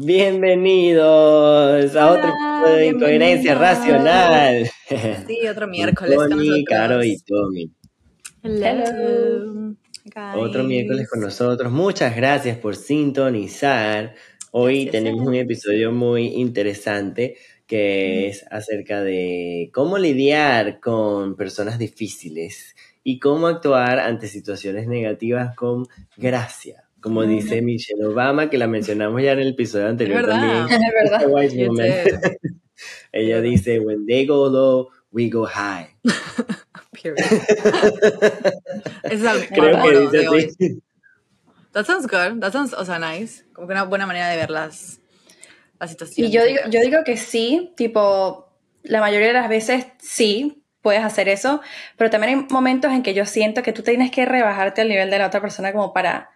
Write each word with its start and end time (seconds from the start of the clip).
Bienvenidos 0.00 1.96
a 1.96 2.12
otro 2.12 2.28
episodio 2.28 2.76
de 2.76 2.86
Incoherencia 2.86 3.56
Racional. 3.56 4.70
Sí, 5.26 5.48
otro 5.48 5.66
miércoles. 5.68 6.16
Tony, 6.16 6.64
Caro 6.64 7.02
y 7.02 7.18
Tommy. 7.18 7.72
Hello. 8.44 9.74
Otro 10.36 10.62
miércoles 10.62 11.08
con 11.10 11.20
nosotros. 11.20 11.72
Muchas 11.72 12.14
gracias 12.14 12.56
por 12.58 12.76
sintonizar. 12.76 14.14
Hoy 14.52 14.84
Gracias. 14.84 14.92
tenemos 14.92 15.26
un 15.26 15.34
episodio 15.34 15.90
muy 15.90 16.28
interesante 16.28 17.36
que 17.66 18.28
es 18.28 18.46
acerca 18.52 19.02
de 19.02 19.68
cómo 19.74 19.98
lidiar 19.98 20.78
con 20.78 21.34
personas 21.34 21.76
difíciles 21.76 22.76
y 23.02 23.18
cómo 23.18 23.48
actuar 23.48 23.98
ante 23.98 24.28
situaciones 24.28 24.86
negativas 24.86 25.56
con 25.56 25.88
gracia. 26.16 26.87
Como 27.00 27.24
dice 27.24 27.62
Michelle 27.62 28.04
Obama, 28.04 28.50
que 28.50 28.58
la 28.58 28.66
mencionamos 28.66 29.22
ya 29.22 29.32
en 29.32 29.40
el 29.40 29.48
episodio 29.48 29.88
anterior 29.88 30.22
verdad. 30.22 30.40
también. 30.40 30.82
Es 30.82 30.92
verdad. 30.92 31.28
Woman. 31.28 31.48
did. 31.48 32.50
Ella 33.12 33.40
dice, 33.40 33.80
when 33.80 34.06
they 34.06 34.26
go 34.26 34.48
low, 34.48 34.88
we 35.10 35.28
go 35.28 35.46
high. 35.46 35.88
Es 39.04 39.22
el 39.22 39.48
Creo 39.48 39.82
que 39.82 40.00
dice 40.00 40.26
así. 40.26 40.82
That 41.72 41.84
sounds 41.86 42.06
good. 42.06 42.40
That 42.40 42.52
sounds, 42.52 42.74
o 42.74 42.84
sea, 42.84 42.98
nice. 42.98 43.44
Como 43.52 43.68
que 43.68 43.72
una 43.72 43.84
buena 43.84 44.06
manera 44.06 44.28
de 44.28 44.36
ver 44.36 44.50
las, 44.50 45.00
las 45.78 45.90
situaciones. 45.90 46.30
Y 46.30 46.34
yo 46.34 46.44
digo, 46.44 46.60
yo 46.70 46.80
digo 46.80 46.98
que 47.04 47.16
sí, 47.16 47.72
tipo, 47.76 48.52
la 48.82 49.00
mayoría 49.00 49.28
de 49.28 49.34
las 49.34 49.48
veces 49.48 49.86
sí 49.98 50.64
puedes 50.82 51.04
hacer 51.04 51.28
eso, 51.28 51.60
pero 51.96 52.10
también 52.10 52.36
hay 52.36 52.46
momentos 52.50 52.90
en 52.92 53.02
que 53.02 53.14
yo 53.14 53.26
siento 53.26 53.62
que 53.62 53.72
tú 53.72 53.82
tienes 53.82 54.10
que 54.10 54.24
rebajarte 54.24 54.80
al 54.80 54.88
nivel 54.88 55.10
de 55.10 55.18
la 55.18 55.26
otra 55.26 55.40
persona 55.40 55.72
como 55.72 55.92
para. 55.92 56.30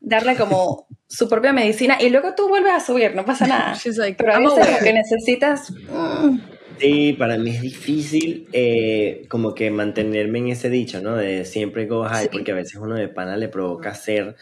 Darle 0.00 0.36
como 0.36 0.86
su 1.06 1.28
propia 1.28 1.52
medicina 1.52 1.98
y 2.00 2.08
luego 2.10 2.34
tú 2.34 2.48
vuelves 2.48 2.72
a 2.72 2.80
subir, 2.80 3.14
no 3.14 3.24
pasa 3.24 3.46
nada. 3.46 3.74
She's 3.82 3.96
like, 3.96 4.16
Pero 4.16 4.34
a 4.34 4.38
veces 4.38 4.66
como 4.66 4.78
que 4.78 4.92
necesitas... 4.92 5.70
mm, 5.70 6.38
Sí, 6.78 7.12
para 7.12 7.38
mí 7.38 7.50
es 7.50 7.60
difícil 7.60 8.48
eh, 8.52 9.26
como 9.28 9.54
que 9.54 9.70
mantenerme 9.70 10.40
en 10.40 10.48
ese 10.48 10.68
dicho, 10.68 11.00
¿no? 11.00 11.14
De 11.14 11.44
siempre 11.44 11.86
go 11.86 12.02
high, 12.04 12.24
Sí. 12.24 12.28
porque 12.32 12.50
a 12.50 12.54
veces 12.56 12.74
uno 12.76 12.96
de 12.96 13.08
pana 13.08 13.36
le 13.36 13.48
provoca 13.48 13.90
hacer, 13.90 14.34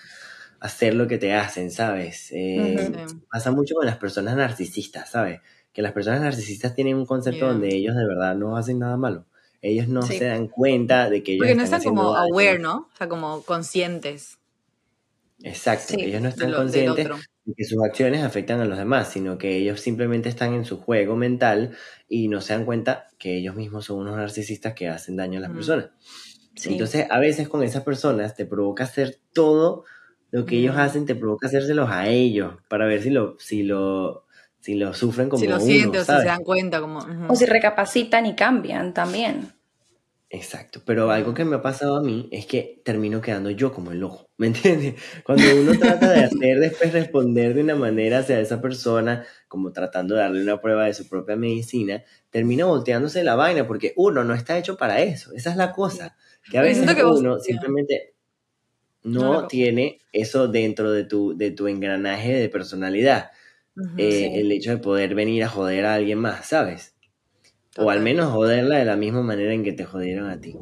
hacer 0.58 0.94
lo 0.94 1.06
que 1.06 1.18
te 1.18 1.34
hacen, 1.34 1.70
¿sabes? 1.70 2.30
Eh. 2.32 2.92
Pasa 3.30 3.50
mucho 3.50 3.74
con 3.74 3.84
las 3.84 3.98
personas 3.98 4.36
narcisistas, 4.36 5.10
¿sabes? 5.10 5.40
Que 5.74 5.82
las 5.82 5.92
personas 5.92 6.22
narcisistas 6.22 6.74
tienen 6.74 6.96
un 6.96 7.04
concepto 7.04 7.40
Yeah. 7.40 7.48
donde 7.52 7.74
ellos 7.74 7.94
de 7.96 8.06
verdad 8.06 8.34
no 8.36 8.56
hacen 8.56 8.78
nada 8.78 8.96
malo. 8.96 9.26
Ellos 9.60 9.88
no 9.88 10.00
Sí. 10.00 10.16
se 10.16 10.24
dan 10.24 10.48
cuenta 10.48 11.10
de 11.10 11.22
que 11.22 11.32
ellos 11.32 11.42
Porque 11.42 11.56
no 11.56 11.64
están 11.64 11.80
están 11.80 11.94
como 11.94 12.12
daño. 12.14 12.32
aware, 12.32 12.58
¿no? 12.58 12.88
O 12.94 12.96
sea, 12.96 13.08
como 13.08 13.42
conscientes 13.42 14.38
Exacto, 15.42 15.94
Sí, 15.94 16.02
ellos 16.04 16.20
no 16.20 16.28
de 16.28 16.30
están 16.30 16.50
lo- 16.50 16.58
del 16.58 16.64
conscientes 16.64 17.08
de 17.44 17.54
que 17.56 17.64
sus 17.64 17.82
acciones 17.82 18.22
afectan 18.22 18.60
a 18.60 18.64
los 18.66 18.76
demás, 18.78 19.10
sino 19.10 19.38
que 19.38 19.56
ellos 19.56 19.80
simplemente 19.80 20.28
están 20.28 20.52
en 20.54 20.64
su 20.64 20.76
juego 20.78 21.16
mental 21.16 21.76
y 22.08 22.28
no 22.28 22.40
se 22.42 22.52
dan 22.52 22.64
cuenta 22.66 23.06
que 23.18 23.36
ellos 23.38 23.54
mismos 23.56 23.86
son 23.86 23.98
unos 24.00 24.16
narcisistas 24.16 24.74
que 24.74 24.88
hacen 24.88 25.16
daño 25.16 25.38
a 25.38 25.42
las 25.42 25.50
Mm. 25.50 25.54
personas. 25.54 25.86
sí. 26.54 26.72
Entonces, 26.72 27.06
a 27.10 27.18
veces 27.18 27.48
con 27.48 27.62
esas 27.62 27.82
personas 27.84 28.34
te 28.36 28.44
provoca 28.44 28.84
hacer 28.84 29.16
todo 29.32 29.84
lo 30.30 30.44
que 30.44 30.58
ellos 30.58 30.76
Mm. 30.76 30.78
hacen, 30.80 31.06
te 31.06 31.14
provoca 31.14 31.46
hacérselos 31.46 31.88
a 31.90 32.08
ellos 32.08 32.54
para 32.68 32.86
ver 32.86 33.02
si 33.02 33.08
lo, 33.10 33.36
si 33.38 33.62
lo, 33.62 34.26
si 34.60 34.74
lo 34.74 34.92
sufren 34.92 35.28
como 35.30 35.40
Si 35.42 35.48
lo 35.48 35.56
uno, 35.56 35.64
sienten 35.64 36.00
o 36.00 36.04
si 36.04 36.06
¿sabes? 36.06 36.22
se 36.22 36.28
dan 36.28 36.44
cuenta, 36.44 36.80
como. 36.82 36.98
ujú. 36.98 37.32
O 37.32 37.34
si 37.34 37.46
recapacitan 37.46 38.26
y 38.26 38.34
cambian 38.36 38.92
también. 38.92 39.52
Exacto, 40.32 40.80
pero 40.86 41.10
algo 41.10 41.34
que 41.34 41.44
me 41.44 41.56
ha 41.56 41.62
pasado 41.62 41.96
a 41.96 42.02
mí 42.02 42.28
es 42.30 42.46
que 42.46 42.80
termino 42.84 43.20
quedando 43.20 43.50
yo 43.50 43.72
como 43.72 43.90
el 43.90 43.98
loco, 43.98 44.30
¿me 44.36 44.46
entiendes? 44.86 44.94
Cuando 45.24 45.56
uno 45.56 45.76
trata 45.76 46.08
de 46.08 46.22
hacer 46.22 46.60
después 46.60 46.92
responder 46.92 47.52
de 47.52 47.62
una 47.62 47.74
manera 47.74 48.18
hacia 48.20 48.38
esa 48.38 48.60
persona, 48.62 49.26
como 49.48 49.72
tratando 49.72 50.14
de 50.14 50.20
darle 50.20 50.40
una 50.42 50.60
prueba 50.60 50.84
de 50.84 50.94
su 50.94 51.08
propia 51.08 51.34
medicina, 51.34 52.04
termina 52.30 52.64
volteándose 52.66 53.24
la 53.24 53.34
vaina 53.34 53.66
porque 53.66 53.92
uno 53.96 54.22
no 54.22 54.34
está 54.34 54.56
hecho 54.56 54.76
para 54.76 55.00
eso, 55.02 55.32
esa 55.34 55.50
es 55.50 55.56
la 55.56 55.72
cosa, 55.72 56.16
que 56.48 56.58
a 56.58 56.62
veces 56.62 56.92
que 56.94 57.04
uno 57.04 57.40
simplemente 57.40 58.14
No, 59.02 59.46
tiene 59.48 60.00
eso 60.12 60.48
dentro 60.48 60.92
de 60.92 61.04
tu, 61.04 61.36
de 61.36 61.50
tu 61.52 61.66
engranaje 61.68 62.32
de 62.34 62.48
personalidad, 62.48 63.30
eh, 63.96 64.30
Sí. 64.32 64.40
el 64.40 64.52
hecho 64.52 64.70
de 64.72 64.78
poder 64.78 65.14
venir 65.14 65.44
a 65.44 65.48
joder 65.48 65.86
a 65.86 65.94
alguien 65.94 66.18
más, 66.18 66.46
¿sabes? 66.48 66.96
O 67.76 67.82
al 67.90 67.98
Total. 67.98 68.00
menos 68.02 68.32
joderla 68.32 68.78
de 68.78 68.84
la 68.84 68.96
misma 68.96 69.22
manera 69.22 69.52
en 69.52 69.62
que 69.64 69.72
te 69.72 69.84
jodieron 69.84 70.28
a 70.28 70.40
ti. 70.40 70.56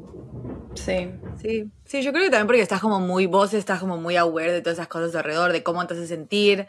Sí. 0.75 1.11
Sí, 1.41 1.71
sí, 1.85 2.03
yo 2.03 2.13
creo 2.13 2.25
que 2.25 2.31
también 2.31 2.47
porque 2.49 2.61
estás 2.63 2.81
como 2.81 2.99
muy, 2.99 3.27
vos 3.27 3.55
estás 3.55 3.79
como 3.79 3.97
muy 3.97 4.17
aware 4.17 4.53
de 4.53 4.61
todas 4.61 4.79
esas 4.79 4.89
cosas 4.89 5.15
alrededor, 5.15 5.53
de 5.53 5.63
cómo 5.63 5.87
te 5.87 5.95
hace 5.95 6.07
sentir, 6.09 6.67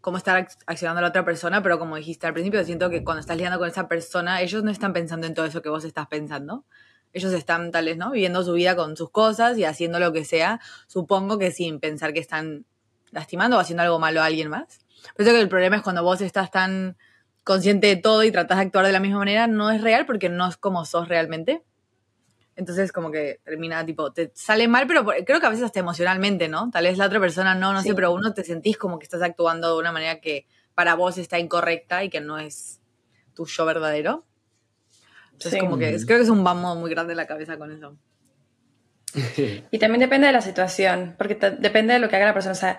cómo 0.00 0.16
estar 0.16 0.42
ac- 0.42 0.56
accionando 0.66 1.00
a 1.00 1.02
la 1.02 1.08
otra 1.08 1.24
persona, 1.24 1.62
pero 1.62 1.78
como 1.78 1.96
dijiste 1.96 2.26
al 2.26 2.32
principio, 2.32 2.64
siento 2.64 2.88
que 2.88 3.04
cuando 3.04 3.20
estás 3.20 3.36
lidiando 3.36 3.58
con 3.58 3.68
esa 3.68 3.88
persona, 3.88 4.40
ellos 4.40 4.64
no 4.64 4.70
están 4.70 4.94
pensando 4.94 5.26
en 5.26 5.34
todo 5.34 5.44
eso 5.44 5.60
que 5.60 5.68
vos 5.68 5.84
estás 5.84 6.06
pensando. 6.06 6.64
Ellos 7.12 7.32
están 7.34 7.70
tal 7.72 7.84
vez, 7.84 7.98
¿no? 7.98 8.10
Viviendo 8.10 8.42
su 8.42 8.54
vida 8.54 8.74
con 8.74 8.96
sus 8.96 9.10
cosas 9.10 9.58
y 9.58 9.64
haciendo 9.64 9.98
lo 10.00 10.12
que 10.14 10.24
sea, 10.24 10.60
supongo 10.86 11.38
que 11.38 11.50
sin 11.50 11.78
pensar 11.78 12.12
que 12.14 12.20
están 12.20 12.64
lastimando 13.10 13.58
o 13.58 13.60
haciendo 13.60 13.82
algo 13.82 13.98
malo 13.98 14.22
a 14.22 14.24
alguien 14.26 14.48
más. 14.48 14.80
Pero 15.14 15.28
creo 15.28 15.34
que 15.34 15.42
el 15.42 15.48
problema 15.50 15.76
es 15.76 15.82
cuando 15.82 16.02
vos 16.02 16.22
estás 16.22 16.50
tan 16.50 16.96
consciente 17.46 17.86
de 17.86 17.94
todo 17.96 18.24
y 18.24 18.32
tratás 18.32 18.58
de 18.58 18.64
actuar 18.64 18.84
de 18.84 18.90
la 18.92 18.98
misma 18.98 19.18
manera, 19.18 19.46
no 19.46 19.70
es 19.70 19.80
real 19.80 20.04
porque 20.04 20.28
no 20.28 20.48
es 20.48 20.56
como 20.56 20.84
sos 20.84 21.06
realmente. 21.08 21.62
Entonces 22.56 22.90
como 22.90 23.12
que 23.12 23.38
termina 23.44 23.86
tipo, 23.86 24.12
te 24.12 24.32
sale 24.34 24.66
mal, 24.66 24.86
pero 24.88 25.04
creo 25.24 25.38
que 25.40 25.46
a 25.46 25.50
veces 25.50 25.64
hasta 25.64 25.78
emocionalmente, 25.78 26.48
¿no? 26.48 26.70
Tal 26.72 26.84
vez 26.84 26.98
la 26.98 27.06
otra 27.06 27.20
persona 27.20 27.54
no, 27.54 27.72
no 27.72 27.82
Sí. 27.82 27.88
sé, 27.90 27.94
pero 27.94 28.12
uno 28.12 28.34
te 28.34 28.42
sentís 28.42 28.76
como 28.76 28.98
que 28.98 29.04
estás 29.04 29.22
actuando 29.22 29.72
de 29.74 29.78
una 29.78 29.92
manera 29.92 30.20
que 30.20 30.46
para 30.74 30.94
vos 30.96 31.18
está 31.18 31.38
incorrecta 31.38 32.02
y 32.02 32.08
que 32.10 32.20
no 32.20 32.38
es 32.38 32.80
tu 33.34 33.46
yo 33.46 33.64
verdadero. 33.64 34.24
Entonces 35.32 35.52
Sí. 35.52 35.58
como 35.60 35.78
que 35.78 35.90
es- 35.94 36.04
creo 36.04 36.18
que 36.18 36.24
es 36.24 36.30
un 36.30 36.42
vamos 36.42 36.76
muy 36.78 36.90
grande 36.90 37.12
en 37.12 37.18
la 37.18 37.26
cabeza 37.26 37.56
con 37.58 37.70
eso. 37.70 37.96
Y 39.70 39.78
también 39.78 40.00
depende 40.00 40.26
de 40.26 40.32
la 40.32 40.40
situación, 40.42 41.14
porque 41.16 41.36
depende 41.58 41.92
de 41.94 42.00
lo 42.00 42.08
que 42.08 42.16
haga 42.16 42.26
la 42.26 42.34
persona. 42.34 42.52
O 42.52 42.56
sea, 42.56 42.78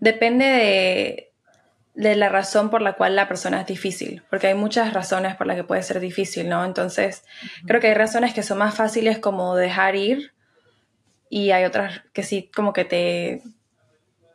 depende 0.00 0.44
de, 0.44 1.33
de 1.94 2.16
la 2.16 2.28
razón 2.28 2.70
por 2.70 2.82
la 2.82 2.94
cual 2.94 3.14
la 3.14 3.28
persona 3.28 3.60
es 3.60 3.66
difícil, 3.66 4.22
porque 4.28 4.48
hay 4.48 4.54
muchas 4.54 4.92
razones 4.92 5.36
por 5.36 5.46
las 5.46 5.56
que 5.56 5.64
puede 5.64 5.82
ser 5.82 6.00
difícil, 6.00 6.48
¿no? 6.48 6.64
Entonces, 6.64 7.24
creo 7.66 7.80
que 7.80 7.88
hay 7.88 7.94
razones 7.94 8.34
que 8.34 8.42
son 8.42 8.58
más 8.58 8.74
fáciles 8.74 9.18
como 9.18 9.54
dejar 9.54 9.94
ir 9.94 10.32
y 11.30 11.52
hay 11.52 11.64
otras 11.64 12.02
que 12.12 12.24
sí 12.24 12.50
como 12.54 12.72
que 12.72 12.84
te, 12.84 13.42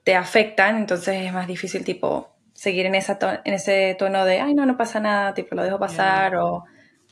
te 0.03 0.16
afectan, 0.16 0.78
entonces 0.78 1.25
es 1.25 1.34
más 1.34 1.48
difícil 1.48 1.84
tipo 1.84 2.34
seguir 2.53 2.86
en, 2.86 2.96
esa 2.96 3.18
en 3.44 3.53
ese 3.53 3.96
tono 4.00 4.25
de, 4.25 4.40
ay, 4.40 4.53
no, 4.53 4.66
no 4.66 4.78
pasa 4.78 5.00
nada, 5.00 5.34
tipo, 5.34 5.56
lo 5.56 5.64
dejo 5.64 5.80
pasar 5.80 6.36
o 6.38 6.64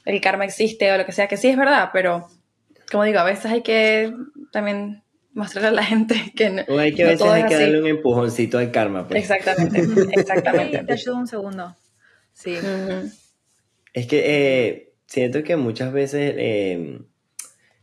el 0.06 0.22
karma 0.22 0.46
existe 0.46 0.92
o 0.92 0.98
lo 0.98 1.06
que 1.06 1.12
sea, 1.12 1.28
que 1.28 1.38
sí 1.38 1.50
es 1.50 1.58
verdad, 1.58 1.90
pero 1.92 2.28
como 2.90 3.04
digo, 3.04 3.20
a 3.20 3.24
veces 3.24 3.52
hay 3.52 3.62
que 3.64 4.14
también 4.52 5.04
mostrarle 5.38 5.70
a 5.70 5.72
la 5.72 5.84
gente 5.86 6.16
que 6.36 6.50
no, 6.50 6.64
O 6.68 6.78
hay 6.80 6.94
que 6.94 7.04
a 7.04 7.06
no 7.06 7.12
veces 7.12 7.20
todo 7.26 7.32
hay 7.34 7.42
es 7.44 7.48
que 7.48 7.56
así. 7.56 7.64
darle 7.64 7.82
un 7.82 7.88
empujoncito 7.88 8.58
al 8.58 8.72
karma. 8.72 9.08
Pues. 9.08 9.22
Exactamente, 9.22 9.80
exactamente. 10.20 10.84
Te 10.84 10.94
ayudo 10.94 11.16
un 11.18 11.28
segundo. 11.28 11.76
Sí. 12.34 12.56
Es 13.94 14.06
que 14.08 14.24
eh, 14.26 14.94
siento 15.08 15.44
que 15.44 15.56
muchas 15.56 15.92
veces 15.94 16.34
eh, 16.38 17.00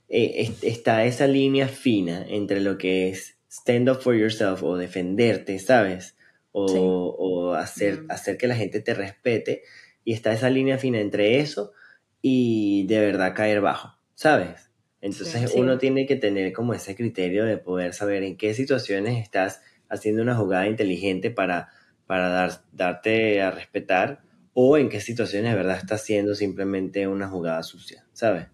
eh, 0.09 0.33
es- 0.37 0.63
está 0.63 1.05
esa 1.05 1.27
línea 1.27 1.69
fina 1.69 2.25
entre 2.29 2.61
lo 2.61 2.79
que 2.79 3.09
es 3.09 3.37
stand 3.51 3.89
up 3.89 4.01
for 4.03 4.15
yourself 4.17 4.63
o 4.63 4.77
defenderte, 4.77 5.59
¿sabes? 5.59 6.17
O, 6.53 6.69
Sí. 6.69 6.77
o 6.81 7.55
hacer, 7.55 8.03
Mm. 8.03 8.11
hacer 8.11 8.37
que 8.37 8.47
la 8.47 8.57
gente 8.57 8.81
te 8.81 8.95
respete. 8.95 9.63
Y 10.05 10.13
está 10.13 10.33
esa 10.33 10.51
línea 10.51 10.79
fina 10.79 11.01
entre 11.01 11.39
eso 11.41 11.73
y 12.21 12.87
de 12.87 13.01
verdad 13.01 13.35
caer 13.35 13.61
bajo, 13.61 13.97
¿sabes? 14.15 14.71
Entonces 15.05 15.51
Sí. 15.51 15.61
uno 15.61 15.77
tiene 15.77 16.07
que 16.07 16.17
tener 16.17 16.55
como 16.55 16.73
ese 16.73 16.97
criterio 16.97 17.45
de 17.45 17.59
poder 17.59 17.93
saber 17.93 18.23
en 18.23 18.39
qué 18.39 18.55
situaciones 18.55 19.23
estás 19.23 19.61
haciendo 19.91 20.23
una 20.23 20.35
jugada 20.35 20.67
inteligente 20.67 21.31
para, 21.31 21.69
para 22.07 22.29
dar, 22.31 22.63
darte 22.73 23.43
a 23.43 23.51
respetar 23.51 24.23
o 24.55 24.79
en 24.79 24.89
qué 24.89 25.03
situaciones 25.03 25.51
de 25.51 25.57
verdad 25.59 25.77
estás 25.77 26.01
haciendo 26.01 26.35
simplemente 26.35 27.07
una 27.07 27.29
jugada 27.29 27.63
sucia, 27.63 28.07
¿sabes? 28.15 28.47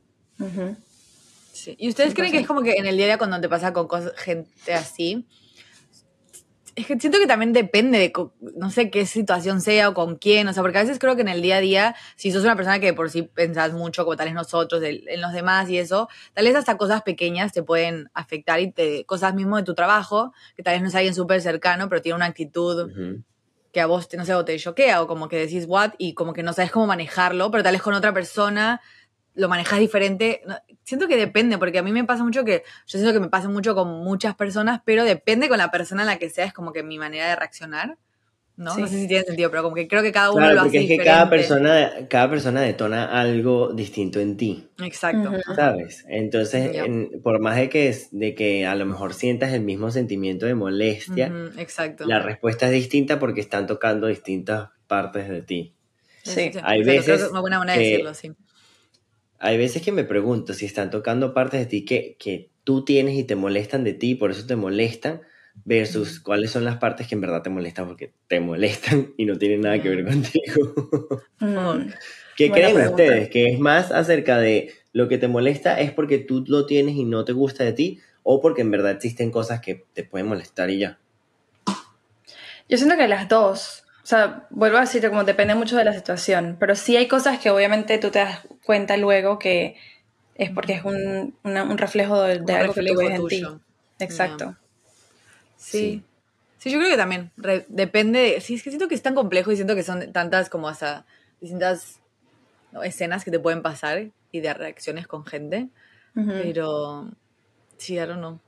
Sí. 1.52 1.76
¿Y 1.79 1.88
ustedes 1.88 2.14
creen 2.14 2.32
que 2.32 2.38
100%. 2.38 2.41
es 2.41 2.47
como 2.49 2.62
que 2.62 2.73
en 2.75 2.87
el 2.87 2.97
día 2.97 3.05
a 3.05 3.08
día 3.08 3.19
cuando 3.19 3.41
te 3.41 3.49
pasa 3.49 3.73
con 3.73 3.87
cosas, 3.87 4.12
gente 4.17 4.75
así? 4.75 5.26
Es 6.81 6.87
que 6.87 6.99
siento 6.99 7.19
que 7.19 7.27
también 7.27 7.53
depende 7.53 7.99
de, 7.99 8.12
no 8.56 8.71
sé 8.71 8.91
qué 8.91 9.05
situación 9.05 9.61
sea 9.61 9.91
o 9.91 9.94
con 9.94 10.17
quién, 10.17 10.49
o 10.49 10.53
sea, 10.53 10.62
porque 10.62 10.79
a 10.79 10.82
veces 10.82 10.99
creo 10.99 11.15
que 11.15 11.23
en 11.23 11.29
el 11.29 11.43
día 11.43 11.56
a 11.56 11.61
día, 11.61 11.94
si 12.17 12.32
sos 12.32 12.43
una 12.44 12.56
persona 12.56 12.81
que 12.81 12.94
por 12.94 13.11
sí 13.11 13.23
pensás 13.23 13.73
mucho, 13.73 14.05
como 14.05 14.17
tal 14.17 14.27
vez 14.27 14.35
nosotros, 14.35 14.82
en 14.82 15.21
los 15.21 15.32
demás 15.32 15.69
y 15.69 15.79
eso, 15.79 16.09
tal 16.32 16.47
vez 16.47 16.56
hasta 16.56 16.77
cosas 16.79 17.03
pequeñas 17.03 17.53
te 17.53 17.62
pueden 17.62 18.11
afectar 18.15 18.61
y 18.61 18.73
te, 18.73 19.05
cosas 19.05 19.35
mismo 19.35 19.56
de 19.59 19.62
tu 19.62 19.75
trabajo, 19.75 20.32
que 20.56 20.62
tal 20.62 20.75
vez 20.75 20.82
no 20.82 20.88
es 20.88 20.94
alguien 20.94 21.15
súper 21.15 21.43
cercano, 21.43 21.88
pero 21.88 22.00
tiene 22.00 22.17
una 22.17 22.27
actitud 22.27 22.91
que 23.73 23.81
a 23.81 23.87
vos, 23.87 24.09
te- 24.09 24.17
no 24.17 24.25
sé, 24.25 24.35
o 24.35 24.44
te 24.44 24.59
choquea 24.59 25.03
o 25.03 25.06
como 25.06 25.29
que 25.29 25.37
decís 25.37 25.65
what 25.69 25.93
y 25.99 26.15
como 26.15 26.33
que 26.33 26.43
no 26.43 26.53
sabes 26.53 26.71
cómo 26.71 26.87
manejarlo, 26.87 27.50
pero 27.50 27.62
tal 27.62 27.75
vez 27.75 27.83
con 27.83 27.94
otra 27.94 28.12
persona 28.15 28.81
lo 29.35 29.49
manejas 29.49 29.79
diferente. 29.79 30.43
Siento 30.90 31.06
que 31.06 31.16
depende, 31.16 31.56
porque 31.56 31.78
a 31.78 31.84
mí 31.84 31.92
me 31.92 32.02
pasa 32.02 32.25
mucho 32.25 32.44
que, 32.44 32.64
yo 32.84 32.98
siento 32.98 33.12
que 33.12 33.20
me 33.20 33.28
pasa 33.28 33.48
mucho 33.48 33.76
con 33.76 33.87
muchas 34.02 34.34
personas, 34.34 34.81
pero 34.84 35.04
depende 35.04 35.48
con 35.48 35.58
la 35.58 35.70
persona 35.70 36.02
en 36.02 36.08
la 36.08 36.19
que 36.19 36.28
sea, 36.31 36.44
es 36.46 36.52
como 36.52 36.72
que 36.72 36.82
mi 36.82 36.98
manera 36.98 37.28
de 37.28 37.37
reaccionar. 37.37 37.96
¿no? 38.56 38.76
No 38.76 38.88
sé 38.88 38.98
si 38.98 39.06
tiene 39.06 39.22
sentido, 39.22 39.50
pero 39.52 39.62
como 39.62 39.76
que 39.76 39.87
creo 39.87 40.02
que 40.02 40.10
cada 40.10 40.31
uno 40.32 40.38
Claro, 40.40 40.54
lo 40.54 40.60
hace 40.62 40.66
porque 40.66 40.78
es 40.78 40.82
que 40.88 40.92
diferente. 40.94 41.10
cada 41.16 41.31
persona, 41.31 41.92
cada 42.08 42.28
persona 42.28 42.60
detona 42.60 43.04
algo 43.04 43.72
distinto 43.72 44.19
en 44.19 44.37
ti, 44.37 44.69
Exacto. 44.82 45.31
Ujú. 45.31 45.54
¿sabes? 45.54 46.04
Entonces, 46.08 46.72
Ya. 46.72 46.84
en- 46.87 47.22
por 47.22 47.38
más 47.40 47.54
de 47.56 47.69
que, 47.69 47.88
es- 47.88 48.08
de 48.10 48.34
que 48.34 48.66
a 48.66 48.75
lo 48.75 48.84
mejor 48.84 49.14
sientas 49.14 49.52
el 49.52 49.60
mismo 49.62 49.92
sentimiento 49.92 50.44
de 50.44 50.56
molestia, 50.56 51.28
Ujú, 51.28 51.60
exacto. 51.60 52.04
la 52.06 52.19
respuesta 52.19 52.66
es 52.66 52.72
distinta 52.72 53.20
porque 53.20 53.40
están 53.40 53.69
tocando 53.69 54.08
distintas 54.08 54.70
partes 54.88 55.28
de 55.28 55.40
ti. 55.42 55.75
Sí. 56.25 56.40
Hay 56.40 56.46
exacto, 56.48 56.69
creo 56.69 56.82
que 56.84 56.90
veces 56.98 57.20
es 57.22 57.31
una 57.31 57.40
buena 57.40 57.58
manera 57.60 57.78
de 57.78 57.84
decirlo, 57.88 58.12
sí. 58.14 58.32
Hay 59.40 59.58
veces 59.58 59.82
que 59.82 59.90
me 59.90 60.04
pregunto 60.04 60.54
si 60.54 60.66
están 60.66 60.90
tocando 60.90 61.34
partes 61.34 61.60
de 61.60 61.66
ti 61.66 61.84
que, 61.84 62.16
que 62.19 62.50
tú 62.62 62.84
tienes 62.84 63.16
y 63.16 63.25
te 63.25 63.34
molestan 63.34 63.82
de 63.82 63.94
ti, 63.94 64.14
por 64.14 64.31
eso 64.31 64.46
te 64.46 64.54
molestan, 64.54 65.22
versus 65.64 66.20
cuáles 66.20 66.50
son 66.50 66.64
las 66.64 66.76
partes 66.76 67.06
que 67.06 67.14
en 67.14 67.20
verdad 67.20 67.42
te 67.42 67.50
molestan 67.50 67.87
porque 67.87 68.12
te 68.28 68.40
molestan 68.40 69.12
y 69.16 69.25
no 69.25 69.37
tienen 69.37 69.62
nada 69.62 69.81
que 69.81 69.88
ver 69.88 70.04
contigo. 70.04 70.75
Mm. 71.40 71.90
¿Qué 72.37 72.48
Buena 72.48 72.69
creen 72.69 72.75
pregunta. 72.76 73.02
ustedes? 73.02 73.28
¿Que 73.28 73.46
es 73.46 73.58
más 73.58 73.92
acerca 73.92 74.38
de 74.38 74.72
lo 74.92 75.08
que 75.08 75.19
te 75.19 75.28
molesta 75.28 75.78
es 75.81 75.92
porque 75.92 76.19
tú 76.19 76.44
lo 76.46 76.66
tienes 76.66 76.94
y 76.96 77.04
no 77.04 77.25
te 77.25 77.32
gusta 77.32 77.64
de 77.64 77.72
ti? 77.72 78.00
¿O 78.22 78.40
porque 78.40 78.62
en 78.62 78.70
verdad 78.70 78.92
existen 78.92 79.31
cosas 79.31 79.60
que 79.60 79.84
te 79.92 80.04
pueden 80.04 80.28
molestar 80.28 80.70
y 80.70 80.78
ya? 80.78 80.98
Yo 82.69 82.76
siento 82.76 82.96
que 82.96 83.08
las 83.08 83.28
dos, 83.28 83.84
o 84.02 84.06
sea, 84.06 84.47
vuelvo 84.50 84.79
a 84.79 84.81
decir, 84.82 85.06
como 85.08 85.25
depende 85.25 85.55
mucho 85.55 85.76
de 85.76 85.85
la 85.85 85.93
situación, 85.93 86.56
pero 86.58 86.75
sí 86.75 86.97
hay 86.97 87.06
cosas 87.08 87.38
que 87.38 87.50
obviamente 87.50 87.99
tú 87.99 88.11
te 88.11 88.20
das 88.20 88.41
cuenta 88.64 88.97
luego 88.97 89.38
que 89.38 89.76
es 90.35 90.50
porque 90.50 90.73
es 90.75 90.85
un, 90.85 91.35
una- 91.44 91.64
un 91.64 91.76
reflejo 91.79 92.23
de, 92.23 92.38
de 92.38 92.41
Un 92.41 92.50
algo 92.61 92.73
que 92.75 92.81
tú 92.81 92.87
reflejo 92.94 93.00
ves 93.11 93.20
en 93.20 93.29
ti. 93.29 93.37
tuyo. 93.43 93.61
Exacto. 93.99 94.56
Sí. 95.56 96.02
Sí, 96.58 96.70
yo 96.70 96.79
creo 96.79 96.91
que 96.91 96.97
también. 96.97 97.31
re- 97.37 97.64
depende. 97.69 98.19
de- 98.20 98.41
sí, 98.41 98.55
es 98.55 98.62
que 98.62 98.70
siento 98.70 98.88
que 98.88 98.94
es 98.94 99.02
tan 99.02 99.14
complejo 99.14 99.50
y 99.52 99.56
siento 99.56 99.75
que 99.75 99.82
son 99.82 100.12
tantas 100.12 100.49
como 100.50 100.69
hasta 100.69 101.06
distintas 101.41 102.00
¿no? 102.73 102.82
escenas 102.82 103.25
que 103.25 103.31
te 103.31 103.38
pueden 103.38 103.62
pasar 103.62 104.08
y 104.32 104.41
de 104.41 104.55
reacciones 104.55 105.06
con 105.06 105.25
gente. 105.25 105.69
Ujú. 106.17 106.31
Pero. 106.43 107.08
Sí, 107.79 107.94
I 107.94 108.00
don't 108.00 108.19
know. 108.19 108.38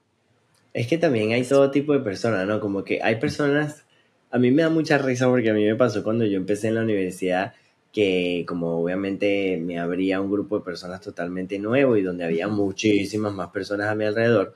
Es 0.75 0.87
que 0.87 0.99
también 0.99 1.33
hay 1.33 1.45
todo 1.45 1.71
tipo 1.71 1.93
de 1.93 2.01
personas, 2.01 2.47
¿no? 2.47 2.61
Como 2.61 2.85
que 2.85 3.03
hay 3.03 3.17
personas, 3.17 3.85
a 4.33 4.39
mí 4.39 4.51
me 4.51 4.63
da 4.63 4.71
mucha 4.71 4.99
risa 4.99 5.29
porque 5.29 5.51
a 5.51 5.55
mí 5.55 5.65
me 5.65 5.77
pasó 5.77 6.03
cuando 6.03 6.25
yo 6.25 6.37
empecé 6.39 6.69
en 6.69 6.75
la 6.77 6.83
universidad 6.83 7.53
que 7.93 8.45
como 8.49 8.83
obviamente 8.83 9.59
me 9.59 9.79
abría 9.79 10.21
un 10.21 10.31
grupo 10.31 10.59
de 10.59 10.65
personas 10.65 11.01
totalmente 11.03 11.59
nuevo 11.59 11.97
y 11.97 12.03
donde 12.03 12.25
había 12.25 12.49
muchísimas 12.49 13.35
más 13.35 13.49
personas 13.51 13.89
a 13.89 13.95
mi 13.95 14.05
alrededor, 14.07 14.55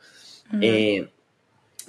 eh, 0.63 1.09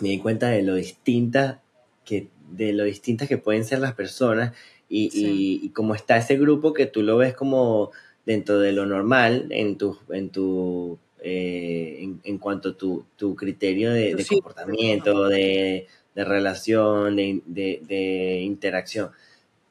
me 0.01 0.10
di 0.10 0.19
cuenta 0.19 0.50
de 0.50 0.62
lo 0.63 0.75
distintas 0.75 1.60
que 2.06 2.28
de 2.51 2.74
lo 2.74 2.84
distintas 2.84 3.28
que 3.28 3.38
pueden 3.38 3.63
ser 3.66 3.80
las 3.80 3.94
personas 3.94 4.54
y, 4.90 5.10
Sí. 5.10 5.25
y- 5.62 5.66
y 5.66 5.69
como 5.69 5.95
está 5.95 6.18
ese 6.18 6.38
grupo 6.38 6.74
que 6.74 6.86
tú 6.86 7.01
lo 7.04 7.18
ves 7.18 7.33
como 7.33 7.92
dentro 8.25 8.60
de 8.60 8.74
lo 8.74 8.86
normal 8.86 9.48
en 9.51 9.78
tu 9.78 9.98
en 10.12 10.30
tu 10.30 10.98
eh, 11.22 11.98
en, 12.01 12.19
en 12.24 12.38
cuanto 12.38 12.69
a 12.69 12.78
tu, 12.78 13.06
tu 13.18 13.36
criterio 13.36 13.92
de, 13.92 14.16
comportamiento 14.30 15.28
de, 15.28 15.88
de 16.18 16.25
relación 16.25 17.16
de, 17.16 17.42
de- 17.46 17.81
de 17.88 18.42
interacción 18.42 19.12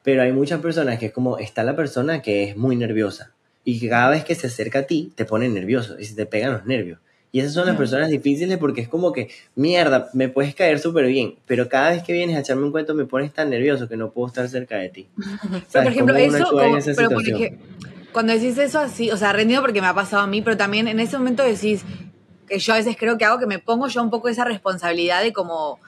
pero 0.01 0.21
hay 0.21 0.31
muchas 0.31 0.61
personas 0.61 0.97
que 0.97 1.07
es 1.07 1.11
como 1.11 1.37
está 1.37 1.63
la 1.63 1.75
persona 1.75 2.21
que 2.21 2.43
es 2.45 2.55
muy 2.57 2.75
nerviosa 2.77 3.31
y 3.65 3.79
que 3.79 3.89
cada 3.89 4.09
vez 4.09 4.23
que 4.23 4.33
se 4.35 4.47
acerca 4.47 4.79
a 4.79 4.83
ti 4.83 5.11
te 5.15 5.25
pone 5.25 5.49
nervioso 5.49 5.99
y 5.99 6.05
se 6.05 6.15
te 6.15 6.25
pegan 6.25 6.53
los 6.53 6.65
nervios 6.65 6.99
y 7.33 7.41
esas 7.41 7.53
son 7.53 7.67
las 7.67 7.75
personas 7.75 8.09
difíciles 8.09 8.57
porque 8.57 8.79
es 8.79 8.87
como 8.87 9.11
que, 9.11 9.27
mierda, 9.55 10.09
me 10.13 10.29
puedes 10.29 10.55
caer 10.55 10.79
súper 10.79 11.05
bien, 11.07 11.35
pero 11.45 11.67
cada 11.67 11.89
vez 11.91 12.01
que 12.01 12.13
vienes 12.13 12.37
a 12.37 12.39
echarme 12.39 12.63
un 12.63 12.71
cuento 12.71 12.95
me 12.95 13.03
pones 13.05 13.33
tan 13.33 13.49
nervioso 13.49 13.89
que 13.89 13.97
no 13.97 14.11
puedo 14.11 14.27
estar 14.29 14.47
cerca 14.47 14.77
de 14.77 14.87
ti. 14.89 15.07
Pero, 15.17 15.35
¿Sabes? 15.51 15.69
por 15.69 15.91
ejemplo, 15.91 16.13
¿Cómo 16.15 16.25
uno 16.25 16.37
eso, 16.37 16.49
como- 16.49 16.61
pero 16.95 17.09
por 17.09 17.23
situación? 17.25 17.41
ej- 17.41 17.59
cuando 18.13 18.31
decís 18.33 18.57
eso 18.57 18.79
así, 18.79 19.11
o 19.11 19.17
sea, 19.17 19.33
rendido 19.33 19.61
porque 19.61 19.81
me 19.81 19.87
ha 19.87 19.93
pasado 19.93 20.23
a 20.23 20.27
mí, 20.27 20.41
pero 20.41 20.55
también 20.55 20.87
en 20.87 21.01
ese 21.01 21.17
momento 21.17 21.43
decís 21.43 21.83
que 22.47 22.57
yo 22.59 22.73
a 22.73 22.77
veces 22.77 22.95
creo 22.97 23.17
que 23.17 23.25
hago 23.25 23.37
que 23.39 23.45
me 23.45 23.59
pongo 23.59 23.87
yo 23.89 24.01
un 24.01 24.09
poco 24.09 24.29
esa 24.29 24.45
responsabilidad 24.45 25.21
de 25.21 25.33
como 25.33 25.79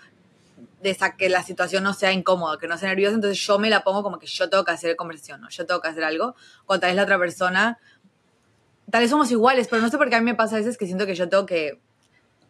de 0.82 0.92
esa, 0.92 1.16
que 1.16 1.30
la 1.30 1.44
situación 1.44 1.84
no 1.84 1.94
sea 1.94 2.12
incómoda, 2.14 2.58
que 2.58 2.68
no 2.68 2.78
sea 2.78 2.90
nerviosa, 2.90 3.16
entonces 3.16 3.40
yo 3.46 3.60
me 3.60 3.70
la 3.70 3.84
pongo 3.84 4.04
como 4.04 4.18
que 4.20 4.28
yo 4.28 4.50
tengo 4.50 4.64
que 4.64 4.72
hacer 4.72 4.96
conversación, 4.96 5.42
¿no? 5.42 5.50
yo 5.50 5.66
tengo 5.66 5.82
que 5.82 5.88
hacer 5.90 6.04
algo, 6.04 6.36
cuando 6.66 6.82
tal 6.82 6.90
vez 6.92 6.96
la 6.96 7.04
otra 7.04 7.20
persona, 7.20 7.78
tal 8.90 9.02
vez 9.02 9.10
somos 9.10 9.30
iguales, 9.32 9.68
pero 9.68 9.82
no 9.82 9.90
sé 9.90 9.98
por 9.98 10.10
qué 10.10 10.16
a 10.16 10.20
mí 10.20 10.26
me 10.26 10.36
pasa 10.36 10.56
a 10.56 10.60
veces 10.60 10.78
que 10.78 10.86
siento 10.86 11.06
que 11.06 11.16
yo 11.16 11.28
tengo 11.28 11.46
que, 11.46 11.80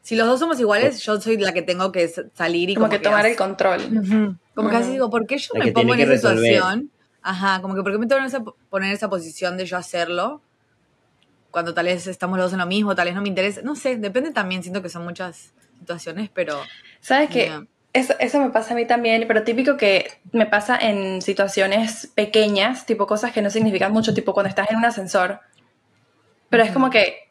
si 0.02 0.16
los 0.16 0.28
dos 0.28 0.40
somos 0.40 0.60
iguales, 0.60 1.02
yo 1.04 1.20
soy 1.20 1.38
la 1.38 1.54
que 1.54 1.62
tengo 1.62 1.92
que 1.92 2.08
salir 2.34 2.70
y 2.70 2.76
como, 2.76 2.88
como, 2.88 2.98
que 2.98 3.04
tomar 3.04 3.26
el 3.26 3.36
control. 3.36 4.38
Como 4.56 4.70
que 4.70 4.76
así 4.76 4.92
digo, 4.92 5.10
¿por 5.10 5.26
qué 5.26 5.38
yo 5.38 5.54
La 5.54 5.60
me 5.60 5.66
que 5.66 5.72
pongo 5.72 5.94
en 5.94 6.00
esa 6.00 6.08
que 6.08 6.14
resolver. 6.14 6.54
situación? 6.54 6.92
Ajá, 7.22 7.62
como 7.62 7.76
que 7.76 7.84
¿por 7.84 7.92
qué 7.92 7.98
me 7.98 8.08
tengo 8.08 8.22
en 8.22 8.28
esa, 8.28 8.44
poner 8.44 8.90
en 8.90 8.96
esa 8.96 9.10
posición 9.10 9.58
de 9.58 9.66
yo 9.66 9.78
hacerlo? 9.78 10.42
Cuando 11.52 11.74
tal 11.74 11.86
vez 11.86 12.08
estamos 12.08 12.38
los 12.38 12.46
dos 12.46 12.54
en 12.54 12.60
lo 12.60 12.66
mismo, 12.66 12.96
tal 12.96 13.06
vez 13.06 13.16
no 13.16 13.22
me 13.22 13.28
interesa. 13.28 13.62
No 13.62 13.76
sé, 13.76 13.98
depende 13.98 14.32
también, 14.32 14.62
siento 14.64 14.82
que 14.82 14.90
son 14.90 15.04
muchas 15.04 15.54
situaciones, 15.80 16.30
pero... 16.34 16.60
¿Sabes 17.02 17.30
qué? 17.30 17.68
Eso, 17.92 18.14
eso 18.20 18.40
me 18.40 18.50
pasa 18.52 18.74
a 18.74 18.76
mí 18.76 18.86
también, 18.86 19.26
pero 19.28 19.44
típico 19.44 19.76
que 19.78 20.12
me 20.32 20.46
pasa 20.46 20.78
en 20.78 21.22
situaciones 21.24 22.12
pequeñas, 22.14 22.86
tipo 22.86 23.08
cosas 23.08 23.32
que 23.32 23.42
no 23.42 23.50
significan 23.50 23.92
mucho, 23.92 24.14
tipo 24.14 24.34
cuando 24.34 24.50
estás 24.50 24.70
en 24.70 24.78
un 24.78 24.86
ascensor. 24.86 25.40
Pero 26.50 26.64
es 26.64 26.72
como 26.72 26.90
que 26.90 27.28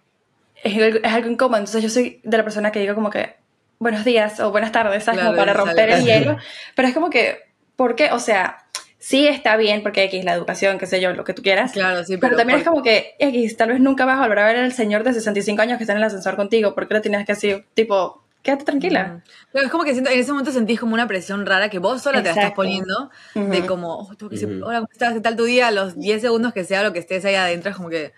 es, 0.62 0.75
algo- 0.76 0.99
es 1.02 1.12
algo 1.12 1.28
incómodo, 1.31 1.58
entonces 1.58 1.82
yo 1.82 1.88
soy 1.88 2.20
de 2.25 2.37
la 2.37 2.43
persona 2.44 2.72
que 2.72 2.81
digo 2.81 2.94
como 2.94 3.10
que 3.10 3.37
buenos 3.78 4.05
días 4.05 4.40
o 4.40 4.50
buenas 4.50 4.72
tardes, 4.72 5.05
¿sabes? 5.05 5.20
Claro, 5.20 5.37
como 5.37 5.37
para 5.38 5.52
romper 5.55 5.90
el 5.90 6.05
hielo. 6.05 6.37
Pero 6.75 6.88
es 6.88 6.94
como 6.94 7.10
que, 7.10 7.38
¿por 7.76 7.94
qué? 7.94 8.10
O 8.10 8.19
sea, 8.19 8.58
sí 8.99 9.28
está 9.28 9.56
bien 9.56 9.82
porque 9.84 10.02
X, 10.05 10.25
la 10.25 10.34
educación, 10.34 10.78
qué 10.78 10.87
sé 10.87 11.00
yo, 11.00 11.12
lo 11.12 11.22
que 11.22 11.34
tú 11.34 11.43
quieras. 11.43 11.70
Claro, 11.72 12.02
sí, 12.05 12.16
Pero, 12.16 12.20
pero... 12.31 12.37
también 12.37 12.58
es 12.58 12.64
por- 12.64 12.72
como 12.75 12.82
que 12.84 13.14
X, 13.20 13.56
tal 13.56 13.69
vez 13.70 13.78
nunca 13.81 14.05
vas 14.05 14.19
a 14.19 14.22
volver 14.22 14.40
a 14.40 14.46
ver 14.46 14.56
al 14.56 14.72
señor 14.72 15.05
de 15.05 15.12
65 15.14 15.62
años 15.62 15.78
que 15.78 15.84
está 15.84 15.93
en 15.93 15.99
el 15.99 16.05
ascensor 16.05 16.34
contigo. 16.34 16.75
¿Por 16.75 16.88
qué 16.88 16.94
lo 16.94 17.00
tienes 17.00 17.25
que 17.25 17.34
decir? 17.34 17.64
Tipo, 17.75 18.25
quédate 18.43 18.64
tranquila. 18.64 19.23
Pero 19.52 19.64
es 19.67 19.70
como 19.70 19.85
que 19.85 19.93
siento, 19.93 20.11
en 20.11 20.19
ese 20.19 20.31
momento 20.32 20.52
sentís 20.52 20.81
como 20.81 20.94
una 20.94 21.06
presión 21.06 21.44
rara 21.46 21.69
que 21.69 21.79
vos 21.79 22.02
sola 22.02 22.19
te 22.19 22.25
la 22.25 22.31
estás 22.31 22.44
Exacto. 22.44 22.56
poniendo, 22.56 23.11
de 23.35 23.67
como, 23.67 23.99
oh, 23.99 24.14
tengo 24.14 24.31
que 24.31 24.44
Ujú. 24.44 24.64
hola, 24.64 24.81
¿cómo 24.81 24.88
estás? 24.93 25.14
¿Qué 25.14 25.20
tal 25.20 25.37
tu 25.37 25.44
día? 25.44 25.69
A 25.69 25.70
los 25.70 25.99
10 25.99 26.20
segundos 26.23 26.52
que 26.52 26.64
sea 26.64 26.82
lo 26.82 26.93
que 26.93 26.99
estés 26.99 27.25
ahí 27.25 27.35
adentro, 27.35 27.70
es 27.70 27.76
como 27.76 27.88
que, 27.88 28.05
eh, 28.05 28.12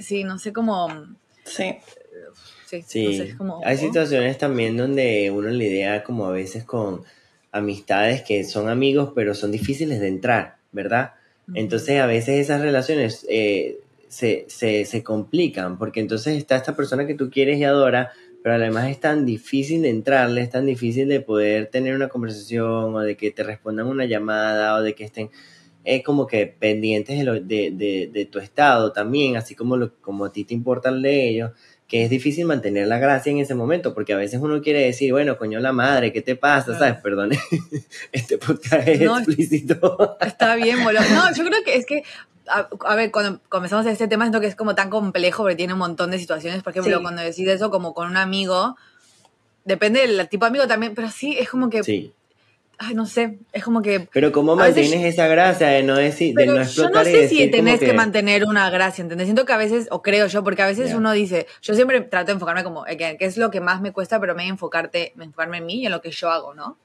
sí, 0.00 0.24
no 0.24 0.38
sé 0.38 0.52
cómo, 0.52 0.88
Sí. 1.44 1.76
sí, 2.64 2.82
Sí, 2.86 3.04
no 3.06 3.12
sé, 3.12 3.22
es 3.30 3.34
como... 3.36 3.60
hay 3.64 3.76
oh. 3.76 3.78
situaciones 3.78 4.38
también 4.38 4.76
donde 4.76 5.30
uno 5.30 5.48
lidia 5.48 6.02
como 6.02 6.26
a 6.26 6.32
veces 6.32 6.64
con 6.64 7.02
amistades 7.52 8.22
que 8.22 8.42
son 8.44 8.68
amigos 8.68 9.12
pero 9.14 9.34
son 9.34 9.52
difíciles 9.52 10.00
de 10.00 10.08
entrar, 10.08 10.56
¿verdad? 10.72 11.12
Ujú. 11.48 11.58
Entonces 11.58 12.00
a 12.00 12.06
veces 12.06 12.40
esas 12.40 12.60
relaciones 12.62 13.26
eh, 13.28 13.78
se, 14.08 14.46
se, 14.48 14.84
se 14.86 15.02
complican 15.04 15.78
porque 15.78 16.00
entonces 16.00 16.36
está 16.36 16.56
esta 16.56 16.74
persona 16.74 17.06
que 17.06 17.14
tú 17.14 17.30
quieres 17.30 17.58
y 17.58 17.64
adoras, 17.64 18.08
pero 18.44 18.56
además 18.56 18.90
es 18.90 19.00
tan 19.00 19.24
difícil 19.24 19.80
de 19.80 19.88
entrarle, 19.88 20.42
es 20.42 20.50
tan 20.50 20.66
difícil 20.66 21.08
de 21.08 21.20
poder 21.22 21.68
tener 21.68 21.94
una 21.94 22.08
conversación 22.10 22.94
o 22.94 23.00
de 23.00 23.16
que 23.16 23.30
te 23.30 23.42
respondan 23.42 23.86
una 23.86 24.04
llamada 24.04 24.74
o 24.76 24.82
de 24.82 24.94
que 24.94 25.04
estén 25.04 25.30
eh, 25.86 26.02
como 26.02 26.26
que 26.26 26.46
pendientes 26.46 27.16
de, 27.16 27.24
lo- 27.24 27.40
de, 27.40 27.70
de, 27.72 28.10
de 28.12 28.24
tu 28.26 28.38
estado 28.40 28.92
también, 28.92 29.38
así 29.38 29.54
como, 29.54 29.78
lo, 29.78 29.94
como 30.02 30.26
a 30.26 30.32
ti 30.32 30.44
te 30.44 30.52
importa 30.52 30.90
el 30.90 31.00
de 31.00 31.26
ellos, 31.30 31.52
que 31.88 32.04
es 32.04 32.10
difícil 32.10 32.44
mantener 32.44 32.86
la 32.86 32.98
gracia 32.98 33.32
en 33.32 33.38
ese 33.38 33.54
momento, 33.54 33.94
porque 33.94 34.12
a 34.12 34.18
veces 34.18 34.40
uno 34.42 34.60
quiere 34.60 34.80
decir, 34.80 35.12
bueno, 35.12 35.38
coño 35.38 35.58
la 35.60 35.72
madre, 35.72 36.12
¿qué 36.12 36.20
te 36.20 36.36
pasa? 36.36 36.66
Claro. 36.66 36.78
¿Sabes? 36.80 37.00
Perdón, 37.02 37.30
este 38.12 38.36
podcast 38.36 38.86
es 38.88 39.00
No, 39.00 39.16
explícito. 39.18 40.18
Está 40.20 40.54
bien, 40.56 40.84
boludo. 40.84 41.00
No, 41.14 41.34
yo 41.34 41.44
creo 41.46 41.64
que 41.64 41.76
es 41.76 41.86
que, 41.86 42.02
a, 42.48 42.68
a 42.86 42.94
ver, 42.96 43.10
cuando 43.10 43.40
comenzamos 43.48 43.86
este 43.86 44.08
tema, 44.08 44.24
siento 44.24 44.40
que 44.40 44.46
es 44.46 44.56
como 44.56 44.74
tan 44.74 44.90
complejo 44.90 45.42
porque 45.42 45.56
tiene 45.56 45.72
un 45.72 45.78
montón 45.78 46.10
de 46.10 46.18
situaciones. 46.18 46.62
Por 46.62 46.72
ejemplo, 46.72 46.96
Sí. 46.98 47.02
cuando 47.02 47.22
decís 47.22 47.48
eso 47.48 47.70
como 47.70 47.94
con 47.94 48.08
un 48.08 48.16
amigo, 48.16 48.76
depende 49.64 50.06
del 50.06 50.28
tipo 50.28 50.44
de 50.44 50.48
amigo 50.50 50.66
también, 50.66 50.94
pero 50.94 51.10
sí, 51.10 51.36
es 51.38 51.48
como 51.48 51.70
que, 51.70 51.82
Sí, 51.82 52.12
ay, 52.78 52.94
no 52.94 53.06
sé, 53.06 53.38
es 53.52 53.64
como 53.64 53.80
que... 53.82 54.00
pero 54.12 54.30
¿cómo 54.32 54.56
veces- 54.56 54.76
mantienes 54.90 55.14
esa 55.14 55.26
gracia 55.26 55.68
de 55.68 55.82
no 55.84 55.94
decir, 55.94 56.34
de 56.34 56.42
Pero 56.42 56.52
no 56.52 56.58
yo 56.58 56.64
explotar 56.64 57.04
no 57.04 57.10
y 57.10 57.12
sé 57.14 57.28
si 57.28 57.50
tenés 57.50 57.80
que... 57.80 57.92
mantener 57.94 58.44
una 58.44 58.68
gracia, 58.68 59.00
¿entendés? 59.02 59.26
Siento 59.26 59.46
que 59.46 59.52
a 59.52 59.56
veces, 59.56 59.88
o 59.90 60.02
creo 60.02 60.26
yo, 60.26 60.44
porque 60.44 60.62
a 60.62 60.66
veces 60.66 60.92
uno 60.92 61.12
dice, 61.12 61.46
yo 61.62 61.74
siempre 61.74 62.00
trato 62.02 62.26
de 62.26 62.32
enfocarme 62.32 62.62
como, 62.64 62.86
eh, 62.86 62.96
que, 62.96 63.16
es 63.20 63.36
lo 63.38 63.50
que 63.50 63.60
más 63.60 63.80
me 63.80 63.92
cuesta, 63.92 64.20
pero 64.20 64.34
me 64.34 64.42
voy 64.42 64.48
a 64.48 64.52
enfocarte, 64.52 65.12
me 65.16 65.24
enfocarme 65.24 65.58
en 65.58 65.66
mí 65.66 65.74
y 65.82 65.86
en 65.86 65.92
lo 65.92 66.00
que 66.02 66.10
yo 66.10 66.30
hago, 66.30 66.52
¿no? 66.52 66.76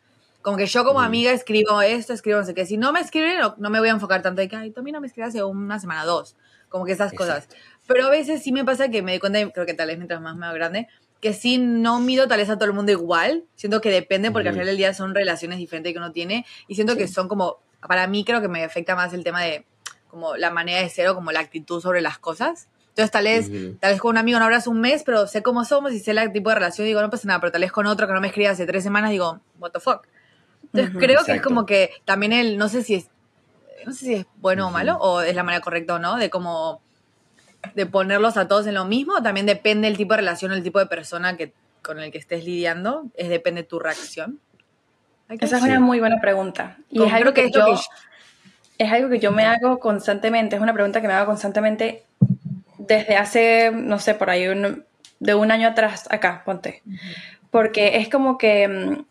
Como 0.41 0.57
que 0.57 0.65
yo 0.65 0.83
como 0.83 0.99
Ujú. 0.99 1.05
amiga 1.05 1.31
escribo 1.31 1.81
esto, 1.81 2.13
escribo 2.13 2.39
no 2.39 2.45
sé 2.45 2.53
qué. 2.53 2.65
Si 2.65 2.77
no 2.77 2.91
me 2.91 3.01
escriben, 3.01 3.39
no, 3.39 3.55
no 3.57 3.69
me 3.69 3.79
voy 3.79 3.89
a 3.89 3.91
enfocar 3.91 4.21
tanto 4.21 4.41
de 4.41 4.47
que, 4.47 4.55
ay, 4.55 4.73
mí 4.81 4.91
no 4.91 5.01
me 5.01 5.07
escribes 5.07 5.29
hace 5.29 5.43
una 5.43 5.79
semana, 5.79 6.05
dos. 6.05 6.35
Como 6.69 6.85
que 6.85 6.93
esas 6.93 7.13
cosas. 7.13 7.49
Pero 7.87 8.05
a 8.05 8.09
veces 8.09 8.43
sí 8.43 8.51
me 8.51 8.63
pasa 8.63 8.89
que 8.89 9.01
me 9.01 9.11
doy 9.11 9.19
cuenta, 9.19 9.39
y 9.39 9.51
creo 9.51 9.65
que 9.65 9.73
tal 9.73 9.87
vez 9.87 9.97
mientras 9.97 10.21
más 10.21 10.35
me 10.35 10.45
hago 10.45 10.55
grande, 10.55 10.87
que 11.19 11.33
sí 11.33 11.57
no 11.57 11.99
mido 11.99 12.27
tal 12.27 12.37
vez 12.39 12.49
a 12.49 12.55
todo 12.55 12.65
el 12.65 12.73
mundo 12.73 12.91
igual. 12.91 13.43
Siento 13.55 13.81
que 13.81 13.89
depende 13.89 14.31
porque 14.31 14.49
al 14.49 14.53
final 14.53 14.67
del 14.67 14.77
día 14.77 14.93
son 14.93 15.13
relaciones 15.13 15.57
diferentes 15.57 15.91
que 15.91 15.99
uno 15.99 16.11
tiene. 16.11 16.45
Y 16.67 16.75
siento 16.75 16.95
que 16.95 17.07
son 17.07 17.27
como, 17.27 17.57
para 17.85 18.07
mí 18.07 18.23
creo 18.23 18.41
que 18.41 18.47
me 18.47 18.63
afecta 18.63 18.95
más 18.95 19.13
el 19.13 19.23
tema 19.23 19.41
de 19.41 19.65
como 20.09 20.37
la 20.37 20.49
manera 20.51 20.81
de 20.81 20.89
ser 20.89 21.07
o 21.09 21.15
como 21.15 21.31
la 21.31 21.39
actitud 21.39 21.81
sobre 21.81 22.01
las 22.01 22.17
cosas. 22.17 22.67
Entonces 22.89 23.11
tal 23.11 23.23
vez, 23.25 23.51
tal 23.79 23.91
vez 23.91 24.01
con 24.01 24.11
un 24.11 24.17
amigo 24.17 24.39
no 24.39 24.45
hablas 24.45 24.67
un 24.67 24.81
mes, 24.81 25.03
pero 25.03 25.27
sé 25.27 25.41
cómo 25.41 25.63
somos 25.63 25.93
y 25.93 25.99
sé 25.99 26.11
el 26.11 26.31
tipo 26.31 26.49
de 26.49 26.55
relación 26.55 26.85
digo, 26.85 27.01
no 27.01 27.09
pasa 27.09 27.27
nada, 27.27 27.39
pero 27.39 27.51
tal 27.51 27.61
vez 27.61 27.71
con 27.71 27.85
otro 27.85 28.07
que 28.07 28.13
no 28.13 28.19
me 28.19 28.27
escribe 28.27 28.49
hace 28.49 28.65
tres 28.65 28.83
semanas 28.83 29.11
digo, 29.11 29.39
what 29.59 29.71
the 29.71 29.79
fuck. 29.79 30.07
Entonces 30.73 30.95
creo 30.97 31.23
que 31.25 31.33
es 31.33 31.41
como 31.41 31.65
que 31.65 31.91
también 32.05 32.33
él, 32.33 32.57
no 32.57 32.69
sé 32.69 32.83
si 32.83 32.95
es, 32.95 33.07
no 33.85 33.91
sé 33.91 34.05
si 34.05 34.13
es 34.15 34.25
bueno 34.37 34.67
o 34.67 34.71
malo, 34.71 34.97
o 34.97 35.21
es 35.21 35.35
la 35.35 35.43
manera 35.43 35.61
correcta 35.61 35.95
o 35.95 35.99
no, 35.99 36.17
de 36.17 36.29
cómo, 36.29 36.81
de 37.75 37.85
ponerlos 37.85 38.37
a 38.37 38.47
todos 38.47 38.67
en 38.67 38.75
lo 38.75 38.85
mismo, 38.85 39.21
también 39.23 39.45
depende 39.45 39.87
el 39.87 39.97
tipo 39.97 40.13
de 40.13 40.17
relación 40.17 40.51
o 40.51 40.53
el 40.53 40.63
tipo 40.63 40.79
de 40.79 40.85
persona 40.85 41.37
que, 41.37 41.53
con 41.81 41.99
el 41.99 42.11
que 42.11 42.17
estés 42.17 42.45
lidiando, 42.45 43.05
es 43.15 43.29
depende 43.29 43.63
de 43.63 43.67
tu 43.67 43.79
reacción. 43.79 44.39
Esa 45.29 45.57
es 45.57 45.63
una 45.63 45.79
muy 45.79 45.99
buena 45.99 46.19
pregunta. 46.19 46.77
Y 46.89 47.03
es 47.03 47.13
algo 47.13 47.33
que, 47.33 47.51
yo, 47.51 47.65
es 48.77 48.91
algo 48.91 49.09
que 49.09 49.19
yo 49.19 49.31
me 49.31 49.45
hago 49.45 49.79
constantemente, 49.79 50.55
es 50.55 50.61
una 50.61 50.73
pregunta 50.73 51.01
que 51.01 51.07
me 51.07 51.13
hago 51.13 51.27
constantemente 51.27 52.03
desde 52.77 53.15
hace, 53.15 53.71
no 53.71 53.99
sé, 53.99 54.15
por 54.15 54.29
ahí 54.29 54.45
de 55.19 55.35
un 55.35 55.51
año 55.51 55.67
atrás 55.67 56.07
acá, 56.09 56.43
ponte. 56.45 56.81
Porque 57.51 57.97
es 57.97 58.09
como 58.09 58.37
que 58.37 59.03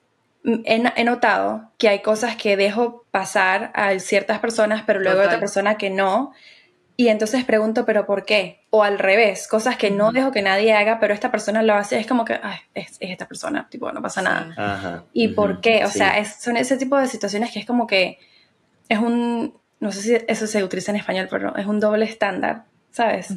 mm, 0.45 0.61
he, 0.65 1.05
notado 1.05 1.73
que 1.79 1.89
hay 1.89 2.01
cosas 2.01 2.37
que 2.37 2.57
dejo 2.57 3.05
pasar 3.11 3.71
a 3.75 3.99
ciertas 3.99 4.39
personas, 4.39 4.83
pero 4.87 5.01
luego 5.01 5.21
hay 5.21 5.27
otra 5.27 5.41
persona 5.41 5.77
que 5.77 5.91
no. 5.91 6.33
Y 6.97 7.09
entonces 7.09 7.45
pregunto, 7.45 7.85
¿pero 7.85 8.07
por 8.07 8.25
qué? 8.25 8.65
O 8.71 8.83
al 8.83 8.99
revés, 8.99 9.47
cosas 9.47 9.77
que 9.77 9.91
no 9.91 10.11
dejo 10.11 10.33
que 10.33 10.43
nadie 10.43 10.73
haga, 10.73 10.99
pero 10.99 11.15
esta 11.15 11.31
persona 11.31 11.63
lo 11.63 11.75
hace, 11.75 11.99
es 11.99 12.09
como 12.09 12.25
que, 12.25 12.41
ay, 12.43 12.59
es, 12.75 12.97
esta 12.99 13.29
persona, 13.29 13.69
tipo, 13.71 13.93
no 13.93 14.03
pasa 14.03 14.21
nada. 14.21 15.05
¿Y 15.13 15.29
por 15.29 15.61
qué? 15.61 15.85
O 15.85 15.91
sea, 15.91 16.25
son 16.25 16.57
ese 16.57 16.77
tipo 16.77 16.99
de 16.99 17.07
situaciones 17.07 17.53
que 17.53 17.61
es 17.61 17.67
como 17.67 17.87
que 17.87 18.19
es 18.89 18.99
un, 18.99 19.55
no 19.81 19.93
sé 19.93 20.03
si 20.03 20.25
eso 20.27 20.47
se 20.47 20.65
utiliza 20.65 20.91
en 20.91 20.97
español, 20.97 21.29
pero 21.31 21.55
es 21.57 21.67
un 21.67 21.79
doble 21.79 22.05
estándar, 22.05 22.65
¿sabes? 22.91 23.29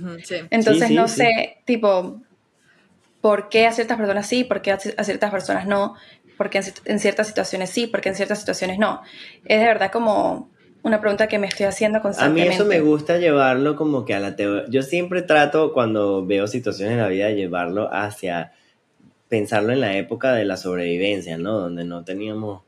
Entonces 0.49 0.91
no 0.91 1.07
sé, 1.07 1.61
tipo, 1.65 2.21
¿por 3.21 3.49
qué 3.49 3.67
a 3.67 3.71
ciertas 3.71 3.97
personas 3.97 4.25
sí? 4.25 4.43
¿Por 4.43 4.61
qué 4.61 4.71
a 4.71 4.79
ciertas 4.79 5.31
personas 5.31 5.67
no? 5.67 5.95
¿Por 6.37 6.49
qué 6.49 6.61
en 6.85 6.99
ciertas 6.99 7.27
situaciones 7.27 7.69
sí? 7.69 7.87
¿Por 7.87 8.01
qué 8.01 8.09
en 8.09 8.15
ciertas 8.15 8.39
situaciones 8.39 8.79
no? 8.79 9.01
Es 9.45 9.59
de 9.59 9.65
verdad 9.65 9.91
como 9.91 10.49
una 10.83 10.99
pregunta 10.99 11.27
que 11.27 11.37
me 11.37 11.47
estoy 11.47 11.67
haciendo 11.67 12.01
constantemente. 12.01 12.41
A 12.41 12.49
mí 12.49 12.55
eso 12.55 12.65
me 12.65 12.79
gusta 12.81 13.17
llevarlo 13.17 13.75
como 13.75 14.05
que 14.05 14.15
a 14.15 14.19
la 14.19 14.35
teoría. 14.35 14.65
Yo 14.69 14.81
siempre 14.81 15.21
trato 15.21 15.73
cuando 15.73 16.25
veo 16.25 16.47
situaciones 16.47 16.93
en 16.93 17.01
la 17.01 17.07
vida 17.07 17.29
llevarlo 17.29 17.93
hacia 17.93 18.53
pensarlo 19.29 19.71
en 19.71 19.79
la 19.81 19.95
época 19.97 20.33
de 20.33 20.45
la 20.45 20.57
sobrevivencia, 20.57 21.37
¿no? 21.37 21.59
Donde 21.59 21.83
no 21.85 22.03
teníamos 22.03 22.63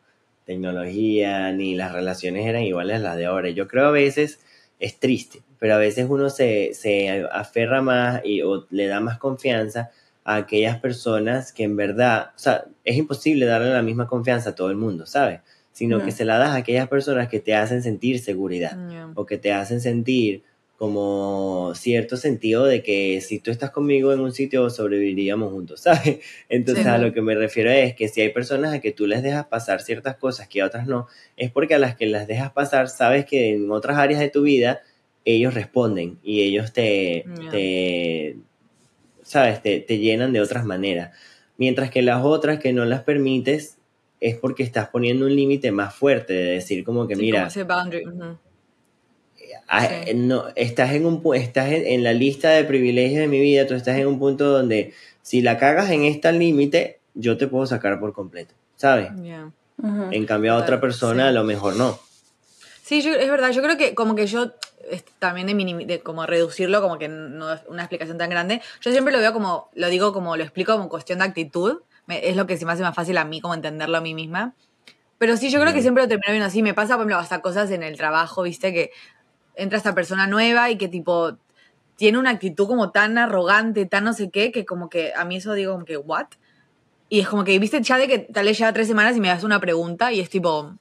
tecnología 0.46 1.51
ni 1.51 1.75
las 1.75 1.91
relaciones 1.91 2.46
eran 2.46 2.63
iguales 2.63 2.98
a 2.98 3.00
las 3.00 3.17
de 3.17 3.25
ahora. 3.25 3.50
Yo 3.50 3.67
creo 3.67 3.88
a 3.88 3.91
veces 3.91 4.39
es 4.79 5.00
triste, 5.00 5.41
pero 5.60 5.75
a 5.75 5.77
veces 5.77 6.08
uno 6.10 6.29
se, 6.29 6.74
se 6.74 7.25
aferra 7.32 7.82
más 7.82 8.22
y, 8.24 8.41
o 8.41 8.67
le 8.70 8.88
da 8.88 9.00
más 9.00 9.17
confianza 9.17 9.91
a 10.24 10.36
aquellas 10.36 10.80
personas 10.80 11.51
que 11.51 11.63
en 11.63 11.75
verdad, 11.75 12.32
o 12.36 12.39
sea, 12.39 12.65
es 12.84 12.96
imposible 12.98 13.46
darle 13.46 13.72
la 13.72 13.82
misma 13.82 14.08
confianza 14.08 14.51
a 14.51 14.56
todo 14.56 14.70
el 14.70 14.77
mundo, 14.77 15.06
¿sabes? 15.06 15.42
sino 15.74 16.03
que 16.03 16.12
se 16.12 16.24
la 16.24 16.38
das 16.38 16.51
a 16.51 16.56
aquellas 16.58 16.88
personas 16.88 17.27
que 17.27 17.39
te 17.39 17.56
hacen 17.56 17.82
sentir 17.82 18.20
seguridad 18.20 18.77
o 19.15 19.25
que 19.25 19.38
te 19.38 19.51
hacen 19.51 19.82
sentir 19.82 20.44
como 20.77 21.74
cierto 21.75 22.15
sentido 22.15 22.65
de 22.65 22.84
que 22.84 23.22
si 23.22 23.39
tú 23.39 23.51
estás 23.51 23.72
conmigo 23.72 24.13
en 24.13 24.20
un 24.20 24.32
sitio 24.32 24.70
sobreviviríamos 24.70 25.51
juntos, 25.51 25.82
¿sabes? 25.84 26.20
Entonces 26.48 26.86
a 26.86 27.00
lo 27.00 27.12
que 27.12 27.22
me 27.22 27.36
refiero 27.36 27.72
es 27.72 27.96
que 27.96 28.08
si 28.08 28.22
hay 28.22 28.30
personas 28.30 28.74
a 28.74 28.82
que 28.82 28.92
tú 28.92 29.08
les 29.08 29.24
dejas 29.24 29.48
pasar 29.48 29.82
ciertas 29.82 30.15
cosas 30.18 30.48
que 30.48 30.62
a 30.62 30.65
otras 30.68 30.88
no, 30.88 31.08
es 31.38 31.51
porque 31.51 31.75
a 31.75 31.80
las 31.80 31.96
que 31.96 32.06
las 32.06 32.27
dejas 32.27 32.51
pasar 32.51 32.88
sabes 32.88 33.25
que 33.25 33.53
en 33.53 33.72
otras 33.72 33.98
áreas 33.98 34.20
de 34.20 34.30
tu 34.30 34.44
vida 34.44 34.82
ellos 35.25 35.53
responden 35.53 36.20
y 36.22 36.42
ellos 36.42 36.72
te, 36.74 37.25
te 37.50 38.38
¿sabes? 39.24 39.62
Te, 39.62 39.80
te 39.80 39.98
llenan 39.98 40.34
de 40.34 40.42
otras 40.42 40.65
maneras. 40.65 41.18
Mientras 41.58 41.89
que 41.89 42.01
las 42.01 42.24
otras 42.24 42.60
que 42.60 42.74
no 42.74 42.86
las 42.86 43.01
permites, 43.01 43.77
es 44.24 44.38
porque 44.38 44.63
estás 44.63 44.88
poniendo 44.88 45.25
un 45.25 45.36
límite 45.36 45.72
más 45.72 45.94
fuerte 45.94 46.34
de 46.34 46.46
decir 46.53 46.86
como 46.86 47.08
que 47.08 47.15
mira 47.18 47.50
ah, 49.68 49.89
no 50.15 50.46
estás 50.56 50.94
en 50.94 51.06
un 51.06 51.22
estás 51.36 51.70
en, 51.72 52.03
la 52.03 52.13
lista 52.13 52.51
de 52.51 52.63
privilegios 52.63 53.20
de 53.20 53.27
mi 53.27 53.42
vida 53.42 53.68
tú 53.68 53.74
estás 53.74 53.98
en 53.98 54.08
un 54.08 54.20
punto 54.20 54.50
donde 54.50 54.94
si 55.22 55.42
la 55.42 55.58
cagas 55.58 55.92
en 55.92 56.06
este 56.06 56.32
límite 56.32 57.00
yo 57.13 57.38
te 57.38 57.48
puedo 57.48 57.65
sacar 57.65 58.00
por 58.00 58.13
completo 58.13 58.53
sabes 58.77 59.12
en 60.12 60.25
cambio 60.25 60.53
a 60.53 60.58
otra 60.58 60.80
persona 60.80 61.27
a 61.27 61.32
lo 61.34 61.44
mejor 61.44 61.75
no 61.75 62.00
sí 62.84 63.00
es 63.00 63.30
verdad 63.30 63.52
yo 63.52 63.63
creo 63.63 63.78
que 63.78 63.96
como 63.96 64.13
que 64.13 64.28
yo 64.28 64.52
también 65.18 65.48
de, 65.48 65.86
de, 65.86 66.02
como 66.02 66.25
reducirlo 66.25 66.82
como 66.82 67.00
que 67.00 67.08
no 67.08 67.54
es 67.54 67.62
una 67.68 67.84
explicación 67.84 68.18
tan 68.18 68.30
grande 68.30 68.62
yo 68.82 68.92
siempre 68.92 69.13
lo 69.13 69.20
veo 69.20 69.34
como 69.34 69.70
lo 69.74 69.88
digo 69.88 70.13
como 70.13 70.38
lo 70.38 70.44
explico 70.44 70.74
como 70.74 70.90
cuestión 70.90 71.20
de 71.20 71.25
actitud 71.25 71.82
es 72.08 72.36
lo 72.36 72.48
que 72.48 72.58
se 72.58 72.66
me 72.66 72.72
hace 72.74 72.84
más 72.84 72.96
fácil 72.96 73.18
a 73.18 73.25
mí 73.25 73.42
como 73.42 73.54
entenderlo 73.54 73.98
a 73.98 74.02
mí 74.02 74.13
misma. 74.13 74.54
Pero 75.18 75.38
sí, 75.38 75.50
yo 75.50 75.60
creo 75.62 75.74
que 75.74 75.82
siempre 75.82 76.04
lo 76.04 76.10
termino 76.10 76.32
viendo 76.32 76.48
así. 76.48 76.62
Me 76.62 76.74
pasa, 76.74 76.96
por 76.96 77.02
ejemplo, 77.02 77.18
hasta 77.18 77.42
cosas 77.42 77.72
en 77.72 77.84
el 77.84 77.96
trabajo, 77.98 78.44
viste, 78.44 78.74
que 78.74 78.92
entra 79.56 79.78
esta 79.78 79.96
persona 79.96 80.28
nueva 80.28 80.70
y 80.70 80.78
que 80.78 80.88
tipo 80.88 81.38
tiene 81.96 82.18
una 82.18 82.32
actitud 82.32 82.68
como 82.68 82.92
tan 82.92 83.18
arrogante, 83.18 83.86
tan 83.86 84.04
no 84.04 84.13
sé 84.13 84.30
qué, 84.32 84.52
que 84.52 84.66
como 84.66 84.90
que 84.90 85.13
a 85.16 85.25
mí 85.25 85.38
eso 85.38 85.54
digo 85.54 85.74
como 85.74 85.86
que, 85.86 85.98
¿what? 85.98 86.28
Y 87.08 87.20
es 87.20 87.28
como 87.28 87.44
que, 87.44 87.58
viste, 87.60 87.82
ya 87.82 87.98
de 87.98 88.08
que 88.08 88.20
tal 88.20 88.46
vez 88.46 88.58
lleva 88.58 88.74
tres 88.74 88.88
semanas 88.88 89.16
y 89.16 89.22
me 89.22 89.28
das 89.28 89.44
una 89.44 89.60
pregunta 89.60 90.12
y 90.12 90.20
es 90.20 90.30
tipo, 90.30 90.75